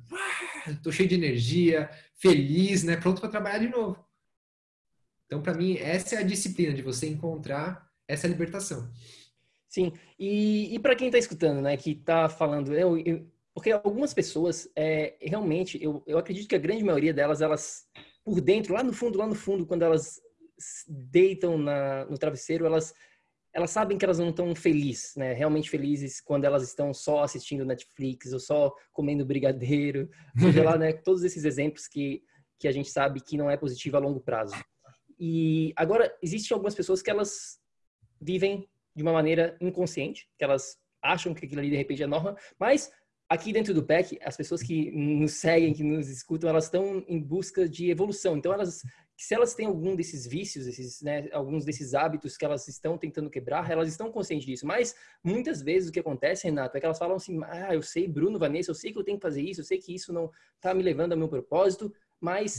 tô 0.82 0.90
cheio 0.90 1.08
de 1.08 1.14
energia, 1.14 1.90
feliz, 2.16 2.82
né? 2.82 2.96
Pronto 2.96 3.20
para 3.20 3.28
trabalhar 3.28 3.58
de 3.58 3.68
novo. 3.68 4.02
Então, 5.26 5.42
para 5.42 5.52
mim, 5.52 5.76
essa 5.76 6.14
é 6.14 6.18
a 6.18 6.22
disciplina 6.22 6.72
de 6.72 6.80
você 6.80 7.06
encontrar 7.06 7.90
essa 8.08 8.26
libertação. 8.26 8.90
Sim, 9.74 9.92
e, 10.16 10.72
e 10.72 10.78
para 10.78 10.94
quem 10.94 11.08
está 11.08 11.18
escutando, 11.18 11.60
né, 11.60 11.76
que 11.76 11.90
está 11.90 12.28
falando, 12.28 12.72
eu, 12.72 12.96
eu, 12.96 13.26
porque 13.52 13.72
algumas 13.72 14.14
pessoas, 14.14 14.70
é, 14.76 15.16
realmente, 15.20 15.82
eu, 15.82 16.00
eu 16.06 16.16
acredito 16.16 16.46
que 16.46 16.54
a 16.54 16.60
grande 16.60 16.84
maioria 16.84 17.12
delas, 17.12 17.40
elas 17.40 17.84
por 18.24 18.40
dentro, 18.40 18.72
lá 18.72 18.84
no 18.84 18.92
fundo, 18.92 19.18
lá 19.18 19.26
no 19.26 19.34
fundo, 19.34 19.66
quando 19.66 19.82
elas 19.82 20.22
deitam 20.86 21.58
na, 21.58 22.04
no 22.04 22.16
travesseiro, 22.16 22.64
elas 22.64 22.94
elas 23.52 23.70
sabem 23.72 23.98
que 23.98 24.04
elas 24.04 24.20
não 24.20 24.30
estão 24.30 24.54
felizes, 24.54 25.16
né? 25.16 25.32
Realmente 25.32 25.70
felizes 25.70 26.20
quando 26.20 26.44
elas 26.44 26.62
estão 26.62 26.94
só 26.94 27.24
assistindo 27.24 27.64
Netflix 27.64 28.32
ou 28.32 28.38
só 28.38 28.72
comendo 28.92 29.26
brigadeiro, 29.26 30.08
seja 30.38 30.62
lá, 30.62 30.78
né? 30.78 30.92
Todos 30.92 31.24
esses 31.24 31.44
exemplos 31.44 31.88
que 31.88 32.22
que 32.60 32.68
a 32.68 32.72
gente 32.72 32.90
sabe 32.90 33.20
que 33.20 33.36
não 33.36 33.50
é 33.50 33.56
positivo 33.56 33.96
a 33.96 34.00
longo 34.00 34.20
prazo. 34.20 34.54
E 35.18 35.72
agora 35.74 36.16
existem 36.22 36.54
algumas 36.54 36.76
pessoas 36.76 37.02
que 37.02 37.10
elas 37.10 37.58
vivem 38.20 38.68
de 38.94 39.02
uma 39.02 39.12
maneira 39.12 39.56
inconsciente, 39.60 40.28
que 40.38 40.44
elas 40.44 40.76
acham 41.02 41.34
que 41.34 41.44
aquilo 41.44 41.60
ali 41.60 41.70
de 41.70 41.76
repente 41.76 42.02
é 42.02 42.06
norma, 42.06 42.36
mas 42.58 42.90
aqui 43.28 43.52
dentro 43.52 43.74
do 43.74 43.82
PEC, 43.82 44.18
as 44.22 44.36
pessoas 44.36 44.62
que 44.62 44.90
nos 44.90 45.34
seguem, 45.34 45.72
que 45.72 45.82
nos 45.82 46.08
escutam, 46.08 46.48
elas 46.48 46.64
estão 46.64 47.04
em 47.08 47.20
busca 47.20 47.68
de 47.68 47.90
evolução. 47.90 48.36
Então, 48.36 48.52
elas, 48.52 48.82
se 49.16 49.34
elas 49.34 49.54
têm 49.54 49.66
algum 49.66 49.96
desses 49.96 50.26
vícios, 50.26 50.66
esses, 50.66 51.00
né, 51.02 51.28
alguns 51.32 51.64
desses 51.64 51.94
hábitos 51.94 52.36
que 52.36 52.44
elas 52.44 52.66
estão 52.68 52.96
tentando 52.96 53.30
quebrar, 53.30 53.70
elas 53.70 53.88
estão 53.88 54.10
conscientes 54.10 54.46
disso. 54.46 54.66
Mas 54.66 54.94
muitas 55.22 55.62
vezes 55.62 55.88
o 55.88 55.92
que 55.92 56.00
acontece, 56.00 56.46
Renato, 56.46 56.76
é 56.76 56.80
que 56.80 56.86
elas 56.86 56.98
falam 56.98 57.16
assim: 57.16 57.40
ah, 57.44 57.74
eu 57.74 57.82
sei, 57.82 58.06
Bruno, 58.06 58.38
Vanessa, 58.38 58.70
eu 58.70 58.74
sei 58.74 58.92
que 58.92 58.98
eu 58.98 59.04
tenho 59.04 59.18
que 59.18 59.22
fazer 59.22 59.42
isso, 59.42 59.60
eu 59.60 59.64
sei 59.64 59.78
que 59.78 59.94
isso 59.94 60.12
não 60.12 60.30
está 60.56 60.74
me 60.74 60.82
levando 60.82 61.12
ao 61.12 61.18
meu 61.18 61.28
propósito, 61.28 61.92
mas 62.20 62.58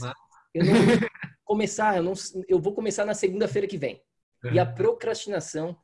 eu 0.54 0.64
não 0.64 0.74
vou 0.74 1.08
começar, 1.44 1.96
eu, 1.96 2.02
não, 2.02 2.12
eu 2.48 2.60
vou 2.60 2.74
começar 2.74 3.04
na 3.04 3.14
segunda-feira 3.14 3.66
que 3.66 3.78
vem. 3.78 4.02
E 4.52 4.58
a 4.60 4.66
procrastinação 4.66 5.76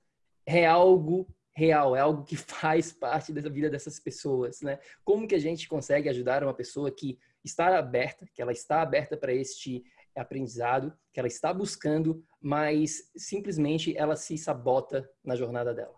é 0.46 0.66
algo 0.66 1.28
real, 1.54 1.94
é 1.94 2.00
algo 2.00 2.24
que 2.24 2.36
faz 2.36 2.92
parte 2.92 3.32
da 3.32 3.48
vida 3.48 3.70
dessas 3.70 3.98
pessoas, 3.98 4.60
né? 4.60 4.78
Como 5.04 5.26
que 5.26 5.34
a 5.34 5.40
gente 5.40 5.68
consegue 5.68 6.08
ajudar 6.08 6.42
uma 6.42 6.54
pessoa 6.54 6.90
que 6.90 7.18
está 7.44 7.76
aberta, 7.78 8.26
que 8.32 8.40
ela 8.40 8.52
está 8.52 8.82
aberta 8.82 9.16
para 9.16 9.32
este 9.32 9.84
aprendizado, 10.14 10.92
que 11.12 11.18
ela 11.18 11.26
está 11.26 11.52
buscando, 11.52 12.22
mas 12.40 13.10
simplesmente 13.16 13.96
ela 13.96 14.16
se 14.16 14.36
sabota 14.36 15.08
na 15.24 15.34
jornada 15.34 15.74
dela? 15.74 15.94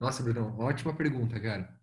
Nossa, 0.00 0.22
Bruno, 0.22 0.56
ótima 0.58 0.94
pergunta, 0.94 1.38
cara. 1.40 1.76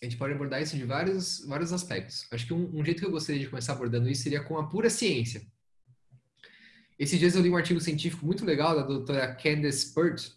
A 0.00 0.04
gente 0.04 0.16
pode 0.16 0.32
abordar 0.32 0.62
isso 0.62 0.76
de 0.76 0.84
vários, 0.84 1.44
vários 1.46 1.72
aspectos. 1.72 2.26
Acho 2.32 2.46
que 2.46 2.54
um, 2.54 2.78
um 2.78 2.84
jeito 2.84 3.00
que 3.00 3.06
eu 3.06 3.10
gostaria 3.10 3.40
de 3.40 3.48
começar 3.48 3.72
abordando 3.72 4.08
isso 4.08 4.22
seria 4.22 4.42
com 4.42 4.56
a 4.56 4.68
pura 4.68 4.88
ciência. 4.88 5.42
Esses 6.98 7.18
dias 7.18 7.34
eu 7.34 7.42
li 7.42 7.50
um 7.50 7.56
artigo 7.56 7.80
científico 7.80 8.24
muito 8.24 8.44
legal 8.44 8.74
da 8.74 8.82
doutora 8.82 9.34
Candace 9.34 9.92
Pert, 9.94 10.32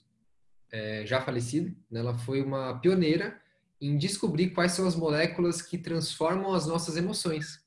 é, 0.71 1.05
já 1.05 1.21
falecida, 1.21 1.73
né? 1.89 1.99
ela 1.99 2.17
foi 2.17 2.41
uma 2.41 2.79
pioneira 2.79 3.39
em 3.79 3.97
descobrir 3.97 4.51
quais 4.51 4.73
são 4.73 4.87
as 4.87 4.95
moléculas 4.95 5.61
que 5.61 5.77
transformam 5.77 6.53
as 6.53 6.65
nossas 6.67 6.95
emoções. 6.95 7.59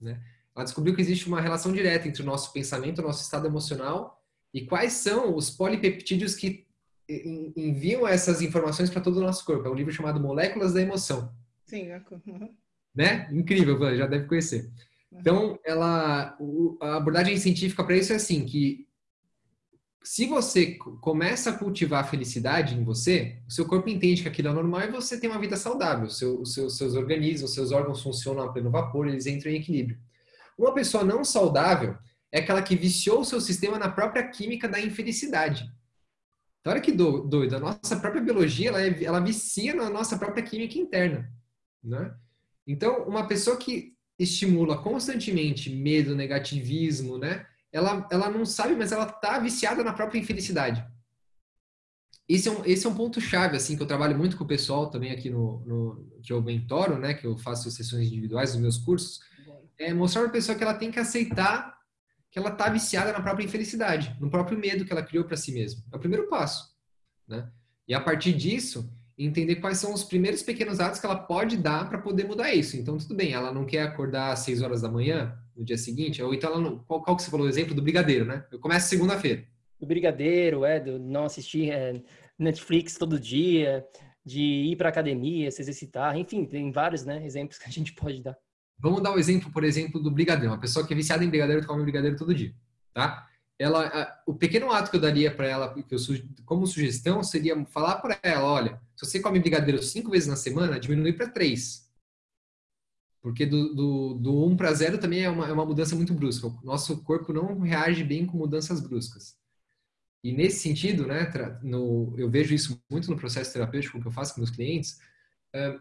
Né? 0.00 0.20
Ela 0.54 0.64
descobriu 0.64 0.94
que 0.94 1.00
existe 1.00 1.28
uma 1.28 1.40
relação 1.40 1.72
direta 1.72 2.08
entre 2.08 2.22
o 2.22 2.26
nosso 2.26 2.52
pensamento, 2.52 2.98
o 2.98 3.02
nosso 3.02 3.22
estado 3.22 3.46
emocional 3.46 4.20
e 4.52 4.66
quais 4.66 4.94
são 4.94 5.34
os 5.34 5.48
polipeptídeos 5.48 6.34
que 6.34 6.66
enviam 7.56 8.06
essas 8.06 8.42
informações 8.42 8.90
para 8.90 9.00
todo 9.00 9.16
o 9.16 9.22
nosso 9.22 9.44
corpo. 9.44 9.66
É 9.66 9.70
um 9.70 9.74
livro 9.74 9.92
chamado 9.92 10.20
Moléculas 10.20 10.72
da 10.72 10.80
Emoção. 10.80 11.32
Sim. 11.64 11.88
Uhum. 12.26 12.54
né? 12.94 13.28
Incrível, 13.32 13.96
já 13.96 14.06
deve 14.06 14.26
conhecer. 14.26 14.70
Então, 15.12 15.58
ela, 15.64 16.36
a 16.80 16.96
abordagem 16.96 17.36
científica 17.36 17.82
para 17.82 17.96
isso 17.96 18.12
é 18.12 18.16
assim, 18.16 18.44
que 18.44 18.86
se 20.02 20.26
você 20.26 20.78
começa 21.00 21.50
a 21.50 21.58
cultivar 21.58 22.02
a 22.02 22.06
felicidade 22.06 22.74
em 22.74 22.82
você, 22.82 23.38
o 23.46 23.52
seu 23.52 23.66
corpo 23.66 23.88
entende 23.88 24.22
que 24.22 24.28
aquilo 24.28 24.48
é 24.48 24.52
normal 24.52 24.82
e 24.82 24.90
você 24.90 25.20
tem 25.20 25.28
uma 25.28 25.38
vida 25.38 25.56
saudável. 25.56 26.08
Seu, 26.08 26.44
seu, 26.46 26.70
seus 26.70 26.94
organismos, 26.94 27.52
seus 27.52 27.70
órgãos 27.70 28.02
funcionam 28.02 28.42
a 28.42 28.52
pleno 28.52 28.70
vapor, 28.70 29.06
eles 29.06 29.26
entram 29.26 29.52
em 29.52 29.56
equilíbrio. 29.56 29.98
Uma 30.56 30.72
pessoa 30.72 31.04
não 31.04 31.22
saudável 31.22 31.96
é 32.32 32.40
aquela 32.40 32.62
que 32.62 32.76
viciou 32.76 33.20
o 33.20 33.24
seu 33.24 33.40
sistema 33.40 33.78
na 33.78 33.90
própria 33.90 34.26
química 34.28 34.68
da 34.68 34.80
infelicidade. 34.80 35.70
Então, 36.60 36.72
olha 36.72 36.82
que 36.82 36.92
doido, 36.92 37.56
a 37.56 37.60
nossa 37.60 37.96
própria 37.96 38.22
biologia, 38.22 38.68
ela, 38.68 38.82
é, 38.82 39.04
ela 39.04 39.20
vicia 39.20 39.74
na 39.74 39.88
nossa 39.88 40.18
própria 40.18 40.42
química 40.42 40.78
interna, 40.78 41.30
né? 41.82 42.14
Então, 42.66 43.04
uma 43.04 43.26
pessoa 43.26 43.56
que 43.56 43.94
estimula 44.18 44.76
constantemente 44.82 45.70
medo, 45.70 46.14
negativismo, 46.14 47.16
né? 47.16 47.46
Ela, 47.72 48.06
ela 48.10 48.30
não 48.30 48.44
sabe, 48.44 48.74
mas 48.74 48.92
ela 48.92 49.06
tá 49.06 49.38
viciada 49.38 49.84
na 49.84 49.92
própria 49.92 50.18
infelicidade. 50.18 50.84
Esse 52.28 52.48
é 52.48 52.52
um, 52.52 52.64
esse 52.64 52.86
é 52.86 52.88
um 52.88 52.94
ponto 52.94 53.20
chave, 53.20 53.56
assim, 53.56 53.76
que 53.76 53.82
eu 53.82 53.86
trabalho 53.86 54.16
muito 54.16 54.36
com 54.36 54.44
o 54.44 54.46
pessoal 54.46 54.88
também 54.88 55.10
aqui 55.10 55.28
no, 55.28 55.60
no 55.66 56.20
que 56.22 56.32
eu 56.32 56.40
mentoro, 56.40 56.98
né? 56.98 57.14
Que 57.14 57.26
eu 57.26 57.36
faço 57.36 57.70
sessões 57.70 58.06
individuais 58.06 58.52
dos 58.52 58.60
meus 58.60 58.78
cursos. 58.78 59.20
É 59.78 59.92
mostrar 59.92 60.22
para 60.22 60.30
a 60.30 60.32
pessoa 60.32 60.56
que 60.56 60.62
ela 60.62 60.74
tem 60.74 60.90
que 60.90 61.00
aceitar 61.00 61.78
que 62.30 62.38
ela 62.38 62.52
tá 62.52 62.68
viciada 62.68 63.12
na 63.12 63.20
própria 63.20 63.44
infelicidade, 63.44 64.16
no 64.20 64.30
próprio 64.30 64.56
medo 64.56 64.84
que 64.84 64.92
ela 64.92 65.02
criou 65.02 65.24
para 65.24 65.36
si 65.36 65.50
mesma. 65.50 65.82
É 65.92 65.96
o 65.96 65.98
primeiro 65.98 66.28
passo, 66.28 66.72
né? 67.26 67.50
E 67.88 67.92
a 67.92 68.00
partir 68.00 68.32
disso, 68.32 68.88
entender 69.18 69.56
quais 69.56 69.78
são 69.78 69.92
os 69.92 70.04
primeiros 70.04 70.42
pequenos 70.42 70.78
atos 70.78 71.00
que 71.00 71.06
ela 71.06 71.18
pode 71.18 71.56
dar 71.56 71.88
para 71.88 71.98
poder 71.98 72.24
mudar 72.24 72.54
isso. 72.54 72.76
Então, 72.76 72.96
tudo 72.96 73.16
bem, 73.16 73.32
ela 73.32 73.52
não 73.52 73.66
quer 73.66 73.82
acordar 73.82 74.32
às 74.32 74.38
6 74.40 74.62
horas 74.62 74.80
da 74.80 74.88
manhã 74.88 75.36
no 75.60 75.66
dia 75.66 75.76
seguinte, 75.76 76.22
ou 76.22 76.32
então 76.34 76.50
ela 76.50 76.60
não, 76.60 76.78
qual, 76.78 77.02
qual 77.02 77.16
que 77.16 77.22
você 77.22 77.30
falou 77.30 77.46
o 77.46 77.48
exemplo 77.48 77.74
do 77.74 77.82
brigadeiro, 77.82 78.24
né? 78.24 78.44
Eu 78.50 78.58
começo 78.58 78.88
segunda-feira. 78.88 79.44
Do 79.78 79.86
brigadeiro, 79.86 80.64
é, 80.64 80.80
do 80.80 80.98
não 80.98 81.24
assistir 81.26 81.70
é, 81.70 82.02
Netflix 82.38 82.94
todo 82.94 83.20
dia, 83.20 83.86
de 84.24 84.40
ir 84.40 84.76
para 84.76 84.88
academia, 84.88 85.50
se 85.50 85.60
exercitar, 85.60 86.16
enfim, 86.16 86.46
tem 86.46 86.72
vários, 86.72 87.04
né, 87.04 87.24
exemplos 87.24 87.58
que 87.58 87.68
a 87.68 87.72
gente 87.72 87.92
pode 87.92 88.22
dar. 88.22 88.36
Vamos 88.78 89.02
dar 89.02 89.10
o 89.10 89.16
um 89.16 89.18
exemplo, 89.18 89.52
por 89.52 89.62
exemplo, 89.62 90.00
do 90.00 90.10
brigadeiro. 90.10 90.52
Uma 90.52 90.60
pessoa 90.60 90.86
que 90.86 90.94
é 90.94 90.96
viciada 90.96 91.22
em 91.22 91.28
brigadeiro 91.28 91.66
come 91.66 91.82
brigadeiro 91.82 92.16
todo 92.16 92.34
dia, 92.34 92.54
tá? 92.94 93.26
ela, 93.60 93.86
a, 93.88 94.22
o 94.26 94.34
pequeno 94.34 94.72
ato 94.72 94.90
que 94.90 94.96
eu 94.96 95.00
daria 95.00 95.30
para 95.30 95.46
ela, 95.46 95.74
que 95.74 95.94
eu, 95.94 95.98
como 96.46 96.66
sugestão, 96.66 97.22
seria 97.22 97.62
falar 97.66 97.96
para 97.96 98.18
ela, 98.22 98.50
olha, 98.50 98.80
se 98.96 99.04
você 99.04 99.20
come 99.20 99.38
brigadeiro 99.38 99.82
cinco 99.82 100.10
vezes 100.10 100.26
na 100.26 100.36
semana, 100.36 100.80
diminui 100.80 101.12
para 101.12 101.28
três. 101.28 101.86
Porque 103.22 103.44
do, 103.44 103.74
do, 103.74 104.14
do 104.14 104.46
1 104.46 104.56
para 104.56 104.72
0 104.72 104.98
também 104.98 105.22
é 105.22 105.30
uma, 105.30 105.46
é 105.46 105.52
uma 105.52 105.66
mudança 105.66 105.94
muito 105.94 106.14
brusca. 106.14 106.46
O 106.46 106.60
nosso 106.62 107.02
corpo 107.02 107.32
não 107.32 107.60
reage 107.60 108.02
bem 108.02 108.26
com 108.26 108.38
mudanças 108.38 108.80
bruscas. 108.80 109.36
E 110.24 110.32
nesse 110.32 110.60
sentido, 110.60 111.06
né, 111.06 111.30
no, 111.62 112.14
eu 112.18 112.30
vejo 112.30 112.54
isso 112.54 112.82
muito 112.90 113.10
no 113.10 113.16
processo 113.16 113.52
terapêutico 113.52 114.00
que 114.00 114.06
eu 114.06 114.12
faço 114.12 114.34
com 114.34 114.40
meus 114.40 114.50
clientes, 114.50 114.98
uh, 115.54 115.80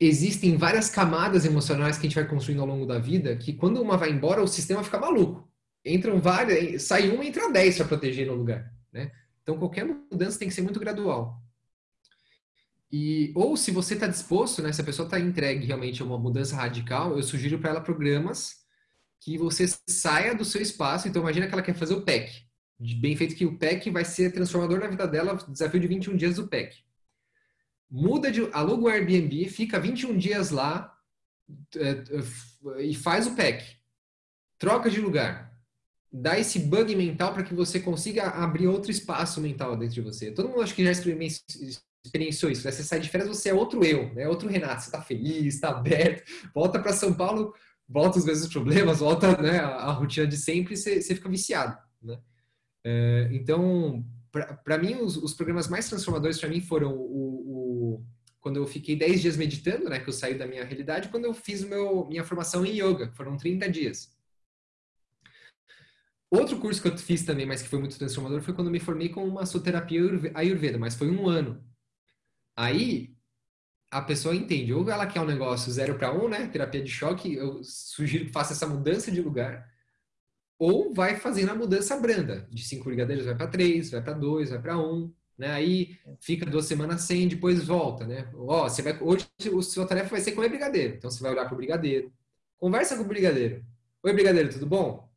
existem 0.00 0.56
várias 0.56 0.90
camadas 0.90 1.44
emocionais 1.44 1.96
que 1.96 2.06
a 2.06 2.08
gente 2.08 2.18
vai 2.18 2.26
construindo 2.26 2.60
ao 2.60 2.66
longo 2.66 2.86
da 2.86 2.98
vida 2.98 3.36
que 3.36 3.52
quando 3.52 3.80
uma 3.80 3.96
vai 3.96 4.10
embora, 4.10 4.42
o 4.42 4.48
sistema 4.48 4.82
fica 4.82 4.98
maluco 4.98 5.48
entram 5.84 6.20
várias, 6.20 6.82
sai 6.84 7.10
uma, 7.10 7.24
entra 7.24 7.52
dez 7.52 7.76
para 7.76 7.86
proteger 7.86 8.26
no 8.26 8.34
lugar, 8.34 8.72
né? 8.92 9.12
Então 9.42 9.58
qualquer 9.58 9.84
mudança 9.84 10.38
tem 10.38 10.48
que 10.48 10.54
ser 10.54 10.62
muito 10.62 10.80
gradual. 10.80 11.42
E 12.96 13.32
ou 13.34 13.56
se 13.56 13.72
você 13.72 13.94
está 13.94 14.06
disposto, 14.06 14.62
né, 14.62 14.72
se 14.72 14.80
a 14.80 14.84
pessoa 14.84 15.04
está 15.04 15.18
entregue 15.18 15.66
realmente 15.66 16.00
a 16.00 16.04
uma 16.04 16.16
mudança 16.16 16.54
radical, 16.54 17.16
eu 17.16 17.24
sugiro 17.24 17.58
para 17.58 17.70
ela 17.70 17.80
programas 17.80 18.64
que 19.18 19.36
você 19.36 19.66
saia 19.88 20.32
do 20.32 20.44
seu 20.44 20.62
espaço. 20.62 21.08
Então 21.08 21.20
imagina 21.20 21.48
que 21.48 21.52
ela 21.52 21.62
quer 21.62 21.74
fazer 21.74 21.94
o 21.94 22.02
PEC, 22.02 22.46
bem 23.00 23.16
feito 23.16 23.34
que 23.34 23.46
o 23.46 23.58
PEC 23.58 23.90
vai 23.90 24.04
ser 24.04 24.30
transformador 24.30 24.78
na 24.78 24.86
vida 24.86 25.08
dela, 25.08 25.34
desafio 25.34 25.80
de 25.80 25.88
21 25.88 26.16
dias 26.16 26.36
do 26.36 26.46
PEC. 26.46 26.84
Muda 27.90 28.30
de 28.30 28.48
aluga 28.52 28.84
o 28.84 28.88
Airbnb, 28.88 29.48
fica 29.48 29.80
21 29.80 30.16
dias 30.16 30.50
lá 30.52 30.96
é, 31.74 31.88
é, 32.78 32.82
e 32.84 32.94
faz 32.94 33.26
o 33.26 33.34
PEC. 33.34 33.76
Troca 34.56 34.88
de 34.88 35.00
lugar 35.00 35.52
dá 36.12 36.38
esse 36.38 36.60
bug 36.60 36.94
mental 36.94 37.34
para 37.34 37.42
que 37.42 37.54
você 37.54 37.80
consiga 37.80 38.28
abrir 38.28 38.68
outro 38.68 38.92
espaço 38.92 39.40
mental 39.40 39.76
dentro 39.76 39.96
de 39.96 40.00
você. 40.00 40.30
Todo 40.30 40.48
mundo 40.48 40.62
acho 40.62 40.76
que 40.76 40.84
já 40.84 40.92
experienciou 42.04 42.52
isso. 42.52 42.64
Né? 42.64 42.70
Você 42.70 42.84
sai 42.84 43.00
de 43.00 43.08
férias, 43.08 43.28
você 43.28 43.48
é 43.48 43.54
outro 43.54 43.84
eu, 43.84 44.12
né? 44.14 44.28
Outro 44.28 44.48
Renato. 44.48 44.82
Você 44.82 44.88
está 44.88 45.00
feliz, 45.00 45.54
está 45.54 45.70
aberto, 45.70 46.22
volta 46.54 46.78
para 46.78 46.92
São 46.92 47.14
Paulo, 47.14 47.54
volta 47.88 48.18
os 48.18 48.24
mesmos 48.24 48.52
problemas, 48.52 48.98
volta 48.98 49.40
né, 49.40 49.58
a, 49.58 49.90
rotina 49.92 50.26
de 50.26 50.36
sempre 50.36 50.76
você, 50.76 51.00
você 51.00 51.14
fica 51.14 51.28
viciado, 51.28 51.76
né? 52.02 52.18
É, 52.86 53.30
então, 53.32 54.04
para 54.62 54.76
mim, 54.76 54.96
os, 54.96 55.16
os, 55.16 55.32
programas 55.32 55.68
mais 55.68 55.88
transformadores 55.88 56.38
para 56.38 56.50
mim 56.50 56.60
foram 56.60 56.94
o, 56.94 57.96
o, 57.96 58.04
quando 58.40 58.56
eu 58.56 58.66
fiquei 58.66 58.94
10 58.94 59.22
dias 59.22 59.36
meditando, 59.38 59.88
né? 59.88 59.98
Que 60.00 60.08
eu 60.08 60.12
saí 60.12 60.34
da 60.34 60.46
minha 60.46 60.64
realidade, 60.64 61.08
quando 61.08 61.24
eu 61.24 61.32
fiz 61.32 61.64
meu, 61.64 62.06
minha 62.06 62.24
formação 62.24 62.64
em 62.64 62.78
yoga, 62.78 63.10
foram 63.14 63.38
30 63.38 63.70
dias. 63.70 64.12
Outro 66.30 66.58
curso 66.58 66.82
que 66.82 66.88
eu 66.88 66.98
fiz 66.98 67.24
também, 67.24 67.46
mas 67.46 67.62
que 67.62 67.68
foi 67.68 67.78
muito 67.78 67.96
transformador, 67.96 68.42
foi 68.42 68.52
quando 68.52 68.66
eu 68.66 68.72
me 68.72 68.80
formei 68.80 69.08
com 69.08 69.24
uma 69.24 69.40
massoterapia 69.40 70.00
ayurveda, 70.34 70.76
mas 70.76 70.94
foi 70.94 71.08
um 71.08 71.28
ano. 71.28 71.64
Aí 72.56 73.14
a 73.90 74.02
pessoa 74.02 74.34
entende, 74.34 74.72
ou 74.72 74.88
ela 74.90 75.06
quer 75.06 75.20
um 75.20 75.26
negócio 75.26 75.70
zero 75.72 75.96
para 75.96 76.12
um, 76.12 76.28
né, 76.28 76.48
terapia 76.48 76.82
de 76.82 76.90
choque, 76.90 77.34
eu 77.34 77.62
sugiro 77.62 78.26
que 78.26 78.32
faça 78.32 78.52
essa 78.52 78.66
mudança 78.66 79.10
de 79.10 79.20
lugar, 79.20 79.68
ou 80.58 80.92
vai 80.92 81.16
fazendo 81.16 81.50
a 81.50 81.54
mudança 81.54 81.96
branda, 81.98 82.48
de 82.50 82.64
cinco 82.64 82.86
brigadeiros 82.86 83.26
vai 83.26 83.36
para 83.36 83.46
três, 83.48 83.90
vai 83.90 84.02
para 84.02 84.14
dois, 84.14 84.50
vai 84.50 84.60
para 84.60 84.78
um, 84.78 85.12
né? 85.38 85.50
Aí 85.52 85.98
fica 86.20 86.46
duas 86.46 86.66
semanas 86.66 87.02
sem, 87.02 87.28
depois 87.28 87.64
volta, 87.64 88.06
né? 88.06 88.30
Ó, 88.34 88.68
você 88.68 88.82
vai 88.82 88.98
hoje 89.00 89.28
a 89.40 89.62
sua 89.62 89.86
tarefa 89.86 90.10
vai 90.10 90.20
ser 90.20 90.32
comer 90.32 90.48
brigadeiro, 90.48 90.96
então 90.96 91.10
você 91.10 91.22
vai 91.22 91.32
olhar 91.32 91.44
para 91.44 91.54
o 91.54 91.56
brigadeiro, 91.56 92.12
conversa 92.58 92.96
com 92.96 93.02
o 93.02 93.06
brigadeiro. 93.06 93.64
Oi, 94.02 94.12
brigadeiro, 94.12 94.52
tudo 94.52 94.66
bom? 94.66 95.08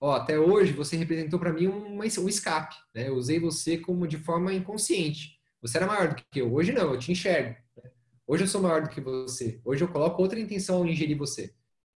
ó, 0.00 0.12
até 0.14 0.38
hoje 0.38 0.72
você 0.72 0.96
representou 0.96 1.38
para 1.38 1.52
mim 1.52 1.66
um, 1.68 1.98
um 1.98 2.04
escape, 2.04 2.76
né? 2.94 3.08
Eu 3.08 3.14
usei 3.16 3.38
você 3.38 3.78
como 3.78 4.06
de 4.06 4.18
forma 4.18 4.52
inconsciente. 4.52 5.35
Você 5.62 5.78
era 5.78 5.86
maior 5.86 6.08
do 6.08 6.14
que 6.16 6.40
eu. 6.40 6.52
Hoje 6.52 6.72
não, 6.72 6.92
eu 6.92 6.98
te 6.98 7.12
enxergo. 7.12 7.56
Hoje 8.26 8.44
eu 8.44 8.48
sou 8.48 8.60
maior 8.60 8.82
do 8.82 8.88
que 8.88 9.00
você. 9.00 9.60
Hoje 9.64 9.84
eu 9.84 9.88
coloco 9.88 10.20
outra 10.20 10.40
intenção 10.40 10.78
ao 10.78 10.86
ingerir 10.86 11.16
você. 11.16 11.54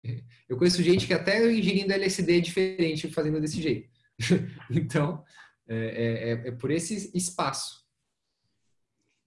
Eu 0.48 0.56
conheço 0.56 0.82
gente 0.82 1.06
que 1.06 1.14
até 1.14 1.50
ingerindo 1.52 1.92
LSD 1.92 2.38
é 2.38 2.40
diferente 2.40 3.10
fazendo 3.10 3.40
desse 3.40 3.60
jeito. 3.60 3.88
então, 4.70 5.24
é, 5.68 5.76
é, 5.76 6.30
é, 6.30 6.48
é, 6.48 6.50
por 6.52 6.70
esse 6.70 7.10
espaço. 7.16 7.84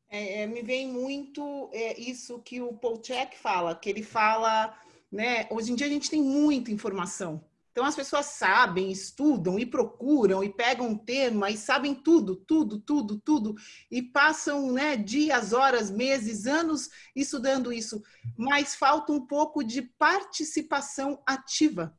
É, 0.09 0.41
é, 0.41 0.47
me 0.47 0.61
vem 0.61 0.88
muito 0.88 1.69
é, 1.73 1.99
isso 1.99 2.39
que 2.39 2.61
o 2.61 2.73
Paul 2.73 3.01
Check 3.01 3.36
fala, 3.36 3.75
que 3.75 3.89
ele 3.89 4.01
fala, 4.01 4.75
né? 5.11 5.47
Hoje 5.51 5.71
em 5.71 5.75
dia 5.75 5.86
a 5.86 5.89
gente 5.89 6.09
tem 6.09 6.21
muita 6.21 6.71
informação. 6.71 7.43
Então 7.80 7.88
as 7.88 7.95
pessoas 7.95 8.25
sabem, 8.25 8.91
estudam 8.91 9.57
e 9.57 9.65
procuram 9.65 10.43
e 10.43 10.49
pegam 10.49 10.89
um 10.89 10.97
tema 10.97 11.49
e 11.49 11.55
sabem 11.55 11.95
tudo, 11.95 12.36
tudo, 12.36 12.77
tudo, 12.77 13.21
tudo. 13.21 13.55
E 13.89 14.01
passam 14.01 14.73
né, 14.73 14.97
dias, 14.97 15.53
horas, 15.53 15.89
meses, 15.89 16.45
anos 16.45 16.89
estudando 17.15 17.71
isso, 17.71 18.03
mas 18.38 18.75
falta 18.75 19.13
um 19.13 19.25
pouco 19.25 19.63
de 19.63 19.82
participação 19.82 21.23
ativa, 21.25 21.97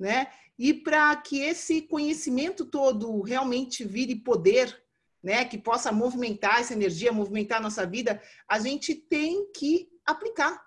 né? 0.00 0.28
E 0.58 0.72
para 0.72 1.14
que 1.16 1.40
esse 1.40 1.82
conhecimento 1.82 2.64
todo 2.64 3.20
realmente 3.20 3.84
vire 3.84 4.16
poder, 4.16 4.82
né, 5.22 5.44
que 5.44 5.58
possa 5.58 5.92
movimentar 5.92 6.60
essa 6.60 6.72
energia, 6.72 7.12
movimentar 7.12 7.58
a 7.58 7.62
nossa 7.62 7.86
vida, 7.86 8.22
a 8.48 8.58
gente 8.58 8.94
tem 8.94 9.52
que 9.52 9.90
aplicar 10.06 10.58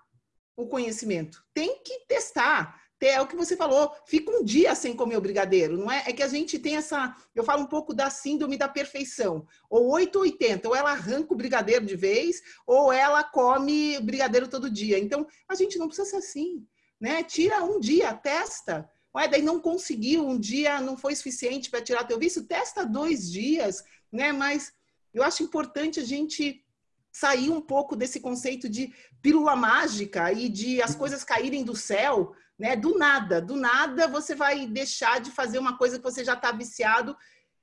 o 0.56 0.68
conhecimento, 0.68 1.44
tem 1.52 1.82
que 1.82 2.06
testar 2.06 2.80
é 3.06 3.20
o 3.20 3.26
que 3.26 3.36
você 3.36 3.56
falou, 3.56 3.92
fica 4.06 4.30
um 4.30 4.44
dia 4.44 4.74
sem 4.74 4.94
comer 4.94 5.16
o 5.16 5.20
brigadeiro, 5.20 5.76
não 5.76 5.90
é? 5.90 6.04
É 6.06 6.12
que 6.12 6.22
a 6.22 6.28
gente 6.28 6.58
tem 6.58 6.76
essa, 6.76 7.14
eu 7.34 7.44
falo 7.44 7.62
um 7.62 7.66
pouco 7.66 7.94
da 7.94 8.10
síndrome 8.10 8.56
da 8.56 8.68
perfeição, 8.68 9.46
ou 9.68 9.90
8 9.90 10.16
ou 10.16 10.22
80, 10.22 10.68
ou 10.68 10.76
ela 10.76 10.92
arranca 10.92 11.32
o 11.32 11.36
brigadeiro 11.36 11.84
de 11.84 11.96
vez, 11.96 12.40
ou 12.66 12.92
ela 12.92 13.24
come 13.24 13.98
brigadeiro 14.00 14.48
todo 14.48 14.70
dia. 14.70 14.98
Então, 14.98 15.26
a 15.48 15.54
gente 15.54 15.78
não 15.78 15.88
precisa 15.88 16.10
ser 16.10 16.16
assim, 16.16 16.66
né? 17.00 17.22
Tira 17.22 17.62
um 17.62 17.80
dia, 17.80 18.12
testa. 18.14 18.88
Ué, 19.14 19.28
daí 19.28 19.42
não 19.42 19.60
conseguiu, 19.60 20.26
um 20.26 20.38
dia 20.38 20.80
não 20.80 20.96
foi 20.96 21.14
suficiente 21.14 21.70
para 21.70 21.82
tirar 21.82 22.04
teu 22.04 22.18
vício, 22.18 22.44
testa 22.44 22.84
dois 22.84 23.30
dias, 23.30 23.84
né? 24.10 24.32
Mas 24.32 24.72
eu 25.12 25.22
acho 25.22 25.42
importante 25.42 26.00
a 26.00 26.04
gente 26.04 26.64
sair 27.12 27.50
um 27.50 27.60
pouco 27.60 27.94
desse 27.94 28.18
conceito 28.18 28.68
de 28.68 28.92
pílula 29.20 29.54
mágica 29.54 30.32
e 30.32 30.48
de 30.48 30.80
as 30.80 30.94
coisas 30.94 31.22
caírem 31.22 31.62
do 31.62 31.76
céu, 31.76 32.34
né? 32.62 32.76
Do 32.76 32.96
nada, 32.96 33.42
do 33.42 33.56
nada 33.56 34.06
você 34.06 34.36
vai 34.36 34.68
deixar 34.68 35.20
de 35.20 35.32
fazer 35.32 35.58
uma 35.58 35.76
coisa 35.76 35.98
que 35.98 36.04
você 36.04 36.24
já 36.24 36.34
está 36.34 36.52
viciado. 36.52 37.16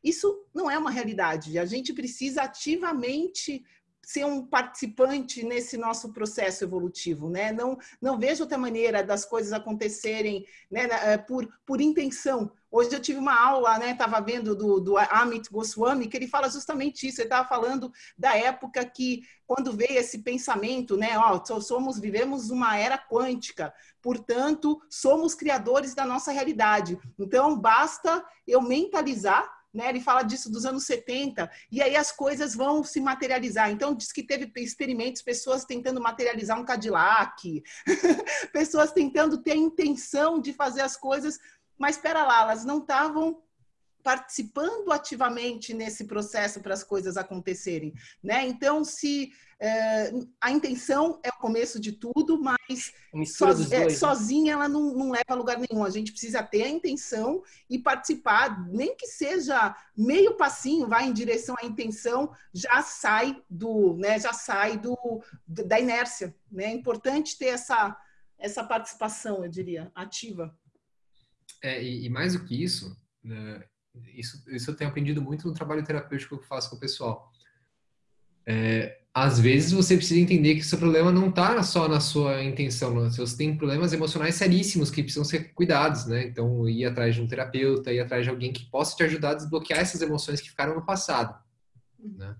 Isso 0.03 0.45
não 0.53 0.69
é 0.69 0.77
uma 0.77 0.91
realidade. 0.91 1.57
A 1.57 1.65
gente 1.65 1.93
precisa 1.93 2.41
ativamente 2.43 3.63
ser 4.03 4.25
um 4.25 4.45
participante 4.45 5.43
nesse 5.43 5.77
nosso 5.77 6.11
processo 6.11 6.63
evolutivo, 6.63 7.29
né? 7.29 7.51
Não, 7.51 7.77
não 8.01 8.17
vejo 8.17 8.43
outra 8.43 8.57
maneira 8.57 9.03
das 9.03 9.25
coisas 9.25 9.53
acontecerem 9.53 10.45
né, 10.69 10.87
eh, 10.89 11.17
por, 11.17 11.47
por 11.65 11.79
intenção. 11.79 12.51
Hoje 12.71 12.93
eu 12.93 12.99
tive 12.99 13.19
uma 13.19 13.39
aula, 13.39 13.77
né? 13.79 13.91
Estava 13.91 14.19
vendo 14.19 14.55
do, 14.55 14.79
do 14.79 14.97
Amit 14.97 15.49
Goswami, 15.51 16.07
que 16.07 16.17
ele 16.17 16.27
fala 16.27 16.49
justamente 16.49 17.07
isso. 17.07 17.19
Ele 17.19 17.27
estava 17.27 17.47
falando 17.47 17.91
da 18.17 18.35
época 18.35 18.85
que, 18.85 19.23
quando 19.45 19.73
veio 19.73 19.99
esse 19.99 20.19
pensamento, 20.19 20.95
né? 20.95 21.17
Ó, 21.17 21.43
somos, 21.59 21.99
vivemos 21.99 22.49
uma 22.49 22.77
era 22.77 22.97
quântica, 22.97 23.73
portanto, 24.01 24.79
somos 24.89 25.33
criadores 25.33 25.93
da 25.93 26.05
nossa 26.05 26.31
realidade. 26.31 26.99
Então, 27.17 27.59
basta 27.59 28.23
eu 28.47 28.61
mentalizar 28.61 29.59
né? 29.74 29.89
Ele 29.89 29.99
fala 30.01 30.24
disso 30.24 30.51
dos 30.51 30.65
anos 30.65 30.86
70, 30.86 31.49
e 31.72 31.82
aí 31.82 31.95
as 31.95 32.11
coisas 32.11 32.55
vão 32.55 32.84
se 32.84 32.99
materializar. 32.99 33.70
Então, 33.70 33.93
diz 33.93 34.11
que 34.11 34.24
teve 34.24 34.51
experimentos, 34.57 35.22
pessoas 35.22 35.65
tentando 35.65 36.01
materializar 36.01 36.59
um 36.59 36.65
Cadillac, 36.65 37.63
pessoas 38.51 38.91
tentando 38.91 39.38
ter 39.41 39.51
a 39.51 39.57
intenção 39.57 40.39
de 40.39 40.53
fazer 40.53 40.82
as 40.82 40.97
coisas, 40.97 41.39
mas 41.78 41.95
espera 41.95 42.26
lá, 42.26 42.41
elas 42.41 42.65
não 42.65 42.80
estavam 42.80 43.41
participando 44.03 44.91
ativamente 44.91 45.74
nesse 45.74 46.05
processo 46.05 46.61
para 46.61 46.74
as 46.74 46.84
coisas 46.84 47.17
acontecerem, 47.17 47.93
né? 48.24 48.47
Então, 48.47 48.84
se 48.84 49.32
é, 49.62 50.12
a 50.39 50.51
intenção 50.51 51.20
é 51.22 51.30
o 51.30 51.39
começo 51.39 51.80
de 51.80 51.91
tudo, 51.91 52.41
mas 52.41 52.93
soz, 53.36 53.72
é, 53.72 53.82
dois, 53.82 53.93
é, 53.93 53.97
sozinha 53.97 54.53
ela 54.53 54.70
não, 54.70 54.93
não, 54.93 55.12
leva 55.12 55.26
a 55.28 55.36
lugar 55.36 55.57
nenhum. 55.57 55.84
A 55.84 55.89
gente 55.89 56.12
precisa 56.12 56.41
ter 56.41 56.64
a 56.64 56.70
intenção 56.70 57.43
e 57.70 57.78
participar, 57.78 58.66
nem 58.70 58.95
que 58.95 59.05
seja 59.05 59.76
meio 59.97 60.38
passinho, 60.38 60.88
vai 60.88 61.07
em 61.07 61.14
direção 61.14 61.55
à 61.62 61.66
intenção, 61.66 62.34
já 62.53 62.82
sai 62.82 63.43
do, 63.49 63.97
né? 63.97 64.18
Já 64.18 64.32
sai 64.32 64.78
do 64.78 64.97
da 65.45 65.78
inércia, 65.78 66.34
né? 66.49 66.66
É 66.66 66.72
importante 66.72 67.38
ter 67.38 67.47
essa 67.47 67.97
essa 68.38 68.64
participação, 68.64 69.43
eu 69.43 69.49
diria, 69.49 69.91
ativa. 69.93 70.57
É, 71.62 71.84
e, 71.84 72.05
e 72.05 72.10
mais 72.10 72.32
do 72.32 72.45
que 72.45 72.64
isso, 72.64 72.97
né, 73.22 73.62
isso, 74.16 74.41
isso 74.49 74.72
eu 74.72 74.76
tenho 74.76 74.89
aprendido 74.89 75.22
muito 75.22 75.45
no 75.45 75.53
trabalho 75.53 75.84
terapêutico 75.84 76.38
que 76.38 76.43
eu 76.43 76.47
faço 76.47 76.70
com 76.70 76.78
o 76.78 76.80
pessoal. 76.80 77.30
É, 78.45 78.98
às 79.14 79.39
vezes 79.39 79.72
você 79.72 79.97
precisa 79.97 80.20
entender 80.20 80.55
que 80.55 80.62
o 80.62 80.66
seu 80.66 80.78
problema 80.78 81.12
não 81.12 81.30
está 81.30 81.62
só 81.64 81.88
na 81.88 81.99
sua 81.99 82.43
intenção, 82.43 83.01
né? 83.01 83.10
você 83.10 83.36
tem 83.36 83.57
problemas 83.57 83.91
emocionais 83.91 84.36
seríssimos 84.36 84.91
que 84.91 85.01
precisam 85.01 85.26
ser 85.26 85.53
cuidados, 85.53 86.05
né? 86.05 86.26
Então, 86.28 86.70
ir 86.70 86.86
atrás 86.86 87.16
de 87.16 87.22
um 87.22 87.28
terapeuta, 87.28 87.91
ir 87.91 87.99
atrás 87.99 88.24
de 88.24 88.30
alguém 88.30 88.53
que 88.53 88.66
possa 88.66 88.95
te 88.95 89.03
ajudar 89.03 89.32
a 89.32 89.34
desbloquear 89.36 89.80
essas 89.80 90.01
emoções 90.01 90.39
que 90.39 90.49
ficaram 90.49 90.76
no 90.76 90.86
passado, 90.86 91.36
né? 91.99 92.36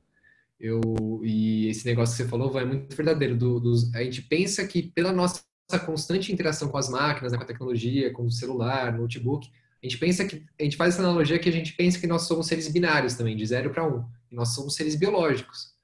Eu, 0.60 0.82
e 1.24 1.70
esse 1.70 1.86
negócio 1.86 2.16
que 2.16 2.24
você 2.24 2.30
falou 2.30 2.60
é 2.60 2.66
muito 2.66 2.96
verdadeiro. 2.96 3.36
Do, 3.36 3.60
do, 3.60 3.74
a 3.96 4.04
gente 4.04 4.22
pensa 4.24 4.68
que 4.68 4.84
pela 4.84 5.14
nossa 5.14 5.42
constante 5.86 6.34
interação 6.34 6.68
com 6.68 6.78
as 6.78 6.90
máquinas, 6.90 7.32
né, 7.32 7.38
com 7.38 7.44
a 7.46 7.48
tecnologia, 7.48 8.12
com 8.12 8.26
o 8.26 8.32
celular, 8.32 8.92
notebook, 8.92 9.50
a 9.82 9.86
gente 9.86 9.98
pensa 9.98 10.26
que 10.26 10.44
a 10.60 10.64
gente 10.64 10.76
faz 10.76 10.96
essa 10.96 11.04
analogia 11.04 11.40
que 11.40 11.48
a 11.48 11.52
gente 11.52 11.74
pensa 11.74 11.98
que 11.98 12.08
nós 12.08 12.24
somos 12.24 12.48
seres 12.48 12.68
binários 12.68 13.14
também, 13.14 13.38
de 13.38 13.46
zero 13.46 13.70
para 13.70 13.88
um. 13.88 14.06
E 14.30 14.36
nós 14.36 14.50
somos 14.50 14.76
seres 14.76 14.96
biológicos. 14.96 15.79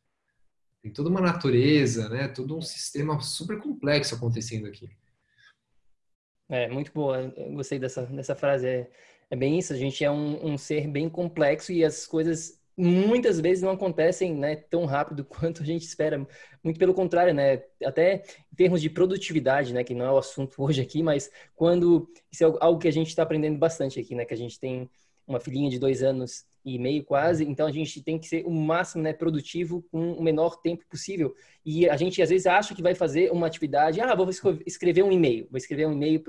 Tem 0.85 0.93
toda 0.93 1.09
uma 1.09 1.19
natureza, 1.19 2.07
né? 2.09 2.27
Todo 2.27 2.55
um 2.55 2.61
sistema 2.61 3.19
super 3.19 3.57
complexo 3.57 4.13
acontecendo 4.13 4.67
aqui. 4.67 4.87
É, 6.47 6.69
muito 6.69 6.91
boa. 6.93 7.33
Eu 7.35 7.53
gostei 7.53 7.79
dessa, 7.79 8.05
dessa 8.05 8.35
frase. 8.35 8.67
É, 8.67 8.91
é 9.31 9.35
bem 9.35 9.57
isso. 9.57 9.73
A 9.73 9.75
gente 9.75 10.05
é 10.05 10.11
um, 10.11 10.45
um 10.45 10.59
ser 10.59 10.87
bem 10.87 11.09
complexo 11.09 11.71
e 11.71 11.83
as 11.83 12.05
coisas 12.05 12.61
muitas 12.77 13.39
vezes 13.39 13.63
não 13.63 13.71
acontecem 13.71 14.35
né, 14.35 14.57
tão 14.57 14.85
rápido 14.85 15.25
quanto 15.25 15.63
a 15.63 15.65
gente 15.65 15.81
espera. 15.81 16.23
Muito 16.63 16.77
pelo 16.77 16.93
contrário, 16.93 17.33
né? 17.33 17.63
Até 17.83 18.23
em 18.53 18.55
termos 18.55 18.79
de 18.79 18.87
produtividade, 18.87 19.73
né, 19.73 19.83
que 19.83 19.95
não 19.95 20.05
é 20.05 20.11
o 20.11 20.19
assunto 20.19 20.53
hoje 20.61 20.83
aqui, 20.83 21.01
mas 21.01 21.31
quando 21.55 22.07
isso 22.31 22.43
é 22.43 22.57
algo 22.61 22.79
que 22.79 22.87
a 22.87 22.93
gente 22.93 23.07
está 23.07 23.23
aprendendo 23.23 23.57
bastante 23.57 23.99
aqui, 23.99 24.13
né, 24.13 24.23
que 24.23 24.35
a 24.35 24.37
gente 24.37 24.59
tem 24.59 24.87
uma 25.25 25.39
filhinha 25.39 25.71
de 25.71 25.79
dois 25.79 26.03
anos 26.03 26.45
e 26.65 26.79
meio 26.79 27.03
quase, 27.03 27.45
então 27.45 27.67
a 27.67 27.71
gente 27.71 28.01
tem 28.01 28.17
que 28.17 28.27
ser 28.27 28.43
o 28.45 28.51
máximo 28.51 29.03
né, 29.03 29.13
produtivo 29.13 29.85
com 29.91 30.13
o 30.13 30.23
menor 30.23 30.59
tempo 30.61 30.83
possível. 30.89 31.35
E 31.63 31.87
a 31.87 31.95
gente 31.95 32.21
às 32.21 32.29
vezes 32.29 32.47
acha 32.47 32.73
que 32.73 32.81
vai 32.81 32.95
fazer 32.95 33.31
uma 33.31 33.45
atividade, 33.45 34.01
ah, 34.01 34.15
vou 34.15 34.27
escrever 34.65 35.03
um 35.03 35.11
e-mail, 35.11 35.47
vou 35.51 35.57
escrever 35.57 35.85
um 35.85 35.93
e-mail 35.93 36.19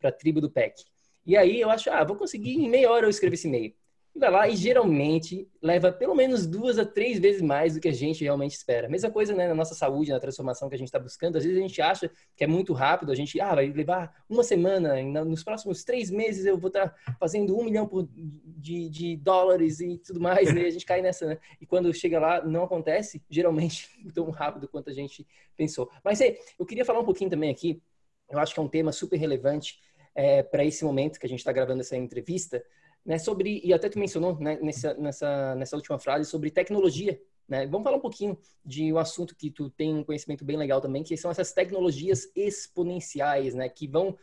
para 0.00 0.08
a 0.08 0.12
tribo 0.12 0.40
do 0.40 0.50
PEC. 0.50 0.84
E 1.26 1.36
aí 1.36 1.60
eu 1.60 1.68
acho, 1.68 1.90
ah, 1.90 2.02
vou 2.02 2.16
conseguir 2.16 2.54
em 2.54 2.68
meia 2.68 2.90
hora 2.90 3.04
eu 3.04 3.10
escrever 3.10 3.34
esse 3.34 3.46
e-mail 3.46 3.74
vai 4.18 4.30
lá 4.30 4.48
e 4.48 4.54
geralmente 4.54 5.48
leva 5.60 5.90
pelo 5.90 6.14
menos 6.14 6.46
duas 6.46 6.78
a 6.78 6.84
três 6.84 7.18
vezes 7.18 7.42
mais 7.42 7.74
do 7.74 7.80
que 7.80 7.88
a 7.88 7.92
gente 7.92 8.22
realmente 8.22 8.52
espera. 8.52 8.88
Mesma 8.88 9.10
coisa 9.10 9.34
né, 9.34 9.48
na 9.48 9.54
nossa 9.54 9.74
saúde, 9.74 10.12
na 10.12 10.20
transformação 10.20 10.68
que 10.68 10.74
a 10.74 10.78
gente 10.78 10.88
está 10.88 10.98
buscando. 10.98 11.36
Às 11.36 11.44
vezes 11.44 11.58
a 11.58 11.60
gente 11.60 11.82
acha 11.82 12.10
que 12.36 12.44
é 12.44 12.46
muito 12.46 12.72
rápido, 12.72 13.10
a 13.10 13.14
gente 13.14 13.40
ah, 13.40 13.54
vai 13.54 13.66
levar 13.68 14.24
uma 14.28 14.44
semana, 14.44 15.02
nos 15.24 15.42
próximos 15.42 15.82
três 15.82 16.10
meses 16.10 16.46
eu 16.46 16.56
vou 16.56 16.68
estar 16.68 16.90
tá 16.90 17.16
fazendo 17.18 17.58
um 17.58 17.64
milhão 17.64 17.86
por, 17.86 18.08
de, 18.14 18.88
de, 18.88 19.16
dólares 19.16 19.80
e 19.80 19.98
tudo 19.98 20.20
mais, 20.20 20.54
né? 20.54 20.62
a 20.62 20.70
gente 20.70 20.86
cai 20.86 21.02
nessa, 21.02 21.26
né? 21.26 21.38
E 21.60 21.66
quando 21.66 21.92
chega 21.92 22.20
lá, 22.20 22.44
não 22.44 22.62
acontece, 22.62 23.22
geralmente, 23.28 23.88
tão 24.14 24.30
rápido 24.30 24.68
quanto 24.68 24.90
a 24.90 24.92
gente 24.92 25.26
pensou. 25.56 25.90
Mas 26.04 26.20
eu 26.20 26.64
queria 26.64 26.84
falar 26.84 27.00
um 27.00 27.04
pouquinho 27.04 27.30
também 27.30 27.50
aqui, 27.50 27.82
eu 28.30 28.38
acho 28.38 28.54
que 28.54 28.60
é 28.60 28.62
um 28.62 28.68
tema 28.68 28.92
super 28.92 29.16
relevante 29.16 29.78
é, 30.14 30.42
para 30.42 30.64
esse 30.64 30.84
momento 30.84 31.18
que 31.18 31.26
a 31.26 31.28
gente 31.28 31.40
está 31.40 31.52
gravando 31.52 31.80
essa 31.80 31.96
entrevista, 31.96 32.64
né, 33.04 33.18
sobre, 33.18 33.60
e 33.62 33.72
até 33.72 33.88
tu 33.88 33.98
mencionou 33.98 34.38
né, 34.38 34.58
nessa, 34.62 34.94
nessa, 34.94 35.54
nessa 35.54 35.76
última 35.76 35.98
frase, 35.98 36.28
sobre 36.28 36.50
tecnologia. 36.50 37.20
Né? 37.46 37.66
Vamos 37.66 37.84
falar 37.84 37.98
um 37.98 38.00
pouquinho 38.00 38.38
de 38.64 38.92
um 38.92 38.98
assunto 38.98 39.36
que 39.36 39.50
tu 39.50 39.68
tem 39.68 39.94
um 39.94 40.04
conhecimento 40.04 40.44
bem 40.44 40.56
legal 40.56 40.80
também, 40.80 41.02
que 41.02 41.16
são 41.16 41.30
essas 41.30 41.52
tecnologias 41.52 42.30
exponenciais, 42.34 43.54
né, 43.54 43.68
que 43.68 43.86
vão 43.86 44.16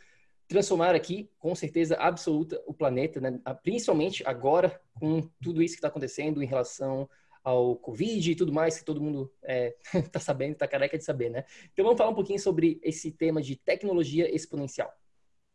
transformar 0.48 0.94
aqui, 0.94 1.30
com 1.38 1.54
certeza 1.54 1.96
absoluta, 1.96 2.60
o 2.66 2.74
planeta, 2.74 3.20
né? 3.20 3.40
principalmente 3.62 4.22
agora, 4.26 4.80
com 4.94 5.22
tudo 5.40 5.62
isso 5.62 5.74
que 5.74 5.78
está 5.78 5.88
acontecendo 5.88 6.42
em 6.42 6.46
relação 6.46 7.08
ao 7.42 7.74
Covid 7.76 8.30
e 8.30 8.36
tudo 8.36 8.52
mais 8.52 8.78
que 8.78 8.84
todo 8.84 9.00
mundo 9.00 9.32
está 9.42 9.98
é, 9.98 10.02
tá 10.12 10.20
sabendo, 10.20 10.52
está 10.52 10.68
careca 10.68 10.96
de 10.98 11.04
saber, 11.04 11.30
né? 11.30 11.44
Então 11.72 11.84
vamos 11.84 11.98
falar 11.98 12.10
um 12.10 12.14
pouquinho 12.14 12.38
sobre 12.38 12.78
esse 12.82 13.10
tema 13.10 13.42
de 13.42 13.56
tecnologia 13.56 14.32
exponencial. 14.34 14.92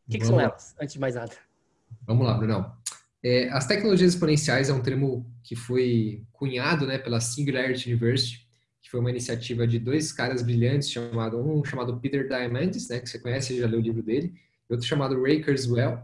O 0.08 0.12
que, 0.12 0.20
que 0.20 0.26
são 0.26 0.40
elas, 0.40 0.76
antes 0.80 0.94
de 0.94 1.00
mais 1.00 1.16
nada? 1.16 1.34
Vamos 2.06 2.26
lá, 2.26 2.34
Brunão. 2.34 2.76
É, 3.24 3.49
as 3.49 3.65
tecnologias 3.65 4.13
exponenciais 4.13 4.70
é 4.70 4.74
um 4.74 4.82
termo 4.82 5.26
que 5.43 5.55
foi 5.55 6.24
cunhado 6.32 6.86
né, 6.86 6.97
pela 6.97 7.20
Singularity 7.20 7.89
University, 7.89 8.47
que 8.82 8.89
foi 8.89 8.99
uma 8.99 9.09
iniciativa 9.09 9.68
de 9.68 9.80
dois 9.80 10.11
caras 10.11 10.41
brilhantes, 10.41 10.89
chamado, 10.89 11.39
um 11.39 11.63
chamado 11.63 11.99
Peter 11.99 12.28
Diamandis, 12.28 12.88
né, 12.89 12.99
que 12.99 13.09
você 13.09 13.20
conhece, 13.20 13.57
já 13.57 13.68
leu 13.68 13.80
o 13.80 13.82
livro 13.82 14.03
dele, 14.03 14.34
e 14.70 14.74
outro 14.74 14.88
chamado 14.88 15.22
Ray 15.22 15.43
Kurzweil. 15.43 15.99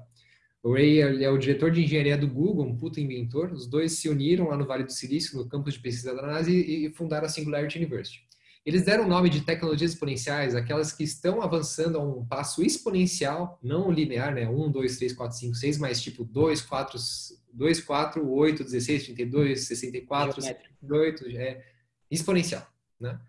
O 0.64 0.74
Ray 0.74 1.02
é 1.02 1.30
o 1.30 1.38
diretor 1.38 1.72
de 1.72 1.84
engenharia 1.84 2.18
do 2.18 2.28
Google, 2.28 2.66
um 2.66 2.78
puto 2.78 3.00
inventor. 3.00 3.52
Os 3.52 3.68
dois 3.68 3.94
se 3.94 4.08
uniram 4.08 4.48
lá 4.48 4.56
no 4.56 4.66
Vale 4.66 4.86
do 4.86 4.94
Silício, 4.94 5.38
no 5.38 5.48
campus 5.48 5.74
de 5.74 5.82
pesquisa 5.82 6.16
da 6.16 6.22
NASA, 6.22 6.50
e, 6.50 6.86
e 6.86 6.94
fundaram 6.94 7.26
a 7.26 7.30
Singularity 7.30 7.78
University. 7.78 8.24
Eles 8.66 8.84
deram 8.84 9.04
o 9.06 9.08
nome 9.08 9.30
de 9.30 9.42
tecnologias 9.42 9.92
exponenciais 9.92 10.56
aquelas 10.56 10.94
que 10.94 11.04
estão 11.04 11.42
avançando 11.42 11.98
a 11.98 12.04
um 12.04 12.26
passo 12.26 12.64
exponencial, 12.64 13.60
não 13.62 13.92
linear, 13.92 14.34
né? 14.34 14.48
1, 14.48 14.72
2, 14.72 14.98
3, 14.98 15.14
4, 15.14 15.38
5, 15.38 15.56
6, 15.56 15.78
mas 15.80 16.02
tipo 16.02 16.24
2, 16.24 16.62
4, 16.62 16.98
2, 17.52 17.82
4, 17.82 18.32
8, 18.32 18.64
16, 18.64 19.04
32, 19.04 19.68
64, 19.68 20.42
58, 20.42 21.26
é 21.38 21.66
exponencial, 22.10 22.66
né? 23.00 23.20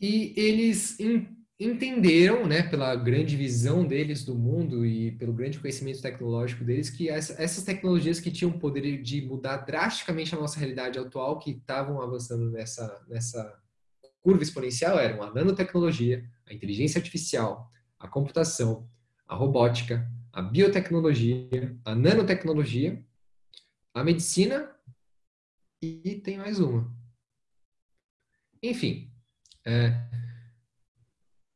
E 0.00 0.32
eles 0.36 0.98
entenderam, 1.60 2.46
né, 2.46 2.62
pela 2.62 2.96
grande 2.96 3.36
visão 3.36 3.86
deles 3.86 4.24
do 4.24 4.34
mundo 4.34 4.86
e 4.86 5.12
pelo 5.12 5.34
grande 5.34 5.58
conhecimento 5.58 6.00
tecnológico 6.00 6.64
deles, 6.64 6.88
que 6.88 7.10
essas 7.10 7.62
tecnologias 7.62 8.18
que 8.18 8.30
tinham 8.30 8.50
poder 8.50 9.02
de 9.02 9.20
mudar 9.20 9.58
drasticamente 9.58 10.34
a 10.34 10.38
nossa 10.38 10.58
realidade 10.58 10.98
atual, 10.98 11.38
que 11.38 11.50
estavam 11.50 12.00
avançando 12.00 12.50
nessa, 12.50 13.04
nessa 13.06 13.60
curva 14.22 14.42
exponencial, 14.42 14.98
eram 14.98 15.22
a 15.22 15.34
nanotecnologia, 15.34 16.24
a 16.46 16.54
inteligência 16.54 16.98
artificial, 16.98 17.70
a 17.98 18.08
computação, 18.08 18.88
a 19.28 19.34
robótica, 19.34 20.10
a 20.32 20.40
biotecnologia, 20.40 21.76
a 21.84 21.94
nanotecnologia, 21.94 23.04
a 23.92 24.02
medicina 24.02 24.70
e 25.82 26.14
tem 26.24 26.38
mais 26.38 26.58
uma. 26.58 26.90
Enfim, 28.62 29.10
é, 29.66 30.08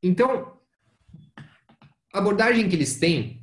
então, 0.09 0.52
a 2.12 2.18
abordagem 2.18 2.68
que 2.68 2.76
eles 2.76 2.96
têm 2.96 3.42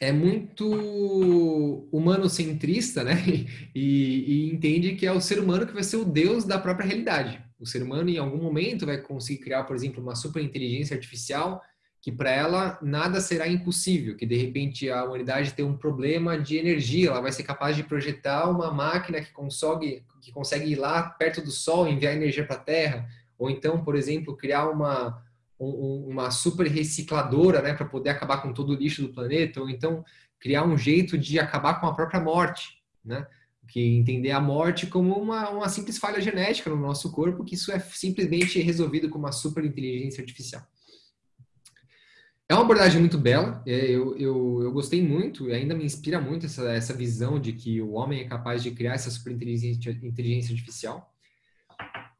é 0.00 0.10
muito 0.10 1.88
humanocentrista, 1.92 3.04
né? 3.04 3.14
E, 3.74 4.48
e, 4.48 4.52
entende 4.52 4.94
que 4.96 5.06
é 5.06 5.12
o 5.12 5.20
ser 5.20 5.38
humano 5.38 5.66
que 5.66 5.72
vai 5.72 5.82
ser 5.82 5.96
o 5.96 6.04
deus 6.04 6.44
da 6.44 6.58
própria 6.58 6.86
realidade. 6.86 7.42
O 7.58 7.66
ser 7.66 7.82
humano, 7.82 8.10
em 8.10 8.18
algum 8.18 8.36
momento, 8.36 8.84
vai 8.84 8.98
conseguir 8.98 9.40
criar, 9.40 9.64
por 9.64 9.74
exemplo, 9.74 10.02
uma 10.02 10.14
superinteligência 10.14 10.94
artificial 10.94 11.62
que 12.02 12.10
para 12.10 12.30
ela 12.30 12.78
nada 12.82 13.20
será 13.20 13.46
impossível, 13.46 14.16
que 14.16 14.26
de 14.26 14.36
repente 14.36 14.90
a 14.90 15.04
humanidade 15.04 15.54
tem 15.54 15.64
um 15.64 15.76
problema 15.76 16.36
de 16.36 16.56
energia, 16.56 17.10
ela 17.10 17.20
vai 17.20 17.30
ser 17.30 17.44
capaz 17.44 17.76
de 17.76 17.84
projetar 17.84 18.50
uma 18.50 18.72
máquina 18.72 19.22
que 19.22 19.30
consegue, 19.30 20.04
que 20.20 20.32
consegue 20.32 20.72
ir 20.72 20.74
lá 20.74 21.02
perto 21.02 21.40
do 21.40 21.52
Sol, 21.52 21.86
enviar 21.86 22.14
energia 22.14 22.44
para 22.44 22.56
a 22.56 22.58
Terra, 22.58 23.08
ou 23.38 23.48
então, 23.48 23.84
por 23.84 23.94
exemplo, 23.94 24.36
criar 24.36 24.68
uma 24.68 25.22
um, 25.64 26.08
uma 26.08 26.30
super 26.30 26.66
recicladora, 26.66 27.62
né, 27.62 27.74
para 27.74 27.86
poder 27.86 28.10
acabar 28.10 28.42
com 28.42 28.52
todo 28.52 28.70
o 28.70 28.74
lixo 28.74 29.02
do 29.02 29.12
planeta, 29.12 29.60
ou 29.60 29.70
então 29.70 30.04
criar 30.38 30.64
um 30.64 30.76
jeito 30.76 31.16
de 31.16 31.38
acabar 31.38 31.80
com 31.80 31.86
a 31.86 31.94
própria 31.94 32.20
morte, 32.20 32.82
né? 33.04 33.26
Que 33.68 33.80
entender 33.80 34.32
a 34.32 34.40
morte 34.40 34.88
como 34.88 35.14
uma, 35.14 35.48
uma 35.50 35.68
simples 35.68 35.98
falha 35.98 36.20
genética 36.20 36.68
no 36.68 36.76
nosso 36.76 37.12
corpo, 37.12 37.44
que 37.44 37.54
isso 37.54 37.70
é 37.70 37.78
simplesmente 37.78 38.60
resolvido 38.60 39.08
com 39.08 39.18
uma 39.18 39.30
super 39.30 39.64
inteligência 39.64 40.20
artificial. 40.20 40.62
É 42.48 42.54
uma 42.54 42.64
abordagem 42.64 43.00
muito 43.00 43.16
bela, 43.16 43.62
é, 43.64 43.90
eu, 43.90 44.16
eu, 44.18 44.60
eu 44.64 44.72
gostei 44.72 45.00
muito 45.00 45.48
e 45.48 45.54
ainda 45.54 45.74
me 45.74 45.84
inspira 45.84 46.20
muito 46.20 46.44
essa, 46.44 46.70
essa 46.72 46.92
visão 46.92 47.40
de 47.40 47.52
que 47.52 47.80
o 47.80 47.92
homem 47.92 48.20
é 48.20 48.24
capaz 48.24 48.62
de 48.62 48.72
criar 48.72 48.94
essa 48.94 49.10
superinteligência 49.10 49.90
inteligência 50.02 50.52
artificial. 50.52 51.14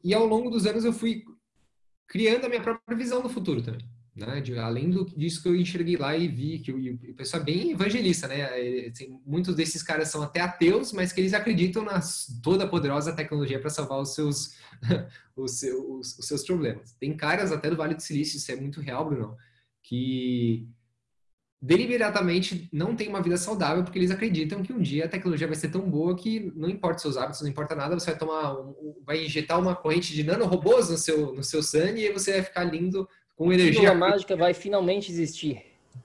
E 0.03 0.13
ao 0.13 0.25
longo 0.25 0.49
dos 0.49 0.65
anos 0.65 0.85
eu 0.85 0.93
fui 0.93 1.23
criando 2.07 2.45
a 2.45 2.49
minha 2.49 2.61
própria 2.61 2.97
visão 2.97 3.21
do 3.21 3.29
futuro 3.29 3.61
também. 3.61 3.85
Né? 4.15 4.41
De, 4.41 4.57
além 4.59 4.91
do, 4.91 5.05
disso 5.05 5.41
que 5.41 5.49
eu 5.49 5.55
enxerguei 5.55 5.97
lá 5.97 6.15
e 6.15 6.27
vi 6.27 6.59
que 6.59 6.71
o, 6.71 7.15
pessoal 7.15 7.41
é 7.41 7.45
bem 7.45 7.71
evangelista, 7.71 8.27
né? 8.27 8.43
Assim, 8.87 9.19
muitos 9.25 9.55
desses 9.55 9.81
caras 9.81 10.09
são 10.09 10.21
até 10.21 10.39
ateus, 10.39 10.93
mas 10.93 11.11
que 11.11 11.19
eles 11.19 11.33
acreditam 11.33 11.83
na 11.83 11.99
toda 12.43 12.67
poderosa 12.67 13.15
tecnologia 13.15 13.59
para 13.59 13.71
salvar 13.71 13.99
os 13.99 14.13
seus, 14.13 14.55
os, 15.35 15.57
seus, 15.57 16.19
os 16.19 16.27
seus 16.27 16.43
problemas. 16.43 16.93
Tem 16.99 17.17
caras 17.17 17.51
até 17.51 17.71
do 17.71 17.75
Vale 17.75 17.95
do 17.95 18.03
Silício, 18.03 18.37
isso 18.37 18.51
é 18.51 18.55
muito 18.55 18.79
real, 18.79 19.03
Bruno, 19.03 19.35
que 19.81 20.67
deliberadamente 21.63 22.67
não 22.73 22.93
tem 22.93 23.07
uma 23.07 23.21
vida 23.21 23.37
saudável 23.37 23.85
porque 23.85 23.97
eles 23.97 24.11
acreditam 24.11 24.61
que 24.61 24.73
um 24.73 24.81
dia 24.81 25.05
a 25.05 25.07
tecnologia 25.07 25.47
vai 25.47 25.55
ser 25.55 25.69
tão 25.69 25.89
boa 25.89 26.13
que 26.13 26.51
não 26.57 26.69
importa 26.69 26.99
seus 26.99 27.15
hábitos, 27.15 27.39
não 27.39 27.47
importa 27.47 27.73
nada, 27.73 27.97
você 27.97 28.07
vai 28.07 28.19
tomar, 28.19 28.57
vai 29.05 29.23
injetar 29.23 29.57
uma 29.57 29.73
corrente 29.73 30.13
de 30.13 30.25
nanorobôs 30.25 30.89
no 30.89 30.97
seu, 30.97 31.33
no 31.33 31.41
seu 31.41 31.63
sangue 31.63 32.01
e 32.01 32.11
você 32.11 32.33
vai 32.33 32.43
ficar 32.43 32.65
lindo 32.65 33.07
com 33.33 33.53
energia. 33.53 33.91
A 33.91 33.95
mágica 33.95 34.35
vai 34.35 34.53
finalmente 34.53 35.09
existir. 35.09 35.63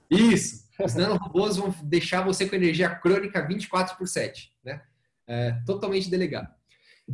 Isso. 0.08 0.68
Os 0.80 0.94
nanorobôs 0.94 1.56
vão 1.56 1.74
deixar 1.82 2.22
você 2.22 2.48
com 2.48 2.54
energia 2.54 2.88
crônica 2.88 3.44
24 3.44 3.98
por 3.98 4.06
7, 4.06 4.52
né? 4.64 4.80
É, 5.26 5.58
totalmente 5.66 6.08
delegado. 6.08 6.54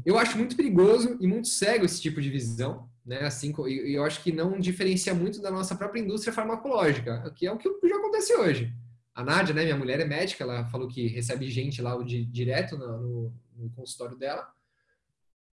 Eu 0.05 0.19
acho 0.19 0.37
muito 0.37 0.55
perigoso 0.55 1.17
e 1.19 1.27
muito 1.27 1.49
cego 1.49 1.87
esse 1.87 1.99
tipo 1.99 2.21
de 2.21 2.29
visão, 2.29 2.91
né? 3.05 3.21
Assim, 3.21 3.55
e 3.67 3.95
eu 3.95 4.05
acho 4.05 4.23
que 4.23 4.33
não 4.33 4.59
diferencia 4.59 5.15
muito 5.15 5.41
da 5.41 5.51
nossa 5.51 5.75
própria 5.75 6.01
indústria 6.01 6.33
farmacológica, 6.33 7.31
que 7.37 7.47
é 7.47 7.53
o 7.53 7.59
que 7.59 7.69
já 7.89 7.97
acontece 7.97 8.35
hoje. 8.35 8.73
A 9.15 9.23
Nádia, 9.23 9.55
né, 9.55 9.65
minha 9.65 9.77
mulher 9.77 10.01
é 10.01 10.05
médica, 10.05 10.43
ela 10.43 10.65
falou 10.67 10.89
que 10.89 11.07
recebe 11.07 11.49
gente 11.49 11.81
lá 11.81 11.97
de, 12.03 12.25
direto 12.25 12.77
no, 12.77 12.99
no, 12.99 13.35
no 13.57 13.71
consultório 13.71 14.17
dela. 14.17 14.49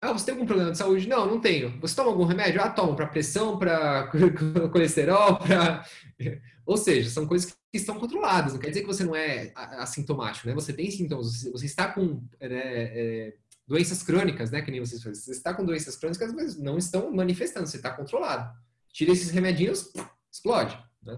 Ah, 0.03 0.13
você 0.13 0.25
tem 0.25 0.33
algum 0.33 0.47
problema 0.47 0.71
de 0.71 0.79
saúde? 0.79 1.07
Não, 1.07 1.27
não 1.27 1.39
tenho. 1.39 1.79
Você 1.81 1.95
toma 1.95 2.09
algum 2.09 2.25
remédio? 2.25 2.63
Ah, 2.63 2.71
tomo 2.71 2.97
para 2.97 3.07
pressão, 3.07 3.59
para 3.59 4.11
colesterol, 4.73 5.37
para. 5.37 5.85
Ou 6.65 6.77
seja, 6.77 7.11
são 7.11 7.27
coisas 7.27 7.51
que 7.53 7.77
estão 7.77 7.99
controladas. 7.99 8.55
Não 8.55 8.61
quer 8.61 8.69
dizer 8.69 8.81
que 8.81 8.87
você 8.87 9.05
não 9.05 9.15
é 9.15 9.53
assintomático, 9.55 10.47
né? 10.47 10.55
Você 10.55 10.73
tem 10.73 10.91
sintomas, 10.91 11.43
você, 11.45 11.67
está 11.67 11.93
com 11.93 12.23
né, 12.41 12.49
é, 12.51 13.35
doenças 13.71 14.03
crônicas, 14.03 14.51
né? 14.51 14.61
Que 14.61 14.71
nem 14.73 14.81
vocês 14.81 15.01
fazem. 15.01 15.23
Você 15.23 15.31
está 15.31 15.55
com 15.55 15.65
doenças 15.65 15.97
crônicas, 15.97 16.33
mas 16.33 16.59
não 16.59 16.77
estão 16.77 17.09
manifestando, 17.13 17.69
você 17.69 17.77
está 17.77 17.93
controlado. 17.93 18.53
Tira 18.93 19.13
esses 19.13 19.31
remedinhos, 19.31 19.93
explode. 20.31 20.77
Né? 21.01 21.13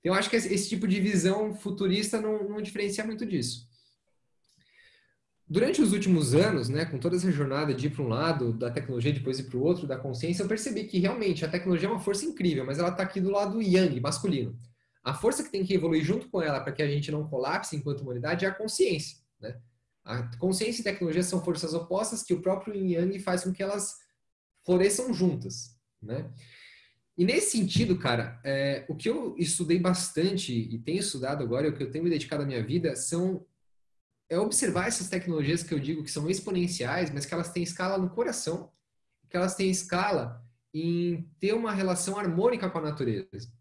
Então, 0.00 0.14
eu 0.14 0.14
acho 0.14 0.30
que 0.30 0.36
esse 0.36 0.68
tipo 0.70 0.88
de 0.88 0.98
visão 1.02 1.54
futurista 1.54 2.18
não, 2.18 2.48
não 2.48 2.62
diferencia 2.62 3.04
muito 3.04 3.26
disso. 3.26 3.68
Durante 5.46 5.82
os 5.82 5.92
últimos 5.92 6.34
anos, 6.34 6.70
né, 6.70 6.86
com 6.86 6.98
toda 6.98 7.16
essa 7.16 7.30
jornada 7.30 7.74
de 7.74 7.88
ir 7.88 7.90
para 7.90 8.02
um 8.02 8.08
lado 8.08 8.54
da 8.54 8.70
tecnologia, 8.70 9.12
depois 9.12 9.38
ir 9.38 9.44
para 9.44 9.58
o 9.58 9.62
outro, 9.62 9.86
da 9.86 9.98
consciência, 9.98 10.42
eu 10.42 10.48
percebi 10.48 10.84
que 10.84 10.98
realmente 10.98 11.44
a 11.44 11.48
tecnologia 11.48 11.88
é 11.88 11.92
uma 11.92 12.00
força 12.00 12.24
incrível, 12.24 12.64
mas 12.64 12.78
ela 12.78 12.88
está 12.88 13.02
aqui 13.02 13.20
do 13.20 13.30
lado 13.30 13.60
yang, 13.60 14.00
masculino. 14.00 14.58
A 15.04 15.12
força 15.12 15.42
que 15.42 15.50
tem 15.50 15.62
que 15.62 15.74
evoluir 15.74 16.02
junto 16.02 16.28
com 16.30 16.40
ela 16.40 16.60
para 16.60 16.72
que 16.72 16.82
a 16.82 16.88
gente 16.88 17.10
não 17.10 17.28
colapse 17.28 17.76
enquanto 17.76 18.00
humanidade 18.00 18.46
é 18.46 18.48
a 18.48 18.54
consciência. 18.54 19.18
Né? 19.40 19.58
A 20.08 20.22
consciência 20.38 20.80
e 20.80 20.84
tecnologia 20.84 21.22
são 21.22 21.44
forças 21.44 21.74
opostas 21.74 22.22
que 22.22 22.32
o 22.32 22.40
próprio 22.40 22.74
yin 22.74 22.92
yang 22.94 23.18
faz 23.18 23.44
com 23.44 23.52
que 23.52 23.62
elas 23.62 23.94
floresçam 24.64 25.12
juntas. 25.12 25.76
Né? 26.02 26.32
E 27.16 27.26
nesse 27.26 27.58
sentido, 27.58 27.98
cara, 27.98 28.40
é, 28.42 28.86
o 28.88 28.96
que 28.96 29.10
eu 29.10 29.36
estudei 29.36 29.78
bastante 29.78 30.50
e 30.50 30.78
tenho 30.78 31.00
estudado 31.00 31.44
agora, 31.44 31.66
e 31.66 31.70
o 31.70 31.76
que 31.76 31.82
eu 31.82 31.90
tenho 31.90 32.04
me 32.04 32.10
dedicado 32.10 32.42
à 32.42 32.46
minha 32.46 32.64
vida, 32.64 32.96
são 32.96 33.46
é 34.30 34.38
observar 34.38 34.88
essas 34.88 35.08
tecnologias 35.08 35.62
que 35.62 35.72
eu 35.72 35.78
digo 35.78 36.02
que 36.02 36.10
são 36.10 36.28
exponenciais, 36.28 37.10
mas 37.10 37.26
que 37.26 37.34
elas 37.34 37.52
têm 37.52 37.62
escala 37.62 37.98
no 37.98 38.10
coração, 38.10 38.70
que 39.28 39.36
elas 39.36 39.54
têm 39.54 39.70
escala 39.70 40.42
em 40.72 41.30
ter 41.38 41.54
uma 41.54 41.72
relação 41.72 42.18
harmônica 42.18 42.68
com 42.70 42.78
a 42.78 42.82
natureza. 42.82 43.52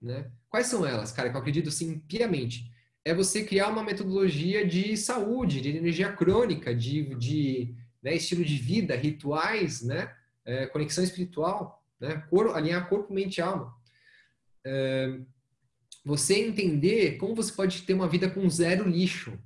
Né? 0.00 0.30
Quais 0.48 0.66
são 0.66 0.86
elas, 0.86 1.12
cara? 1.12 1.30
Que 1.30 1.36
eu 1.36 1.40
acredito 1.40 1.70
sim 1.70 1.98
piamente. 2.00 2.70
É 3.10 3.14
você 3.14 3.42
criar 3.42 3.70
uma 3.70 3.82
metodologia 3.82 4.64
de 4.64 4.96
saúde, 4.96 5.60
de 5.60 5.76
energia 5.76 6.12
crônica, 6.12 6.72
de, 6.72 7.12
de 7.16 7.74
né, 8.00 8.14
estilo 8.14 8.44
de 8.44 8.56
vida, 8.56 8.94
rituais, 8.94 9.82
né? 9.82 10.14
É, 10.44 10.66
conexão 10.66 11.02
espiritual, 11.02 11.84
né? 11.98 12.24
Cor, 12.30 12.54
alinhar 12.54 12.88
corpo, 12.88 13.12
mente 13.12 13.38
e 13.38 13.42
alma. 13.42 13.74
É, 14.64 15.18
você 16.04 16.38
entender 16.38 17.16
como 17.16 17.34
você 17.34 17.52
pode 17.52 17.82
ter 17.82 17.94
uma 17.94 18.08
vida 18.08 18.30
com 18.30 18.48
zero 18.48 18.88
lixo, 18.88 19.36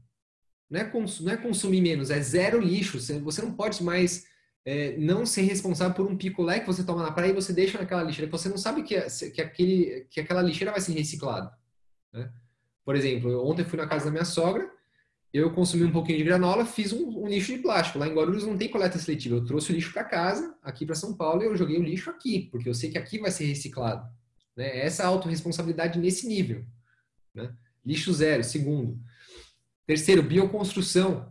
não 0.68 0.80
é, 0.80 0.84
cons 0.84 1.20
não 1.20 1.32
é 1.32 1.36
consumir 1.38 1.80
menos, 1.80 2.10
é 2.10 2.20
zero 2.20 2.60
lixo. 2.60 3.00
Você 3.00 3.40
não 3.40 3.54
pode 3.54 3.82
mais 3.82 4.26
é, 4.66 4.94
não 4.98 5.24
ser 5.24 5.40
responsável 5.40 5.94
por 5.94 6.06
um 6.06 6.18
picolé 6.18 6.60
que 6.60 6.66
você 6.66 6.84
toma 6.84 7.02
na 7.02 7.12
praia 7.12 7.30
e 7.30 7.34
você 7.34 7.54
deixa 7.54 7.78
naquela 7.78 8.02
lixeira, 8.02 8.30
você 8.30 8.50
não 8.50 8.58
sabe 8.58 8.82
que, 8.82 9.00
que, 9.30 9.40
aquele, 9.40 10.06
que 10.10 10.20
aquela 10.20 10.42
lixeira 10.42 10.70
vai 10.70 10.82
ser 10.82 10.92
reciclada. 10.92 11.50
Né? 12.12 12.30
Por 12.84 12.94
exemplo, 12.96 13.44
ontem 13.48 13.64
fui 13.64 13.78
na 13.78 13.86
casa 13.86 14.06
da 14.06 14.10
minha 14.10 14.24
sogra, 14.24 14.70
eu 15.32 15.52
consumi 15.52 15.84
um 15.84 15.92
pouquinho 15.92 16.18
de 16.18 16.24
granola, 16.24 16.64
fiz 16.64 16.92
um, 16.92 17.24
um 17.24 17.26
lixo 17.26 17.52
de 17.52 17.58
plástico. 17.58 17.98
Lá 17.98 18.06
em 18.06 18.14
Guarulhos 18.14 18.44
não 18.44 18.56
tem 18.56 18.68
coleta 18.68 18.98
seletiva. 18.98 19.36
Eu 19.36 19.44
trouxe 19.44 19.72
o 19.72 19.74
lixo 19.74 19.92
para 19.92 20.04
casa, 20.04 20.56
aqui 20.62 20.86
para 20.86 20.94
São 20.94 21.14
Paulo, 21.14 21.42
e 21.42 21.46
eu 21.46 21.56
joguei 21.56 21.78
o 21.78 21.82
lixo 21.82 22.10
aqui, 22.10 22.48
porque 22.52 22.68
eu 22.68 22.74
sei 22.74 22.90
que 22.90 22.98
aqui 22.98 23.18
vai 23.18 23.30
ser 23.30 23.46
reciclado. 23.46 24.08
Né? 24.56 24.78
Essa 24.78 25.04
autorresponsabilidade 25.06 25.98
nesse 25.98 26.28
nível. 26.28 26.64
Né? 27.34 27.52
Lixo 27.84 28.12
zero. 28.12 28.44
Segundo, 28.44 29.00
Terceiro, 29.86 30.22
bioconstrução. 30.22 31.30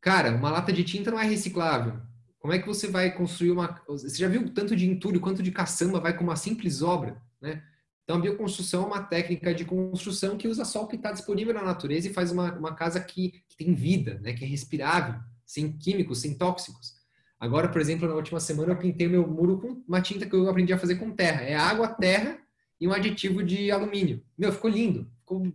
Cara, 0.00 0.30
uma 0.30 0.50
lata 0.50 0.72
de 0.72 0.84
tinta 0.84 1.10
não 1.10 1.18
é 1.18 1.24
reciclável. 1.24 2.00
Como 2.38 2.52
é 2.52 2.58
que 2.60 2.66
você 2.66 2.86
vai 2.86 3.10
construir 3.12 3.50
uma. 3.50 3.82
Você 3.88 4.16
já 4.16 4.28
viu 4.28 4.48
tanto 4.54 4.76
de 4.76 4.88
entulho 4.88 5.20
quanto 5.20 5.42
de 5.42 5.50
caçamba 5.50 5.98
vai 5.98 6.16
com 6.16 6.22
uma 6.22 6.36
simples 6.36 6.80
obra, 6.80 7.20
né? 7.40 7.62
Então, 8.06 8.16
a 8.16 8.20
bioconstrução 8.20 8.84
é 8.84 8.86
uma 8.86 9.02
técnica 9.02 9.52
de 9.52 9.64
construção 9.64 10.38
que 10.38 10.46
usa 10.46 10.64
só 10.64 10.84
o 10.84 10.86
que 10.86 10.94
está 10.94 11.10
disponível 11.10 11.52
na 11.52 11.64
natureza 11.64 12.06
e 12.06 12.12
faz 12.12 12.30
uma, 12.30 12.52
uma 12.52 12.72
casa 12.72 13.00
que, 13.00 13.42
que, 13.48 13.56
tem 13.58 13.74
vida, 13.74 14.20
né? 14.22 14.32
que 14.32 14.44
é 14.44 14.46
respirável, 14.46 15.20
sem 15.44 15.76
químicos, 15.76 16.20
sem 16.20 16.32
tóxicos. 16.32 16.94
Agora, 17.38 17.68
por 17.68 17.80
exemplo, 17.80 18.06
na 18.06 18.14
última 18.14 18.38
semana 18.38 18.72
eu 18.72 18.78
pintei 18.78 19.08
meu 19.08 19.26
muro 19.26 19.58
com 19.58 19.82
uma 19.88 20.00
tinta 20.00 20.24
que 20.24 20.34
eu 20.34 20.48
aprendi 20.48 20.72
a 20.72 20.78
fazer 20.78 20.94
com 20.94 21.10
terra. 21.10 21.42
É 21.42 21.56
água, 21.56 21.88
terra 21.88 22.38
e 22.80 22.86
um 22.86 22.92
aditivo 22.92 23.42
de 23.42 23.72
alumínio. 23.72 24.22
Meu, 24.38 24.52
ficou 24.52 24.70
lindo 24.70 25.10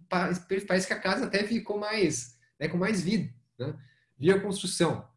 parece 0.10 0.88
que 0.88 0.94
a 0.94 1.00
casa 1.00 1.26
até 1.26 1.44
ficou 1.44 1.80
mais, 1.80 2.38
né, 2.60 2.68
com 2.68 2.78
mais 2.78 3.02
vida, 3.02 3.34
né? 3.58 3.74
Via 4.18 4.40
construção. 4.40 5.08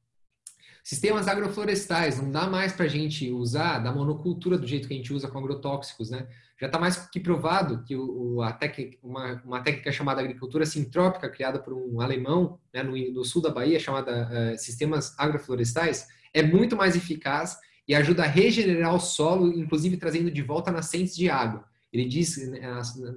Sistemas 0.83 1.29
agroflorestais, 1.29 2.19
não 2.19 2.31
dá 2.31 2.47
mais 2.47 2.73
para 2.73 2.85
a 2.85 2.89
gente 2.89 3.31
usar 3.31 3.79
da 3.79 3.93
monocultura 3.93 4.59
do 4.59 4.67
jeito 4.67 4.87
que 4.87 4.95
a 4.95 4.97
gente 4.97 5.13
usa 5.13 5.29
com 5.29 5.39
agrotóxicos, 5.39 6.11
né? 6.11 6.29
Já 6.61 6.67
está 6.67 6.79
mais 6.79 6.97
que 7.09 7.19
provado 7.19 7.83
que 7.83 7.97
o, 7.97 8.41
a 8.41 8.53
tec, 8.53 8.99
uma, 9.03 9.43
uma 9.45 9.61
técnica 9.61 9.91
chamada 9.91 10.21
agricultura 10.21 10.65
sintrópica, 10.65 11.29
criada 11.29 11.59
por 11.59 11.73
um 11.73 12.01
alemão 12.01 12.61
né, 12.73 12.83
no, 12.83 12.97
no, 13.13 13.25
sul 13.25 13.43
da 13.43 13.51
Bahia, 13.51 13.81
chamada 13.81 14.29
uh, 14.31 14.59
sistemas 14.59 15.15
agroflorestais, 15.19 16.07
é 16.33 16.43
muito 16.43 16.77
mais 16.77 16.95
eficaz 16.95 17.59
e 17.87 17.95
ajuda 17.95 18.23
a 18.23 18.27
regenerar 18.27 18.95
o 18.95 19.01
solo, 19.01 19.53
inclusive 19.53 19.97
trazendo 19.97 20.31
de 20.31 20.43
volta 20.43 20.71
nascentes 20.71 21.17
de 21.17 21.29
água. 21.29 21.65
Ele 21.93 22.07
diz, 22.07 22.37
né, 22.49 22.61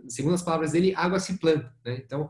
segundo 0.07 0.35
as 0.35 0.41
palavras 0.41 0.71
dele, 0.71 0.93
água 0.95 1.19
se 1.19 1.37
planta. 1.37 1.73
Né? 1.85 2.01
Então, 2.03 2.29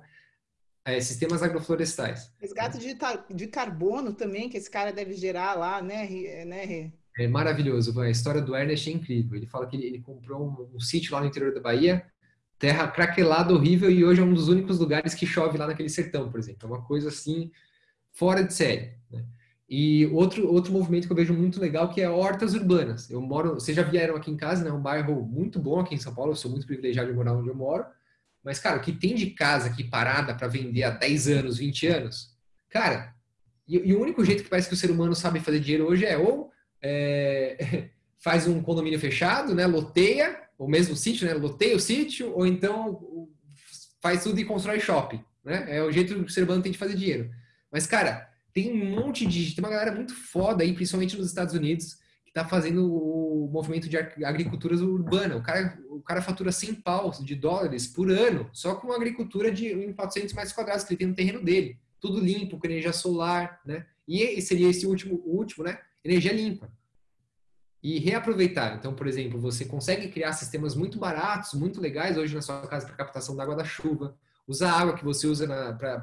é, 0.85 1.01
sistemas 1.01 1.43
agroflorestais. 1.43 2.31
Resgate 2.39 2.79
de, 2.79 2.97
de 3.35 3.47
carbono 3.47 4.13
também, 4.13 4.47
que 4.47 4.57
esse 4.57 4.71
cara 4.71 4.93
deve 4.93 5.13
gerar 5.13 5.55
lá, 5.55 5.81
né? 5.81 6.07
né? 6.45 6.91
É 7.17 7.27
maravilhoso. 7.27 7.99
A 7.99 8.09
história 8.09 8.41
do 8.41 8.55
Ernest 8.55 8.89
é 8.89 8.93
incrível. 8.93 9.35
Ele 9.35 9.47
fala 9.47 9.65
que 9.65 9.75
ele, 9.75 9.87
ele 9.87 9.99
comprou 9.99 10.47
um, 10.47 10.75
um, 10.75 10.79
sítio 10.79 11.13
lá 11.13 11.21
no 11.21 11.27
interior 11.27 11.53
da 11.53 11.59
Bahia, 11.59 12.05
terra 12.59 12.87
craquelada, 12.87 13.53
horrível, 13.53 13.89
e 13.89 14.05
hoje 14.05 14.21
é 14.21 14.23
um 14.23 14.33
dos 14.33 14.47
únicos 14.47 14.79
lugares 14.79 15.13
que 15.13 15.25
chove 15.25 15.57
lá 15.57 15.67
naquele 15.67 15.89
sertão, 15.89 16.29
por 16.29 16.39
exemplo. 16.39 16.67
É 16.67 16.73
uma 16.73 16.83
coisa 16.83 17.09
assim, 17.09 17.51
fora 18.11 18.43
de 18.43 18.53
série. 18.53 18.93
Né? 19.11 19.25
E 19.69 20.05
outro, 20.07 20.47
outro 20.47 20.71
movimento 20.71 21.07
que 21.07 21.11
eu 21.11 21.17
vejo 21.17 21.33
muito 21.33 21.59
legal 21.59 21.89
que 21.89 22.01
é 22.01 22.09
hortas 22.09 22.53
urbanas. 22.53 23.09
Eu 23.09 23.21
moro, 23.21 23.55
vocês 23.55 23.75
já 23.75 23.83
vieram 23.83 24.15
aqui 24.15 24.31
em 24.31 24.37
casa, 24.37 24.63
né? 24.63 24.69
É 24.69 24.73
um 24.73 24.81
bairro 24.81 25.21
muito 25.25 25.59
bom 25.59 25.79
aqui 25.79 25.95
em 25.95 25.99
São 25.99 26.13
Paulo, 26.13 26.31
eu 26.31 26.35
sou 26.35 26.49
muito 26.49 26.65
privilegiado 26.65 27.09
de 27.09 27.15
morar 27.15 27.33
onde 27.33 27.49
eu 27.49 27.55
moro. 27.55 27.85
Mas, 28.43 28.59
cara, 28.59 28.77
o 28.77 28.81
que 28.81 28.93
tem 28.93 29.13
de 29.13 29.31
casa 29.31 29.67
aqui 29.67 29.83
parada 29.83 30.33
para 30.33 30.47
vender 30.47 30.83
há 30.83 30.89
10 30.89 31.27
anos, 31.27 31.57
20 31.57 31.87
anos, 31.87 32.33
cara, 32.69 33.13
e, 33.67 33.89
e, 33.89 33.93
o 33.93 34.01
único 34.01 34.23
jeito 34.23 34.43
que 34.43 34.49
parece 34.49 34.69
que 34.69 34.73
o 34.73 34.77
ser 34.77 34.89
humano 34.89 35.13
sabe 35.13 35.41
fazer 35.41 35.59
dinheiro 35.59 35.85
hoje 35.85 36.05
é 36.05 36.17
ou 36.17 36.49
é, 36.87 37.89
faz 38.17 38.47
um 38.47 38.61
condomínio 38.61 38.99
fechado, 38.99 39.53
né? 39.53 39.67
Loteia, 39.67 40.39
ou 40.57 40.67
mesmo 40.67 40.95
sítio, 40.95 41.27
né? 41.27 41.33
Loteia 41.33 41.75
o 41.75 41.79
sítio, 41.79 42.33
ou 42.33 42.47
então 42.47 43.27
faz 44.01 44.23
tudo 44.23 44.39
e 44.39 44.45
constrói 44.45 44.79
shopping, 44.79 45.23
né? 45.43 45.65
É 45.67 45.83
o 45.83 45.91
jeito 45.91 46.15
que 46.15 46.21
o 46.21 46.29
ser 46.29 46.43
humano 46.43 46.61
tem 46.61 46.71
de 46.71 46.77
fazer 46.77 46.95
dinheiro. 46.95 47.29
Mas, 47.71 47.85
cara, 47.85 48.29
tem 48.53 48.71
um 48.71 49.01
monte 49.01 49.25
de. 49.25 49.53
Tem 49.53 49.63
uma 49.63 49.69
galera 49.69 49.93
muito 49.93 50.15
foda 50.15 50.63
aí, 50.63 50.73
principalmente 50.73 51.17
nos 51.17 51.27
Estados 51.27 51.53
Unidos, 51.53 51.95
que 52.23 52.29
está 52.29 52.45
fazendo 52.45 52.91
o 52.91 53.49
movimento 53.51 53.89
de 53.89 53.97
agricultura 53.97 54.75
urbana. 54.75 55.35
O 55.35 55.43
cara, 55.43 55.77
o 55.89 56.01
cara 56.01 56.21
fatura 56.21 56.51
100 56.51 56.75
pau 56.75 57.11
de 57.11 57.35
dólares 57.35 57.87
por 57.87 58.09
ano 58.09 58.49
só 58.53 58.75
com 58.75 58.91
agricultura 58.91 59.51
de 59.51 59.67
em 59.67 59.93
400 59.93 60.33
metros 60.33 60.53
quadrados 60.53 60.83
que 60.83 60.93
ele 60.93 60.99
tem 60.99 61.07
no 61.07 61.15
terreno 61.15 61.43
dele. 61.43 61.77
Tudo 61.99 62.19
limpo, 62.19 62.57
com 62.57 62.67
energia 62.67 62.93
solar, 62.93 63.59
né? 63.65 63.85
E 64.07 64.41
seria 64.41 64.69
esse 64.69 64.87
último, 64.87 65.21
o 65.25 65.37
último, 65.37 65.65
né? 65.65 65.79
Energia 66.03 66.31
limpa. 66.31 66.71
E 67.87 67.99
reaproveitar. 67.99 68.75
Então, 68.75 68.93
por 68.93 69.07
exemplo, 69.07 69.39
você 69.39 69.63
consegue 69.63 70.09
criar 70.09 70.33
sistemas 70.33 70.75
muito 70.75 70.99
baratos, 70.99 71.53
muito 71.53 71.79
legais 71.79 72.17
hoje 72.17 72.35
na 72.35 72.41
sua 72.41 72.67
casa 72.67 72.85
para 72.85 72.97
captação 72.97 73.33
da 73.33 73.43
água 73.43 73.55
da 73.55 73.63
chuva. 73.63 74.13
Usar 74.45 74.71
a 74.71 74.77
água 74.77 74.93
que 74.93 75.05
você 75.05 75.25
usa 75.25 75.47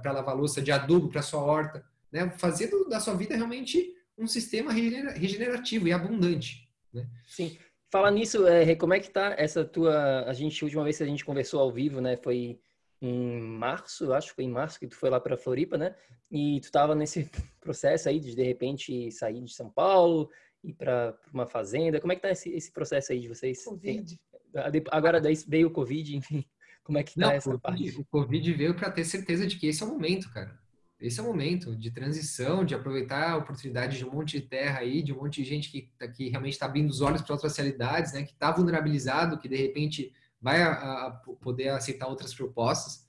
para 0.00 0.12
lavar 0.12 0.34
louça 0.34 0.62
de 0.62 0.72
adubo 0.72 1.10
para 1.10 1.20
sua 1.20 1.42
horta. 1.42 1.84
Né? 2.10 2.30
Fazer 2.38 2.70
da 2.88 2.98
sua 3.00 3.12
vida 3.12 3.36
realmente 3.36 3.94
um 4.16 4.26
sistema 4.26 4.72
regenerativo 4.72 5.86
e 5.86 5.92
abundante. 5.92 6.66
Né? 6.90 7.06
Sim. 7.26 7.58
Fala 7.92 8.10
nisso, 8.10 8.46
é, 8.46 8.74
como 8.76 8.94
é 8.94 8.98
que 8.98 9.10
tá 9.10 9.34
essa 9.36 9.62
tua... 9.62 10.24
A 10.24 10.32
gente, 10.32 10.64
última 10.64 10.84
vez 10.84 10.96
que 10.96 11.02
a 11.02 11.06
gente 11.06 11.22
conversou 11.22 11.60
ao 11.60 11.70
vivo, 11.70 12.00
né? 12.00 12.16
Foi 12.16 12.58
em 13.02 13.42
março, 13.42 14.10
acho 14.14 14.28
que 14.28 14.36
foi 14.36 14.44
em 14.44 14.50
março 14.50 14.80
que 14.80 14.86
tu 14.86 14.96
foi 14.96 15.10
lá 15.10 15.20
para 15.20 15.36
Floripa, 15.36 15.76
né? 15.76 15.94
E 16.30 16.60
tu 16.60 16.64
estava 16.64 16.94
nesse 16.94 17.30
processo 17.60 18.08
aí 18.08 18.18
de 18.18 18.34
de 18.34 18.42
repente 18.42 19.12
sair 19.12 19.42
de 19.42 19.52
São 19.52 19.68
Paulo, 19.68 20.30
ir 20.64 20.74
para 20.74 21.16
uma 21.32 21.46
fazenda. 21.46 22.00
Como 22.00 22.12
é 22.12 22.16
que 22.16 22.22
tá 22.22 22.30
esse, 22.30 22.50
esse 22.50 22.72
processo 22.72 23.12
aí 23.12 23.20
de 23.20 23.28
vocês? 23.28 23.64
Covid. 23.64 24.18
Agora 24.90 25.20
daí 25.20 25.34
veio 25.46 25.68
o 25.68 25.70
Covid, 25.70 26.16
enfim. 26.16 26.44
Como 26.82 26.98
é 26.98 27.02
que 27.02 27.14
tá 27.14 27.28
Não, 27.28 27.30
essa 27.30 27.54
o 27.54 27.58
parte? 27.58 27.98
O 27.98 28.04
Covid 28.04 28.52
veio 28.52 28.74
para 28.74 28.90
ter 28.90 29.04
certeza 29.04 29.46
de 29.46 29.56
que 29.56 29.66
esse 29.66 29.82
é 29.82 29.86
o 29.86 29.88
momento, 29.88 30.30
cara. 30.30 30.58
Esse 31.00 31.18
é 31.18 31.22
o 31.22 31.26
momento 31.26 31.74
de 31.76 31.90
transição, 31.90 32.64
de 32.64 32.74
aproveitar 32.74 33.30
a 33.30 33.36
oportunidade 33.36 33.98
de 33.98 34.04
um 34.04 34.12
monte 34.12 34.40
de 34.40 34.46
terra 34.46 34.80
aí, 34.80 35.02
de 35.02 35.12
um 35.12 35.16
monte 35.16 35.42
de 35.42 35.48
gente 35.48 35.70
que, 35.70 35.90
tá, 35.98 36.06
que 36.06 36.28
realmente 36.28 36.52
está 36.52 36.66
abrindo 36.66 36.90
os 36.90 37.00
olhos 37.00 37.20
para 37.20 37.34
outras 37.34 37.56
realidades, 37.56 38.12
né? 38.12 38.22
Que 38.22 38.32
está 38.32 38.50
vulnerabilizado, 38.50 39.38
que 39.38 39.48
de 39.48 39.56
repente 39.56 40.12
vai 40.40 40.62
a, 40.62 40.72
a 40.72 41.10
poder 41.40 41.70
aceitar 41.70 42.06
outras 42.06 42.34
propostas. 42.34 43.06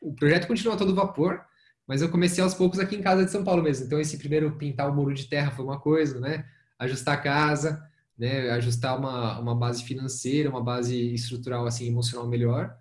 O 0.00 0.14
projeto 0.14 0.46
continua 0.46 0.76
todo 0.76 0.94
vapor, 0.94 1.44
mas 1.86 2.02
eu 2.02 2.10
comecei 2.10 2.42
aos 2.42 2.54
poucos 2.54 2.78
aqui 2.78 2.96
em 2.96 3.02
casa 3.02 3.24
de 3.24 3.30
São 3.30 3.42
Paulo 3.42 3.62
mesmo. 3.62 3.86
Então, 3.86 4.00
esse 4.00 4.18
primeiro 4.18 4.56
pintar 4.56 4.90
o 4.90 4.94
muro 4.94 5.14
de 5.14 5.26
terra 5.26 5.50
foi 5.50 5.64
uma 5.64 5.80
coisa, 5.80 6.20
né? 6.20 6.44
Ajustar 6.78 7.14
a 7.14 7.20
casa, 7.20 7.82
né? 8.18 8.50
Ajustar 8.50 8.98
uma, 8.98 9.38
uma 9.38 9.54
base 9.54 9.84
financeira, 9.84 10.50
uma 10.50 10.62
base 10.62 11.14
estrutural, 11.14 11.66
assim, 11.66 11.86
emocional 11.86 12.28
melhor. 12.28 12.76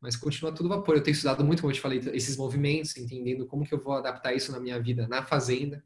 Mas 0.00 0.16
continua 0.16 0.52
todo 0.52 0.68
vapor. 0.68 0.96
Eu 0.96 1.02
tenho 1.02 1.14
estudado 1.14 1.44
muito, 1.44 1.60
como 1.60 1.70
eu 1.70 1.76
te 1.76 1.80
falei, 1.80 2.00
esses 2.12 2.36
movimentos, 2.36 2.96
entendendo 2.96 3.46
como 3.46 3.64
que 3.64 3.72
eu 3.72 3.82
vou 3.82 3.94
adaptar 3.94 4.34
isso 4.34 4.50
na 4.50 4.58
minha 4.58 4.80
vida, 4.80 5.06
na 5.06 5.22
fazenda. 5.22 5.82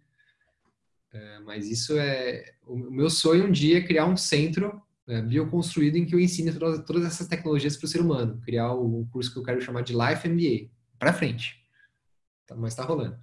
É, 1.13 1.39
mas 1.41 1.69
isso 1.69 1.97
é... 1.99 2.55
O 2.67 2.77
meu 2.77 3.11
sonho 3.11 3.47
um 3.47 3.53
dia 3.53 3.79
é 3.79 3.87
criar 3.87 4.07
um 4.07 4.17
centro 4.17 4.83
é, 5.07 5.21
bioconstruído 5.23 5.99
em 5.99 6.05
que 6.05 6.15
eu 6.15 6.21
ensine 6.21 6.53
todas, 6.53 6.85
todas 6.85 7.05
essas 7.05 7.29
tecnologias 7.29 7.77
para 7.77 7.85
o 7.85 7.89
ser 7.89 8.01
humano. 8.01 8.41
Criar 8.43 8.73
o 8.73 9.07
curso 9.13 9.33
que 9.33 9.39
eu 9.39 9.43
quero 9.43 9.61
chamar 9.61 9.83
de 9.83 9.93
Life 9.93 10.27
MBA. 10.29 10.71
Para 10.99 11.13
frente. 11.13 11.63
Tá, 12.47 12.55
mas 12.57 12.73
está 12.73 12.85
rolando. 12.85 13.19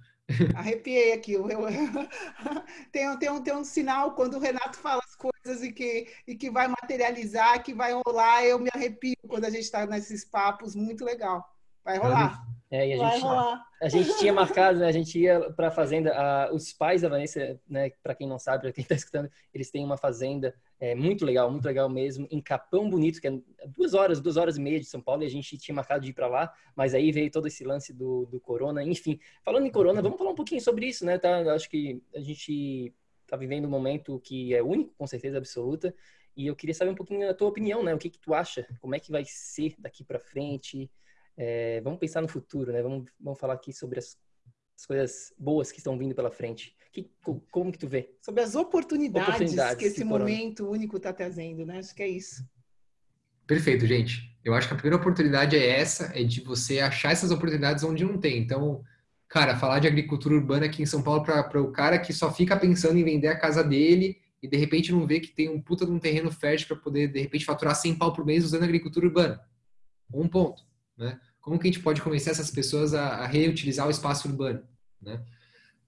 Arrepiei 0.54 1.12
aqui. 1.12 1.32
Eu, 1.32 1.48
eu, 1.50 1.60
tem, 2.92 3.18
tem, 3.18 3.30
um, 3.30 3.42
tem 3.42 3.54
um 3.54 3.64
sinal 3.64 4.14
quando 4.14 4.34
o 4.34 4.40
Renato 4.40 4.78
fala 4.78 5.02
as 5.04 5.14
coisas 5.14 5.62
e 5.62 5.72
que, 5.72 6.08
e 6.26 6.34
que 6.34 6.50
vai 6.50 6.66
materializar, 6.68 7.62
que 7.62 7.74
vai 7.74 7.92
rolar. 7.92 8.44
Eu 8.44 8.58
me 8.58 8.70
arrepio 8.74 9.16
quando 9.28 9.44
a 9.44 9.50
gente 9.50 9.64
está 9.64 9.86
nesses 9.86 10.24
papos. 10.24 10.74
Muito 10.74 11.04
legal. 11.04 11.53
Vai 11.84 11.98
rolar. 11.98 12.54
É, 12.70 12.88
e 12.88 12.92
a 12.94 12.96
gente, 12.96 13.26
a 13.82 13.88
gente 13.88 14.18
tinha 14.18 14.32
marcado, 14.32 14.80
né, 14.80 14.88
a 14.88 14.92
gente 14.92 15.16
ia 15.16 15.38
para 15.52 15.68
a 15.68 15.70
fazenda, 15.70 16.50
os 16.52 16.72
pais 16.72 17.02
da 17.02 17.08
Vanessa, 17.08 17.60
né, 17.68 17.90
para 18.02 18.16
quem 18.16 18.26
não 18.26 18.36
sabe, 18.36 18.62
para 18.62 18.72
quem 18.72 18.82
está 18.82 18.96
escutando, 18.96 19.30
eles 19.52 19.70
têm 19.70 19.84
uma 19.84 19.96
fazenda 19.96 20.52
é, 20.80 20.92
muito 20.92 21.24
legal, 21.24 21.48
muito 21.48 21.64
legal 21.64 21.88
mesmo, 21.88 22.26
em 22.32 22.40
Capão 22.40 22.90
Bonito, 22.90 23.20
que 23.20 23.28
é 23.28 23.38
duas 23.68 23.94
horas, 23.94 24.20
duas 24.20 24.36
horas 24.36 24.56
e 24.56 24.60
meia 24.60 24.80
de 24.80 24.86
São 24.86 25.00
Paulo, 25.00 25.22
e 25.22 25.26
a 25.26 25.30
gente 25.30 25.56
tinha 25.56 25.74
marcado 25.74 26.02
de 26.02 26.10
ir 26.10 26.14
para 26.14 26.26
lá, 26.26 26.52
mas 26.74 26.94
aí 26.94 27.12
veio 27.12 27.30
todo 27.30 27.46
esse 27.46 27.62
lance 27.62 27.92
do, 27.92 28.26
do 28.26 28.40
corona, 28.40 28.82
enfim. 28.82 29.20
Falando 29.44 29.66
em 29.66 29.70
corona, 29.70 30.02
vamos 30.02 30.18
falar 30.18 30.30
um 30.30 30.34
pouquinho 30.34 30.60
sobre 30.60 30.86
isso, 30.86 31.06
né, 31.06 31.16
tá? 31.16 31.54
acho 31.54 31.70
que 31.70 32.02
a 32.12 32.20
gente 32.20 32.92
está 33.22 33.36
vivendo 33.36 33.66
um 33.66 33.70
momento 33.70 34.18
que 34.18 34.52
é 34.52 34.60
único, 34.60 34.92
com 34.98 35.06
certeza 35.06 35.38
absoluta, 35.38 35.94
e 36.36 36.48
eu 36.48 36.56
queria 36.56 36.74
saber 36.74 36.90
um 36.90 36.96
pouquinho 36.96 37.30
a 37.30 37.34
tua 37.34 37.48
opinião, 37.48 37.84
né, 37.84 37.94
o 37.94 37.98
que 37.98 38.10
que 38.10 38.18
tu 38.18 38.34
acha, 38.34 38.66
como 38.80 38.96
é 38.96 38.98
que 38.98 39.12
vai 39.12 39.24
ser 39.24 39.76
daqui 39.78 40.02
para 40.02 40.18
frente, 40.18 40.90
é, 41.36 41.80
vamos 41.80 41.98
pensar 41.98 42.20
no 42.20 42.28
futuro, 42.28 42.72
né? 42.72 42.82
Vamos, 42.82 43.06
vamos 43.18 43.38
falar 43.38 43.54
aqui 43.54 43.72
sobre 43.72 43.98
as, 43.98 44.16
as 44.78 44.86
coisas 44.86 45.32
boas 45.38 45.72
que 45.72 45.78
estão 45.78 45.98
vindo 45.98 46.14
pela 46.14 46.30
frente. 46.30 46.76
Que, 46.92 47.10
como 47.50 47.72
que 47.72 47.78
tu 47.78 47.88
vê? 47.88 48.14
Sobre 48.20 48.42
as 48.42 48.54
oportunidades, 48.54 49.28
oportunidades 49.28 49.76
que 49.76 49.84
esse 49.84 50.04
momento 50.04 50.68
único 50.68 50.96
está 50.96 51.12
trazendo, 51.12 51.66
né? 51.66 51.78
Acho 51.78 51.94
que 51.94 52.02
é 52.02 52.08
isso. 52.08 52.44
Perfeito, 53.46 53.86
gente. 53.86 54.32
Eu 54.44 54.54
acho 54.54 54.68
que 54.68 54.74
a 54.74 54.76
primeira 54.76 55.00
oportunidade 55.00 55.56
é 55.56 55.80
essa, 55.80 56.12
é 56.14 56.22
de 56.22 56.40
você 56.40 56.80
achar 56.80 57.12
essas 57.12 57.30
oportunidades 57.30 57.82
onde 57.82 58.04
não 58.04 58.18
tem. 58.18 58.38
Então, 58.38 58.82
cara, 59.28 59.56
falar 59.56 59.80
de 59.80 59.88
agricultura 59.88 60.34
urbana 60.34 60.66
aqui 60.66 60.82
em 60.82 60.86
São 60.86 61.02
Paulo 61.02 61.24
para 61.24 61.60
o 61.60 61.72
cara 61.72 61.98
que 61.98 62.12
só 62.12 62.32
fica 62.32 62.56
pensando 62.56 62.98
em 62.98 63.04
vender 63.04 63.28
a 63.28 63.38
casa 63.38 63.64
dele 63.64 64.18
e 64.42 64.48
de 64.48 64.56
repente 64.56 64.92
não 64.92 65.06
vê 65.06 65.20
que 65.20 65.28
tem 65.28 65.48
um 65.48 65.60
puta 65.60 65.84
de 65.84 65.92
um 65.92 65.98
terreno 65.98 66.30
fértil 66.30 66.68
para 66.68 66.76
poder 66.76 67.08
de 67.08 67.20
repente 67.20 67.44
faturar 67.44 67.74
100 67.74 67.96
pau 67.96 68.12
por 68.12 68.24
mês 68.24 68.44
usando 68.44 68.62
agricultura 68.62 69.06
urbana. 69.06 69.40
Um 70.12 70.28
ponto. 70.28 70.62
Né? 70.96 71.18
Como 71.40 71.58
que 71.58 71.68
a 71.68 71.70
gente 71.70 71.82
pode 71.82 72.00
convencer 72.00 72.32
essas 72.32 72.50
pessoas 72.50 72.94
a, 72.94 73.06
a 73.18 73.26
reutilizar 73.26 73.86
o 73.86 73.90
espaço 73.90 74.28
urbano? 74.28 74.62
Né? 75.00 75.22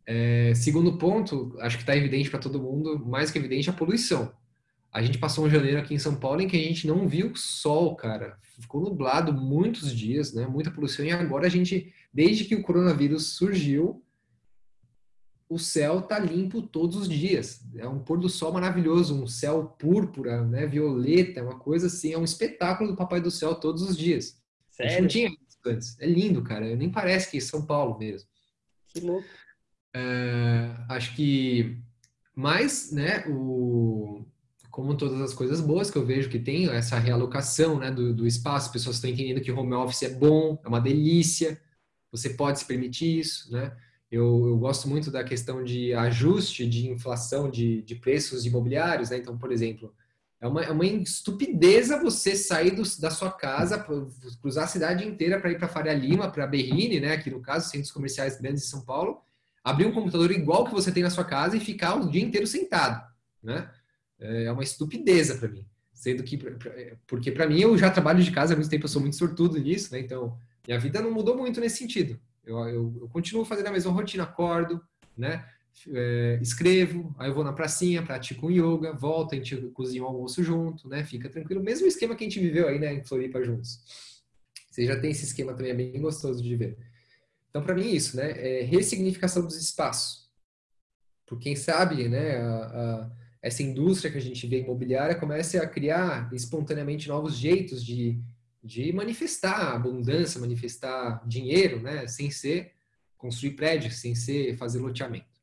É, 0.07 0.53
segundo 0.55 0.99
ponto, 0.99 1.57
acho 1.61 1.77
que 1.77 1.83
está 1.83 1.97
evidente 1.97 2.31
para 2.31 2.39
todo 2.39 2.63
mundo, 2.63 3.05
mais 3.05 3.31
que 3.31 3.39
evidente, 3.39 3.69
a 3.69 3.73
poluição. 3.73 4.33
A 4.93 5.03
gente 5.03 5.19
passou 5.19 5.45
um 5.45 5.51
janeiro 5.51 5.79
aqui 5.79 5.95
em 5.95 5.99
São 5.99 6.15
Paulo 6.15 6.41
em 6.41 6.49
que 6.49 6.57
a 6.57 6.61
gente 6.61 6.87
não 6.87 7.07
viu 7.07 7.35
sol, 7.35 7.95
cara. 7.97 8.39
Ficou 8.59 8.81
nublado 8.81 9.33
muitos 9.33 9.95
dias, 9.95 10.33
né? 10.33 10.47
Muita 10.47 10.71
poluição. 10.71 11.05
E 11.05 11.11
agora 11.11 11.47
a 11.47 11.51
gente, 11.51 11.93
desde 12.13 12.45
que 12.45 12.55
o 12.55 12.63
coronavírus 12.63 13.35
surgiu, 13.35 14.03
o 15.49 15.59
céu 15.59 16.01
tá 16.01 16.19
limpo 16.19 16.63
todos 16.63 16.97
os 16.97 17.09
dias. 17.09 17.61
É 17.77 17.87
um 17.87 17.99
pôr 17.99 18.19
do 18.19 18.29
sol 18.29 18.53
maravilhoso, 18.53 19.23
um 19.23 19.27
céu 19.27 19.65
púrpura, 19.79 20.45
né? 20.45 20.67
Violeta, 20.67 21.43
uma 21.43 21.59
coisa 21.59 21.89
assim. 21.89 22.13
É 22.13 22.19
um 22.19 22.25
espetáculo 22.25 22.91
do 22.91 22.97
Papai 22.97 23.21
do 23.21 23.31
Céu 23.31 23.55
todos 23.55 23.83
os 23.83 23.97
dias. 23.97 24.41
Sério? 24.77 25.03
Não 25.03 25.09
tinha 25.09 25.29
isso 25.29 25.59
antes. 25.65 25.99
É 25.99 26.07
lindo, 26.07 26.43
cara. 26.43 26.77
Nem 26.77 26.91
parece 26.91 27.31
que 27.31 27.39
é 27.39 27.41
São 27.41 27.65
Paulo 27.65 27.99
mesmo. 27.99 28.29
Que 28.89 29.01
louco. 29.01 29.27
É, 29.95 30.77
acho 30.91 31.17
que 31.17 31.79
mais, 32.35 32.93
né, 32.93 33.25
o, 33.29 34.27
como 34.71 34.95
todas 34.95 35.19
as 35.23 35.33
coisas 35.33 35.59
boas 35.59 35.91
que 35.91 35.97
eu 35.97 36.05
vejo 36.05 36.29
que 36.29 36.39
tem, 36.39 36.69
essa 36.69 36.99
realocação 36.99 37.79
né, 37.79 37.91
do, 37.91 38.13
do 38.13 38.27
espaço, 38.27 38.67
as 38.67 38.73
pessoas 38.73 38.97
estão 38.97 39.09
entendendo 39.09 39.41
que 39.41 39.51
home 39.51 39.73
office 39.73 40.03
é 40.03 40.11
bom, 40.11 40.61
é 40.63 40.69
uma 40.69 40.81
delícia, 40.81 41.59
você 42.13 42.31
pode 42.31 42.59
se 42.59 42.67
permitir 42.67 43.21
isso, 43.21 43.51
né? 43.51 43.75
Eu, 44.11 44.47
eu 44.47 44.57
gosto 44.59 44.89
muito 44.89 45.11
da 45.11 45.25
questão 45.25 45.65
de 45.65 45.93
ajuste 45.95 46.67
de 46.69 46.89
inflação 46.89 47.51
de, 47.51 47.83
de 47.83 47.95
preços 47.97 48.47
imobiliários, 48.47 49.11
né? 49.11 49.17
Então, 49.17 49.37
por 49.37 49.51
exemplo, 49.51 49.95
é 50.41 50.47
uma, 50.47 50.63
é 50.63 50.71
uma 50.71 50.85
estupideza 50.85 52.01
você 52.01 52.37
sair 52.37 52.73
do, 52.73 52.83
da 53.01 53.11
sua 53.11 53.31
casa, 53.31 53.85
cruzar 54.41 54.65
a 54.65 54.69
cidade 54.69 55.07
inteira 55.07 55.41
para 55.41 55.51
ir 55.51 55.59
para 55.59 55.69
Faria 55.69 55.95
Lima, 55.95 56.31
para 56.31 56.47
Berrine, 56.47 57.01
né? 57.01 57.13
Aqui 57.13 57.31
no 57.31 57.41
caso, 57.41 57.71
centros 57.71 57.91
comerciais 57.91 58.39
grandes 58.39 58.63
de 58.63 58.69
São 58.69 58.83
Paulo, 58.83 59.23
abrir 59.65 59.87
um 59.87 59.93
computador 59.93 60.31
igual 60.31 60.67
que 60.67 60.73
você 60.73 60.93
tem 60.93 61.03
na 61.03 61.11
sua 61.11 61.25
casa 61.25 61.57
e 61.57 61.61
ficar 61.61 61.95
o 61.95 62.11
dia 62.11 62.23
inteiro 62.23 62.47
sentado, 62.47 63.07
né? 63.43 63.71
É 64.19 64.51
uma 64.53 64.63
estupideza 64.63 65.37
para 65.37 65.49
mim. 65.49 65.67
Sendo 65.93 66.23
que, 66.23 66.39
porque 67.07 67.33
para 67.33 67.47
mim 67.47 67.61
eu 67.61 67.77
já 67.77 67.91
trabalho 67.91 68.23
de 68.23 68.31
casa 68.31 68.53
há 68.53 68.57
muito 68.57 68.69
tempo, 68.69 68.85
eu 68.85 68.89
sou 68.89 69.01
muito 69.01 69.17
sortudo 69.17 69.59
nisso, 69.59 69.93
né? 69.93 70.01
Então, 70.01 70.39
minha 70.67 70.79
vida 70.79 71.01
não 71.01 71.11
mudou 71.11 71.37
muito 71.37 71.61
nesse 71.61 71.79
sentido. 71.79 72.21
Eu, 72.45 72.59
eu, 72.69 72.97
eu 73.01 73.09
continuo 73.09 73.45
fazendo 73.45 73.69
a 73.69 73.73
mesma 73.73 73.91
rotina, 73.91 74.25
acordo, 74.25 74.81
né? 75.17 75.45
É, 75.93 76.39
escrevo, 76.41 77.15
aí 77.19 77.29
eu 77.29 77.35
vou 77.35 77.45
na 77.45 77.53
pracinha, 77.53 78.03
pratico 78.03 78.47
um 78.47 78.51
yoga, 78.51 78.93
volto, 78.93 79.35
a 79.35 79.37
gente 79.37 79.57
cozinha 79.69 80.03
o 80.03 80.07
um 80.07 80.09
almoço 80.09 80.43
junto, 80.43 80.89
né? 80.89 81.05
Fica 81.05 81.29
tranquilo. 81.29 81.63
Mesmo 81.63 81.87
esquema 81.87 82.15
que 82.15 82.25
a 82.25 82.27
gente 82.27 82.41
viveu 82.41 82.69
aí, 82.69 82.79
né, 82.79 82.95
em 82.95 83.05
Floripa 83.05 83.43
juntos. 83.43 83.81
Você 84.71 84.87
já 84.87 84.99
tem 84.99 85.11
esse 85.11 85.25
esquema 85.25 85.55
também, 85.55 85.73
é 85.73 85.75
bem 85.75 86.01
gostoso 86.01 86.43
de 86.43 86.57
ver. 86.57 86.77
Então, 87.51 87.63
para 87.63 87.75
mim, 87.75 87.89
é 87.89 87.91
isso, 87.91 88.17
né? 88.17 88.31
É 88.33 88.63
ressignificação 88.63 89.45
dos 89.45 89.57
espaços. 89.57 90.29
Por 91.27 91.39
quem 91.39 91.57
sabe, 91.57 92.09
né, 92.09 92.37
a, 92.37 92.57
a, 92.57 93.11
essa 93.43 93.63
indústria 93.63 94.11
que 94.11 94.19
a 94.19 94.21
gente 94.21 94.47
vê 94.47 94.61
imobiliária 94.61 95.15
comece 95.15 95.59
a 95.59 95.67
criar 95.67 96.33
espontaneamente 96.33 97.09
novos 97.09 97.37
jeitos 97.37 97.85
de, 97.85 98.21
de 98.63 98.93
manifestar 98.93 99.75
abundância, 99.75 100.41
manifestar 100.41 101.23
dinheiro, 101.27 101.81
né? 101.81 102.07
Sem 102.07 102.31
ser 102.31 102.73
construir 103.17 103.53
prédios, 103.53 103.97
sem 103.97 104.15
ser 104.15 104.57
fazer 104.57 104.79
loteamento. 104.79 105.36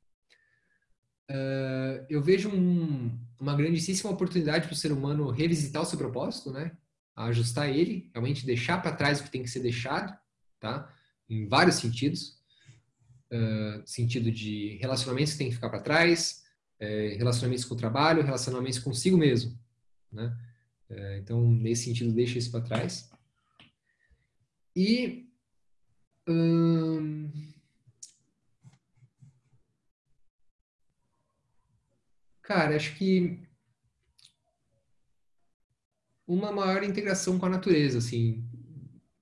Uh, 1.30 2.06
eu 2.10 2.22
vejo 2.22 2.50
um, 2.50 3.18
uma 3.40 3.56
grandíssima 3.56 4.12
oportunidade 4.12 4.68
para 4.68 4.74
o 4.74 4.78
ser 4.78 4.92
humano 4.92 5.30
revisitar 5.32 5.82
o 5.82 5.86
seu 5.86 5.98
propósito, 5.98 6.52
né? 6.52 6.76
ajustar 7.16 7.70
ele, 7.70 8.10
realmente 8.12 8.46
deixar 8.46 8.82
para 8.82 8.96
trás 8.96 9.20
o 9.20 9.24
que 9.24 9.32
tem 9.32 9.44
que 9.44 9.50
ser 9.50 9.60
deixado, 9.60 10.18
tá? 10.60 10.92
Em 11.30 11.48
vários 11.48 11.76
sentidos. 11.76 12.42
Uh, 13.32 13.82
sentido 13.86 14.32
de 14.32 14.78
relacionamentos 14.80 15.34
que 15.34 15.40
tem 15.40 15.50
que 15.50 15.56
ficar 15.56 15.70
para 15.70 15.82
trás, 15.82 16.44
é, 16.80 17.16
relacionamentos 17.18 17.66
com 17.66 17.74
o 17.74 17.78
trabalho, 17.78 18.22
relacionamentos 18.22 18.78
consigo 18.78 19.18
mesmo, 19.18 19.58
né? 20.12 20.38
É, 20.90 21.18
então, 21.18 21.50
nesse 21.50 21.86
sentido, 21.86 22.14
deixa 22.14 22.38
isso 22.38 22.52
para 22.52 22.62
trás. 22.62 23.10
E. 24.76 25.28
Hum, 26.28 27.32
cara, 32.44 32.76
acho 32.76 32.96
que 32.96 33.40
uma 36.28 36.52
maior 36.52 36.84
integração 36.84 37.40
com 37.40 37.46
a 37.46 37.50
natureza, 37.50 37.98
assim, 37.98 38.44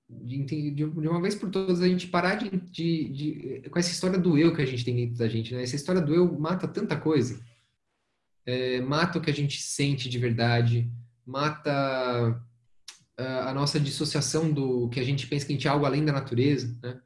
de, 0.08 0.70
de, 0.70 0.84
uma 0.84 1.20
vez 1.20 1.34
por 1.34 1.50
todas 1.50 1.80
a 1.80 1.88
gente 1.88 2.06
parar 2.06 2.36
de, 2.36 2.50
de, 2.50 3.08
de, 3.08 3.70
com 3.70 3.78
essa 3.78 3.90
história 3.90 4.18
do 4.18 4.38
eu 4.38 4.54
que 4.54 4.62
a 4.62 4.66
gente 4.66 4.84
tem 4.84 4.94
dentro 4.94 5.16
da 5.16 5.28
gente, 5.28 5.54
né? 5.54 5.62
Essa 5.62 5.76
história 5.76 6.00
do 6.00 6.14
eu 6.14 6.38
mata 6.38 6.68
tanta 6.68 6.96
coisa, 6.96 7.42
é, 8.46 8.80
mata 8.80 9.18
o 9.18 9.22
que 9.22 9.30
a 9.30 9.34
gente 9.34 9.60
sente 9.62 10.08
de 10.08 10.18
verdade, 10.18 10.90
mata 11.24 11.72
a, 13.16 13.50
a 13.50 13.54
nossa 13.54 13.80
dissociação 13.80 14.52
do 14.52 14.88
que 14.88 15.00
a 15.00 15.04
gente 15.04 15.26
pensa 15.26 15.46
que 15.46 15.52
a 15.52 15.56
gente 15.56 15.68
é 15.68 15.70
algo 15.70 15.86
além 15.86 16.04
da 16.04 16.12
natureza, 16.12 16.76
né? 16.82 17.00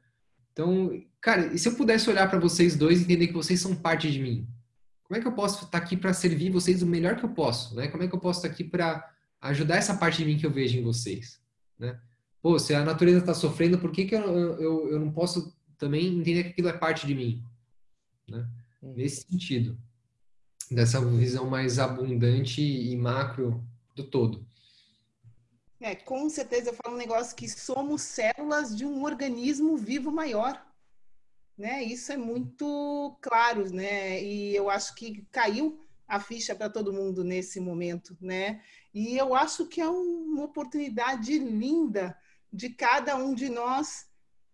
Então, 0.51 1.03
cara, 1.21 1.53
e 1.53 1.59
se 1.59 1.69
eu 1.69 1.75
pudesse 1.75 2.09
olhar 2.09 2.27
para 2.29 2.39
vocês 2.39 2.75
dois 2.75 2.99
e 2.99 3.03
entender 3.03 3.27
que 3.27 3.33
vocês 3.33 3.59
são 3.59 3.75
parte 3.75 4.11
de 4.11 4.19
mim? 4.19 4.47
Como 5.07 5.17
é 5.17 5.21
que 5.21 5.27
eu 5.27 5.33
posso 5.33 5.65
estar 5.65 5.77
aqui 5.77 5.95
para 5.95 6.13
servir 6.13 6.51
vocês 6.51 6.81
o 6.81 6.87
melhor 6.87 7.15
que 7.15 7.23
eu 7.23 7.29
posso, 7.29 7.75
né? 7.75 7.87
Como 7.87 8.03
é 8.03 8.07
que 8.07 8.13
eu 8.13 8.19
posso 8.19 8.39
estar 8.39 8.49
aqui 8.49 8.63
para 8.63 9.09
ajudar 9.41 9.77
essa 9.77 9.95
parte 9.95 10.17
de 10.17 10.25
mim 10.25 10.37
que 10.37 10.45
eu 10.45 10.51
vejo 10.51 10.77
em 10.77 10.83
vocês, 10.83 11.39
né? 11.79 11.99
Pô, 12.41 12.59
se 12.59 12.73
a 12.73 12.83
natureza 12.83 13.19
está 13.19 13.33
sofrendo, 13.33 13.79
por 13.79 13.91
que, 13.91 14.05
que 14.05 14.15
eu, 14.15 14.21
eu, 14.59 14.89
eu 14.91 14.99
não 14.99 15.11
posso 15.11 15.55
também 15.77 16.19
entender 16.19 16.43
que 16.43 16.49
aquilo 16.49 16.69
é 16.69 16.73
parte 16.73 17.07
de 17.07 17.15
mim? 17.15 17.43
Né? 18.27 18.47
Uhum. 18.81 18.93
Nesse 18.93 19.23
sentido, 19.23 19.77
dessa 20.69 21.03
visão 21.03 21.49
mais 21.49 21.79
abundante 21.79 22.61
e 22.61 22.95
macro 22.95 23.63
do 23.95 24.03
todo. 24.03 24.45
É, 25.79 25.95
com 25.95 26.29
certeza 26.29 26.69
eu 26.69 26.73
falo 26.73 26.95
um 26.95 26.97
negócio 26.97 27.35
que 27.35 27.47
somos 27.47 28.01
células 28.01 28.75
de 28.75 28.85
um 28.85 29.03
organismo 29.03 29.77
vivo 29.77 30.11
maior. 30.11 30.66
Né? 31.57 31.83
Isso 31.83 32.11
é 32.11 32.17
muito 32.17 33.17
claro, 33.21 33.73
né? 33.73 34.21
E 34.21 34.55
eu 34.55 34.69
acho 34.69 34.93
que 34.93 35.25
caiu 35.31 35.79
a 36.07 36.19
ficha 36.19 36.55
para 36.55 36.69
todo 36.69 36.93
mundo 36.93 37.23
nesse 37.23 37.59
momento, 37.59 38.15
né? 38.21 38.61
E 38.93 39.17
eu 39.17 39.33
acho 39.33 39.65
que 39.65 39.81
é 39.81 39.87
uma 39.87 40.43
oportunidade 40.43 41.37
linda 41.39 42.15
de 42.53 42.69
cada 42.69 43.15
um 43.15 43.33
de 43.33 43.49
nós 43.49 44.05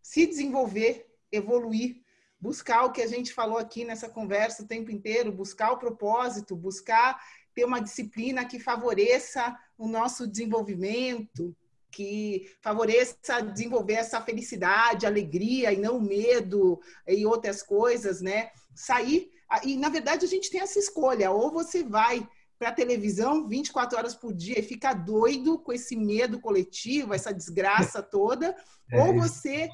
se 0.02 0.26
desenvolver, 0.26 1.06
evoluir, 1.32 2.02
buscar 2.40 2.84
o 2.84 2.92
que 2.92 3.02
a 3.02 3.08
gente 3.08 3.34
falou 3.34 3.58
aqui 3.58 3.86
nessa 3.86 4.10
conversa 4.10 4.64
o 4.64 4.68
tempo 4.68 4.92
inteiro, 4.92 5.32
buscar 5.32 5.72
o 5.72 5.78
propósito, 5.78 6.56
buscar 6.56 7.22
ter 7.54 7.66
uma 7.66 7.80
disciplina 7.80 8.46
que 8.46 8.60
favoreça 8.60 9.58
o 9.78 9.88
nosso 9.88 10.28
desenvolvimento, 10.28 11.56
que 11.94 12.50
favoreça 12.62 13.42
desenvolver 13.42 13.94
essa 13.94 14.20
felicidade, 14.22 15.06
alegria 15.06 15.72
e 15.72 15.78
não 15.78 16.02
medo 16.02 16.80
e 17.08 17.26
outras 17.26 17.62
coisas, 17.62 18.22
né? 18.22 18.50
Sair 18.76 19.32
e 19.64 19.78
na 19.78 19.90
verdade 19.90 20.26
a 20.26 20.28
gente 20.28 20.50
tem 20.50 20.62
essa 20.62 20.80
escolha, 20.80 21.30
ou 21.32 21.52
você 21.52 21.84
vai 21.84 22.28
para 22.58 22.70
a 22.70 22.74
televisão 22.74 23.48
24 23.48 23.98
horas 23.98 24.16
por 24.16 24.34
dia 24.34 24.60
e 24.60 24.64
fica 24.64 24.94
doido 24.94 25.60
com 25.60 25.72
esse 25.74 25.96
medo 25.96 26.40
coletivo, 26.40 27.14
essa 27.14 27.34
desgraça 27.34 28.02
toda, 28.02 28.56
é 28.92 29.04
ou 29.04 29.14
você 29.14 29.70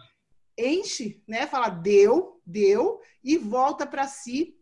enche, 0.57 1.24
né, 1.28 1.47
fala 1.47 1.70
deu, 1.70 2.41
deu 2.45 2.99
e 3.24 3.38
volta 3.38 3.86
para 3.88 4.07
si 4.07 4.57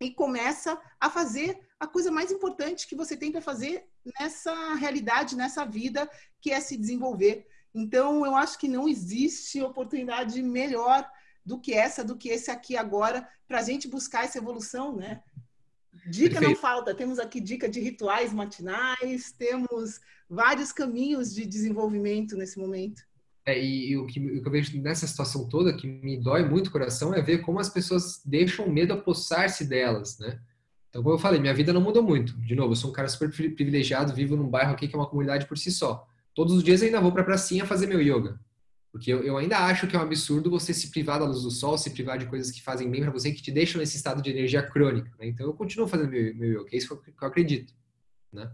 e 0.00 0.10
começa 0.10 0.80
a 0.98 1.08
fazer 1.08 1.58
a 1.78 1.86
coisa 1.86 2.10
mais 2.10 2.32
importante 2.32 2.88
que 2.88 2.96
você 2.96 3.16
tem 3.16 3.30
para 3.30 3.40
fazer 3.40 3.86
nessa 4.18 4.74
realidade, 4.74 5.36
nessa 5.36 5.64
vida, 5.64 6.08
que 6.40 6.50
é 6.50 6.60
se 6.60 6.76
desenvolver. 6.76 7.46
Então, 7.74 8.24
eu 8.24 8.34
acho 8.34 8.58
que 8.58 8.68
não 8.68 8.88
existe 8.88 9.60
oportunidade 9.60 10.42
melhor 10.42 11.08
do 11.44 11.60
que 11.60 11.72
essa, 11.74 12.02
do 12.02 12.16
que 12.16 12.28
esse 12.28 12.50
aqui 12.50 12.76
agora, 12.76 13.28
para 13.46 13.60
a 13.60 13.62
gente 13.62 13.86
buscar 13.86 14.24
essa 14.24 14.38
evolução, 14.38 14.96
né? 14.96 15.22
Dica 16.08 16.38
Perfeito. 16.38 16.50
não 16.50 16.56
falta, 16.56 16.94
temos 16.94 17.18
aqui 17.18 17.40
dica 17.40 17.68
de 17.68 17.80
rituais 17.80 18.32
matinais, 18.32 19.32
temos 19.32 20.00
vários 20.28 20.72
caminhos 20.72 21.34
de 21.34 21.46
desenvolvimento 21.46 22.36
nesse 22.36 22.58
momento. 22.58 23.02
É, 23.44 23.58
e, 23.58 23.90
e 23.90 23.96
o, 23.96 24.06
que, 24.06 24.18
o, 24.18 24.42
que, 24.42 24.48
eu 24.48 24.52
vejo 24.52 24.80
nessa 24.80 25.06
situação 25.06 25.48
toda, 25.48 25.76
que 25.76 25.86
me 25.86 26.16
dói 26.16 26.44
muito 26.48 26.66
o 26.66 26.72
coração, 26.72 27.14
é 27.14 27.22
ver 27.22 27.38
como 27.38 27.60
as 27.60 27.68
pessoas 27.68 28.20
deixam 28.24 28.66
o 28.66 28.72
medo 28.72 28.92
apossar-se 28.92 29.64
delas, 29.64 30.18
né? 30.18 30.40
Então, 30.88 31.02
como 31.02 31.14
eu 31.14 31.18
falei, 31.18 31.40
minha 31.40 31.54
vida 31.54 31.72
não 31.72 31.80
mudou 31.80 32.02
muito. 32.02 32.32
De 32.38 32.54
novo, 32.54 32.72
eu 32.72 32.76
sou 32.76 32.90
um 32.90 32.92
cara 32.92 33.08
super 33.08 33.30
privilegiado, 33.30 34.14
vivo 34.14 34.36
num 34.36 34.48
bairro 34.48 34.72
aqui 34.72 34.88
que 34.88 34.94
é 34.94 34.98
uma 34.98 35.08
comunidade 35.08 35.46
por 35.46 35.58
si 35.58 35.70
só. 35.70 36.06
Todos 36.34 36.54
os 36.54 36.62
dias 36.62 36.82
ainda 36.82 37.00
vou 37.00 37.12
para 37.12 37.22
a 37.22 37.24
pracinha 37.24 37.64
fazer 37.64 37.86
meu 37.86 38.00
yoga. 38.00 38.38
Porque 38.92 39.12
eu, 39.12 39.22
eu, 39.22 39.36
ainda 39.36 39.58
acho 39.58 39.86
que 39.86 39.94
é 39.94 39.98
um 39.98 40.02
absurdo 40.02 40.50
você 40.50 40.72
se 40.72 40.90
privar 40.90 41.18
da 41.18 41.26
luz 41.26 41.42
do 41.42 41.50
sol, 41.50 41.76
se 41.76 41.90
privar 41.90 42.18
de 42.18 42.26
coisas 42.26 42.50
que 42.50 42.62
fazem 42.62 42.90
bem 42.90 43.02
para 43.02 43.10
você, 43.10 43.30
que 43.30 43.42
te 43.42 43.52
deixam 43.52 43.78
nesse 43.78 43.96
estado 43.96 44.22
de 44.22 44.30
energia 44.30 44.62
crônica. 44.62 45.10
Né? 45.18 45.28
Então 45.28 45.46
eu 45.46 45.52
continuo 45.52 45.86
fazendo 45.86 46.08
meu, 46.08 46.34
meu 46.34 46.62
yoga, 46.62 46.70
é 46.72 46.76
isso 46.76 46.96
que 46.96 47.10
eu 47.10 47.28
acredito. 47.28 47.74
Né? 48.32 48.50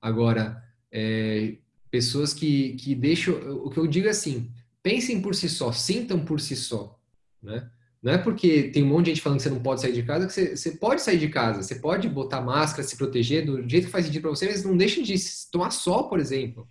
Agora, 0.00 0.62
é, 0.90 1.56
pessoas 1.90 2.32
que, 2.32 2.74
que 2.74 2.94
deixam. 2.94 3.34
O 3.64 3.70
que 3.70 3.78
eu 3.78 3.86
digo 3.86 4.06
é 4.06 4.10
assim: 4.10 4.50
pensem 4.82 5.20
por 5.20 5.34
si 5.34 5.48
só, 5.48 5.70
sintam 5.70 6.24
por 6.24 6.40
si 6.40 6.56
só. 6.56 6.98
Né? 7.42 7.70
Não 8.04 8.12
é 8.12 8.18
porque 8.18 8.64
tem 8.64 8.82
um 8.82 8.86
monte 8.86 9.06
de 9.06 9.10
gente 9.12 9.22
falando 9.22 9.38
que 9.38 9.44
você 9.44 9.50
não 9.50 9.60
pode 9.60 9.80
sair 9.80 9.92
de 9.92 10.02
casa 10.02 10.26
que 10.26 10.32
você, 10.32 10.56
você 10.56 10.72
pode 10.72 11.00
sair 11.00 11.18
de 11.18 11.28
casa, 11.28 11.62
você 11.62 11.76
pode 11.76 12.06
botar 12.08 12.42
máscara, 12.42 12.86
se 12.86 12.96
proteger 12.96 13.46
do 13.46 13.66
jeito 13.68 13.86
que 13.86 13.90
faz 13.90 14.04
sentido 14.04 14.22
para 14.22 14.30
você, 14.30 14.46
mas 14.46 14.62
não 14.62 14.76
deixe 14.76 15.02
de 15.02 15.14
tomar 15.50 15.70
sol, 15.70 16.06
por 16.08 16.20
exemplo. 16.20 16.68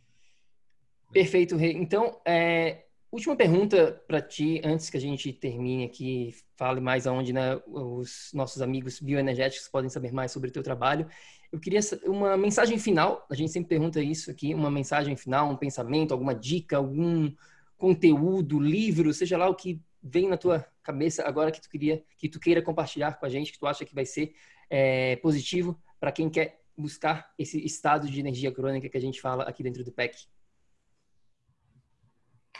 Perfeito, 1.11 1.55
Rei. 1.55 1.73
Então, 1.73 2.21
é, 2.23 2.84
Última 3.13 3.36
pergunta 3.36 4.01
para 4.07 4.19
ti, 4.19 4.59
antes 4.63 4.89
que 4.89 4.97
a 4.97 4.99
gente 4.99 5.31
termine 5.31 5.84
aqui, 5.84 6.34
fale 6.57 6.81
mais 6.81 7.05
aonde 7.05 7.31
né, 7.31 7.61
os 7.67 8.31
nossos 8.34 8.59
amigos 8.59 8.99
bioenergéticos 8.99 9.67
podem 9.67 9.88
saber 9.88 10.11
mais 10.11 10.31
sobre 10.31 10.49
o 10.49 10.51
teu 10.51 10.63
trabalho. 10.63 11.05
Eu 11.51 11.59
queria 11.59 11.79
uma 12.05 12.36
mensagem 12.36 12.79
final, 12.79 13.23
a 13.29 13.36
gente 13.36 13.51
sempre 13.51 13.69
pergunta 13.69 14.01
isso 14.01 14.31
aqui, 14.31 14.55
uma 14.55 14.71
mensagem 14.71 15.15
final, 15.15 15.47
um 15.51 15.55
pensamento, 15.55 16.11
alguma 16.11 16.34
dica, 16.34 16.77
algum 16.77 17.31
conteúdo, 17.77 18.59
livro, 18.59 19.13
seja 19.13 19.38
lá 19.38 19.47
o 19.47 19.53
que 19.53 19.79
vem 20.01 20.27
na 20.27 20.36
tua 20.36 20.65
cabeça 20.84 21.23
agora 21.25 21.51
que 21.51 21.61
tu 21.61 21.69
queria, 21.69 22.03
que 22.17 22.29
tu 22.29 22.39
queira 22.39 22.61
compartilhar 22.61 23.17
com 23.19 23.25
a 23.25 23.29
gente, 23.29 23.51
que 23.51 23.59
tu 23.59 23.65
acha 23.65 23.86
que 23.86 23.95
vai 23.95 24.05
ser 24.05 24.36
é, 24.69 25.15
positivo 25.17 25.79
para 25.99 26.11
quem 26.11 26.29
quer 26.29 26.61
buscar 26.77 27.31
esse 27.38 27.63
estado 27.63 28.09
de 28.09 28.19
energia 28.19 28.51
crônica 28.51 28.89
que 28.89 28.97
a 28.97 29.01
gente 29.01 29.21
fala 29.21 29.43
aqui 29.43 29.63
dentro 29.63 29.84
do 29.84 29.91
PEC. 29.91 30.27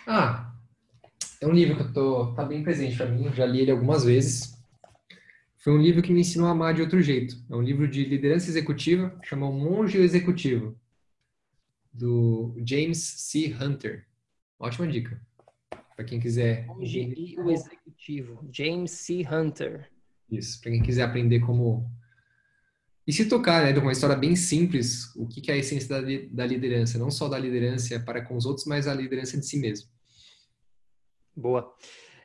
Ah, 0.08 0.54
é 1.42 1.48
um 1.48 1.52
livro 1.52 1.76
que 1.76 1.82
eu 1.82 1.94
tô, 1.94 2.34
tá 2.34 2.44
bem 2.44 2.64
presente 2.64 2.96
para 2.96 3.06
mim, 3.06 3.32
já 3.34 3.46
li 3.46 3.62
ele 3.62 3.72
algumas 3.72 4.04
vezes. 4.04 4.54
Foi 5.58 5.74
um 5.74 5.82
livro 5.82 6.02
que 6.02 6.12
me 6.12 6.22
ensinou 6.22 6.48
a 6.48 6.52
amar 6.52 6.74
de 6.74 6.82
outro 6.82 7.02
jeito. 7.02 7.36
É 7.50 7.56
um 7.56 7.62
livro 7.62 7.88
de 7.88 8.04
liderança 8.04 8.50
executiva, 8.50 9.18
chama 9.24 9.50
Monge 9.50 9.98
Executivo, 9.98 10.78
do 11.92 12.54
James 12.66 12.98
C. 13.00 13.56
Hunter. 13.60 14.06
Ótima 14.60 14.88
dica. 14.88 15.22
Para 15.96 16.06
quem 16.06 16.20
quiser. 16.20 16.68
E 16.80 17.40
o 17.40 17.52
Executivo, 17.52 18.48
James 18.52 18.92
C. 18.92 19.26
Hunter. 19.30 19.90
Isso, 20.30 20.60
para 20.62 20.72
quem 20.72 20.82
quiser 20.82 21.04
aprender 21.04 21.40
como 21.42 21.90
e 23.06 23.12
se 23.12 23.28
tocar, 23.28 23.64
né, 23.64 23.74
de 23.74 23.80
uma 23.80 23.92
história 23.92 24.16
bem 24.16 24.34
simples, 24.34 25.14
o 25.16 25.28
que 25.28 25.52
é 25.52 25.56
a 25.56 25.58
essência 25.58 25.90
da, 25.90 26.00
da 26.32 26.46
liderança, 26.46 26.98
não 26.98 27.12
só 27.12 27.28
da 27.28 27.38
liderança 27.38 28.00
para 28.00 28.24
com 28.24 28.38
os 28.38 28.46
outros, 28.46 28.66
mas 28.66 28.88
a 28.88 28.94
liderança 28.94 29.38
de 29.38 29.46
si 29.46 29.60
mesmo. 29.60 29.90
Boa. 31.36 31.76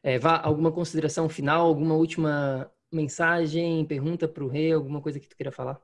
É, 0.03 0.19
Vá, 0.19 0.41
alguma 0.41 0.71
consideração 0.71 1.29
final, 1.29 1.67
alguma 1.67 1.95
última 1.95 2.71
mensagem, 2.93 3.85
pergunta 3.87 4.29
para 4.29 4.45
o 4.45 4.49
rei, 4.49 4.73
alguma 4.73 5.03
coisa 5.03 5.19
que 5.19 5.29
tu 5.29 5.37
queira 5.37 5.51
falar? 5.51 5.81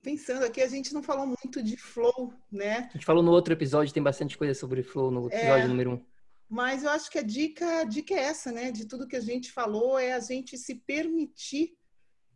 Pensando 0.00 0.44
aqui, 0.44 0.60
a 0.60 0.68
gente 0.68 0.94
não 0.94 1.02
falou 1.02 1.26
muito 1.26 1.60
de 1.60 1.76
flow, 1.76 2.32
né? 2.52 2.88
A 2.90 2.92
gente 2.92 3.06
falou 3.06 3.22
no 3.22 3.32
outro 3.32 3.52
episódio, 3.52 3.92
tem 3.92 4.02
bastante 4.02 4.38
coisa 4.38 4.54
sobre 4.54 4.82
flow 4.84 5.10
no 5.10 5.26
episódio 5.26 5.64
é, 5.64 5.66
número 5.66 5.92
um. 5.94 6.04
Mas 6.48 6.84
eu 6.84 6.90
acho 6.90 7.10
que 7.10 7.18
a 7.18 7.22
dica, 7.22 7.80
a 7.80 7.84
dica 7.84 8.14
é 8.14 8.18
essa, 8.18 8.52
né? 8.52 8.70
De 8.70 8.86
tudo 8.86 9.08
que 9.08 9.16
a 9.16 9.20
gente 9.20 9.50
falou, 9.50 9.98
é 9.98 10.12
a 10.12 10.20
gente 10.20 10.56
se 10.58 10.74
permitir 10.74 11.76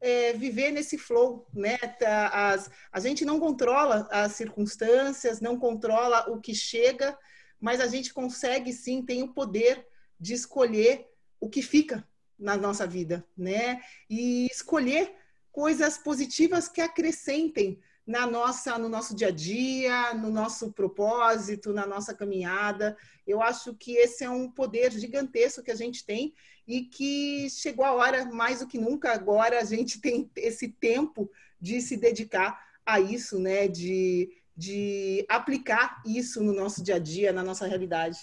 é, 0.01 0.33
viver 0.33 0.71
nesse 0.71 0.97
flow, 0.97 1.47
né? 1.53 1.77
Tá, 1.77 2.51
as, 2.51 2.71
a 2.93 3.01
gente 3.01 3.25
não 3.25 3.39
controla 3.39 4.09
as 4.11 4.33
circunstâncias, 4.33 5.41
não 5.41 5.59
controla 5.59 6.31
o 6.31 6.41
que 6.41 6.55
chega, 6.55 7.17
mas 7.61 7.81
a 7.81 7.87
gente 7.87 8.13
consegue 8.13 8.73
sim, 8.73 9.05
tem 9.05 9.23
o 9.23 9.33
poder 9.33 9.87
de 10.19 10.35
escolher 10.35 11.07
o 11.41 11.49
que 11.49 11.63
fica 11.63 12.07
na 12.39 12.57
nossa 12.57 12.87
vida, 12.87 13.27
né? 13.37 13.81
E 14.09 14.47
escolher 14.47 15.15
coisas 15.51 15.99
positivas 15.99 16.69
que 16.69 16.81
acrescentem 16.81 17.81
na 18.09 18.27
nossa, 18.27 18.79
no 18.79 18.89
nosso 18.89 19.15
dia 19.15 19.29
a 19.29 19.31
dia, 19.31 20.15
no 20.15 20.31
nosso 20.31 20.73
propósito, 20.73 21.75
na 21.75 21.87
nossa 21.87 22.15
caminhada. 22.15 22.97
Eu 23.27 23.43
acho 23.43 23.75
que 23.75 23.97
esse 23.97 24.25
é 24.25 24.31
um 24.31 24.51
poder 24.51 24.91
gigantesco 24.93 25.63
que 25.63 25.71
a 25.71 25.75
gente 25.75 26.07
tem 26.07 26.33
e 26.67 26.85
que 26.85 27.51
chegou 27.51 27.85
a 27.85 27.93
hora, 27.93 28.25
mais 28.25 28.61
do 28.61 28.67
que 28.67 28.79
nunca, 28.79 29.13
agora 29.13 29.61
a 29.61 29.65
gente 29.65 30.01
tem 30.01 30.31
esse 30.35 30.69
tempo 30.69 31.31
de 31.61 31.83
se 31.83 31.99
dedicar 31.99 32.59
a 32.87 32.99
isso, 32.99 33.39
né? 33.39 33.69
De, 33.69 34.31
de 34.57 35.27
aplicar 35.29 36.03
isso 36.07 36.43
no 36.43 36.55
nosso 36.55 36.83
dia 36.83 36.95
a 36.95 36.99
dia, 36.99 37.31
na 37.31 37.45
nossa 37.45 37.67
realidade. 37.67 38.19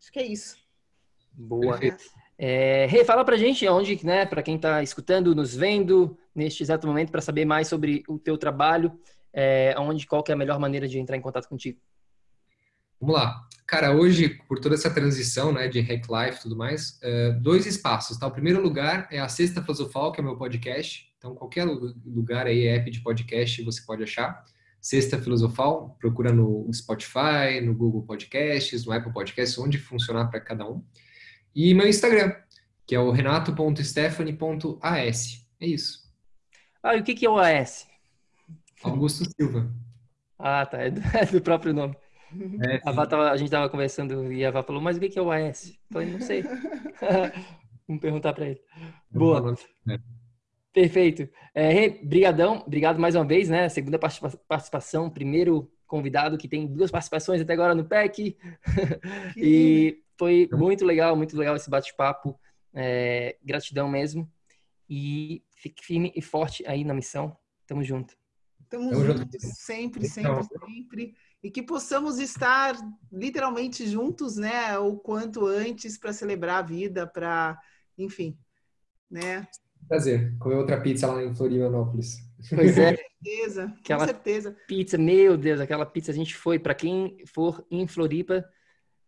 Acho 0.00 0.10
que 0.10 0.18
é 0.18 0.26
isso. 0.26 0.58
Boa. 1.32 1.78
É, 2.36 2.86
Rê, 2.86 3.04
fala 3.04 3.24
pra 3.24 3.36
gente 3.36 3.66
onde, 3.68 4.04
né, 4.04 4.26
para 4.26 4.42
quem 4.42 4.56
está 4.56 4.82
escutando, 4.82 5.34
nos 5.34 5.54
vendo 5.54 6.18
neste 6.34 6.62
exato 6.62 6.86
momento, 6.88 7.12
para 7.12 7.20
saber 7.20 7.44
mais 7.44 7.68
sobre 7.68 8.02
o 8.08 8.18
teu 8.18 8.38
trabalho, 8.38 8.98
é, 9.32 9.74
onde, 9.78 10.06
qual 10.06 10.22
que 10.22 10.32
é 10.32 10.34
a 10.34 10.38
melhor 10.38 10.58
maneira 10.58 10.88
de 10.88 10.98
entrar 10.98 11.16
em 11.16 11.20
contato 11.20 11.48
contigo. 11.48 11.78
Vamos 13.00 13.16
lá. 13.16 13.46
Cara, 13.66 13.94
hoje, 13.94 14.30
por 14.48 14.58
toda 14.58 14.74
essa 14.74 14.90
transição 14.90 15.52
né, 15.52 15.68
de 15.68 15.80
Hack 15.80 16.06
Life 16.08 16.38
e 16.38 16.42
tudo 16.42 16.56
mais, 16.56 16.98
é, 17.02 17.32
dois 17.32 17.66
espaços. 17.66 18.16
Tá? 18.16 18.26
O 18.26 18.30
primeiro 18.30 18.62
lugar 18.62 19.06
é 19.10 19.20
a 19.20 19.28
Sexta 19.28 19.62
Filosofal, 19.62 20.10
que 20.10 20.20
é 20.20 20.22
o 20.22 20.26
meu 20.26 20.36
podcast. 20.36 21.06
Então, 21.18 21.34
qualquer 21.34 21.64
lugar 21.64 22.46
aí, 22.46 22.66
app 22.66 22.90
de 22.90 23.00
podcast, 23.00 23.62
você 23.62 23.82
pode 23.82 24.02
achar. 24.02 24.42
Sexta 24.80 25.18
Filosofal, 25.18 25.96
procura 25.98 26.32
no 26.32 26.70
Spotify, 26.72 27.60
no 27.62 27.74
Google 27.74 28.04
Podcasts, 28.04 28.86
no 28.86 28.92
Apple 28.92 29.12
Podcasts, 29.12 29.58
onde 29.58 29.76
funcionar 29.78 30.28
para 30.28 30.40
cada 30.40 30.64
um. 30.68 30.84
E 31.54 31.72
meu 31.74 31.88
Instagram, 31.88 32.34
que 32.86 32.94
é 32.94 33.00
o 33.00 33.10
renato.stephanie.as. 33.10 35.44
É 35.60 35.66
isso. 35.66 36.06
Ah, 36.82 36.94
e 36.94 37.00
o 37.00 37.04
que, 37.04 37.14
que 37.14 37.26
é 37.26 37.30
o 37.30 37.36
AS? 37.36 37.87
Augusto 38.82 39.24
Silva. 39.36 39.70
Ah, 40.38 40.64
tá. 40.66 40.78
É 40.78 40.90
do, 40.90 41.00
é 41.16 41.26
do 41.26 41.40
próprio 41.40 41.74
nome. 41.74 41.96
É, 42.60 42.76
a, 42.84 43.06
tava, 43.06 43.30
a, 43.30 43.36
gente 43.36 43.50
tava 43.50 43.68
conversando 43.70 44.30
e 44.32 44.44
a 44.44 44.50
Vá 44.50 44.62
falou, 44.62 44.82
mas 44.82 44.96
o 44.96 45.00
que 45.00 45.18
é 45.18 45.22
o 45.22 45.30
AS? 45.30 45.70
Eu 45.70 45.74
falei, 45.90 46.10
não 46.10 46.20
sei. 46.20 46.42
Vamos 47.88 48.02
perguntar 48.02 48.34
para 48.34 48.46
ele. 48.46 48.60
Boa. 49.10 49.56
Perfeito. 50.72 51.26
É, 51.54 51.88
brigadão, 51.88 52.62
obrigado 52.66 53.00
mais 53.00 53.14
uma 53.14 53.24
vez, 53.24 53.48
né? 53.48 53.68
Segunda 53.70 53.98
participação, 53.98 55.08
primeiro 55.08 55.70
convidado 55.86 56.36
que 56.36 56.46
tem 56.46 56.66
duas 56.66 56.90
participações 56.90 57.40
até 57.40 57.54
agora 57.54 57.74
no 57.74 57.84
PEC. 57.86 58.36
e 59.34 60.02
foi 60.18 60.48
muito 60.52 60.84
legal, 60.84 61.16
muito 61.16 61.36
legal 61.36 61.56
esse 61.56 61.70
bate-papo. 61.70 62.38
É, 62.74 63.36
gratidão 63.42 63.88
mesmo. 63.88 64.30
E 64.88 65.42
fique 65.56 65.84
firme 65.84 66.12
e 66.14 66.20
forte 66.20 66.62
aí 66.66 66.84
na 66.84 66.92
missão. 66.92 67.34
Tamo 67.66 67.82
junto. 67.82 68.17
Tamo, 68.68 68.90
Tamo 68.90 69.04
junto. 69.04 69.18
junto. 69.18 69.36
Sempre, 69.40 70.08
sempre, 70.08 70.44
sempre. 70.44 71.14
E 71.42 71.50
que 71.50 71.62
possamos 71.62 72.18
estar 72.18 72.76
literalmente 73.10 73.86
juntos, 73.86 74.36
né? 74.36 74.76
O 74.78 74.96
quanto 74.98 75.46
antes 75.46 75.96
para 75.96 76.12
celebrar 76.12 76.58
a 76.58 76.66
vida, 76.66 77.06
para, 77.06 77.58
enfim, 77.96 78.36
né? 79.10 79.46
Prazer. 79.88 80.36
Comer 80.38 80.56
outra 80.56 80.80
pizza 80.80 81.06
lá 81.06 81.22
em 81.22 81.34
Florianópolis. 81.34 82.18
Pois 82.54 82.78
é. 82.78 82.92
Com 82.92 83.02
certeza, 83.24 83.74
aquela 83.80 84.00
com 84.00 84.12
certeza. 84.12 84.56
Pizza, 84.66 84.98
meu 84.98 85.36
Deus, 85.36 85.60
aquela 85.60 85.86
pizza 85.86 86.12
a 86.12 86.14
gente 86.14 86.36
foi. 86.36 86.58
Para 86.58 86.74
quem 86.74 87.16
for 87.26 87.66
em 87.70 87.86
Floripa, 87.86 88.44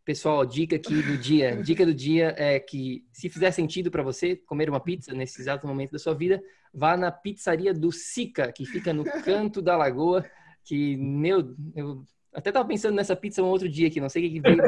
pessoal, 0.04 0.44
dica 0.44 0.76
aqui 0.76 1.02
do 1.02 1.16
dia. 1.16 1.56
Dica 1.62 1.84
do 1.84 1.94
dia 1.94 2.34
é 2.36 2.58
que 2.58 3.04
se 3.12 3.28
fizer 3.28 3.50
sentido 3.50 3.90
para 3.90 4.02
você 4.02 4.36
comer 4.36 4.68
uma 4.68 4.80
pizza 4.80 5.12
nesse 5.12 5.40
exato 5.40 5.66
momento 5.66 5.92
da 5.92 5.98
sua 5.98 6.14
vida, 6.14 6.42
vá 6.72 6.96
na 6.96 7.10
pizzaria 7.10 7.72
do 7.72 7.92
Sica, 7.92 8.52
que 8.52 8.64
fica 8.64 8.92
no 8.92 9.04
canto 9.04 9.60
da 9.60 9.76
lagoa. 9.76 10.24
Que, 10.64 10.96
meu, 10.96 11.54
eu 11.74 12.04
até 12.32 12.52
tava 12.52 12.68
pensando 12.68 12.94
nessa 12.94 13.16
pizza 13.16 13.42
um 13.42 13.46
outro 13.46 13.68
dia 13.68 13.88
aqui, 13.88 14.00
não 14.00 14.08
sei 14.08 14.26
o 14.26 14.30
que 14.30 14.40
veio. 14.40 14.62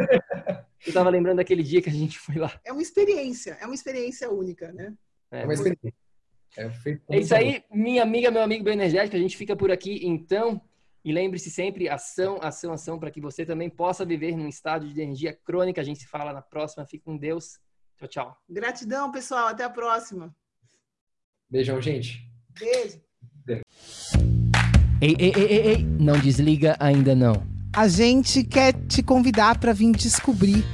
Eu 0.84 0.92
tava 0.92 1.10
lembrando 1.10 1.36
daquele 1.36 1.62
dia 1.62 1.80
que 1.80 1.88
a 1.88 1.92
gente 1.92 2.18
foi 2.18 2.36
lá. 2.36 2.52
É 2.64 2.72
uma 2.72 2.82
experiência, 2.82 3.56
é 3.60 3.66
uma 3.66 3.74
experiência 3.74 4.30
única, 4.30 4.72
né? 4.72 4.92
É, 5.30 5.44
uma 5.44 5.54
experiência. 5.54 5.94
É, 6.56 6.70
é 7.08 7.18
isso 7.20 7.34
aí, 7.34 7.62
minha 7.72 8.02
amiga, 8.02 8.30
meu 8.30 8.42
amigo 8.42 8.64
bioenergético. 8.64 9.16
A 9.16 9.20
gente 9.20 9.36
fica 9.36 9.56
por 9.56 9.70
aqui, 9.70 10.00
então. 10.06 10.60
E 11.04 11.12
lembre-se 11.12 11.50
sempre, 11.50 11.88
ação, 11.88 12.38
ação, 12.40 12.72
ação, 12.72 12.98
para 12.98 13.10
que 13.10 13.20
você 13.20 13.44
também 13.44 13.68
possa 13.68 14.04
viver 14.04 14.36
num 14.36 14.48
estado 14.48 14.88
de 14.88 15.00
energia 15.00 15.36
crônica. 15.44 15.80
A 15.80 15.84
gente 15.84 16.00
se 16.00 16.06
fala 16.06 16.32
na 16.32 16.42
próxima. 16.42 16.86
Fique 16.86 17.04
com 17.04 17.16
Deus. 17.16 17.58
Tchau, 17.98 18.08
tchau. 18.08 18.36
Gratidão, 18.48 19.10
pessoal. 19.10 19.48
Até 19.48 19.64
a 19.64 19.70
próxima. 19.70 20.34
Beijão, 21.50 21.80
gente. 21.80 22.30
Beijo. 22.58 23.00
Ei, 25.00 25.16
ei, 25.18 25.32
ei, 25.34 25.44
ei, 25.44 25.66
ei, 25.66 25.84
não 25.84 26.16
desliga 26.18 26.76
ainda 26.78 27.14
não. 27.14 27.44
A 27.74 27.88
gente 27.88 28.44
quer 28.44 28.72
te 28.86 29.02
convidar 29.02 29.58
para 29.58 29.72
vir 29.72 29.92
descobrir 29.92 30.64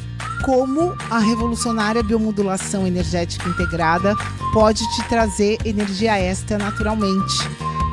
como 0.44 0.94
a 1.10 1.18
revolucionária 1.18 2.02
biomodulação 2.02 2.86
energética 2.86 3.48
integrada 3.48 4.14
pode 4.52 4.80
te 4.94 5.08
trazer 5.08 5.58
energia 5.64 6.18
extra 6.18 6.58
naturalmente, 6.58 7.34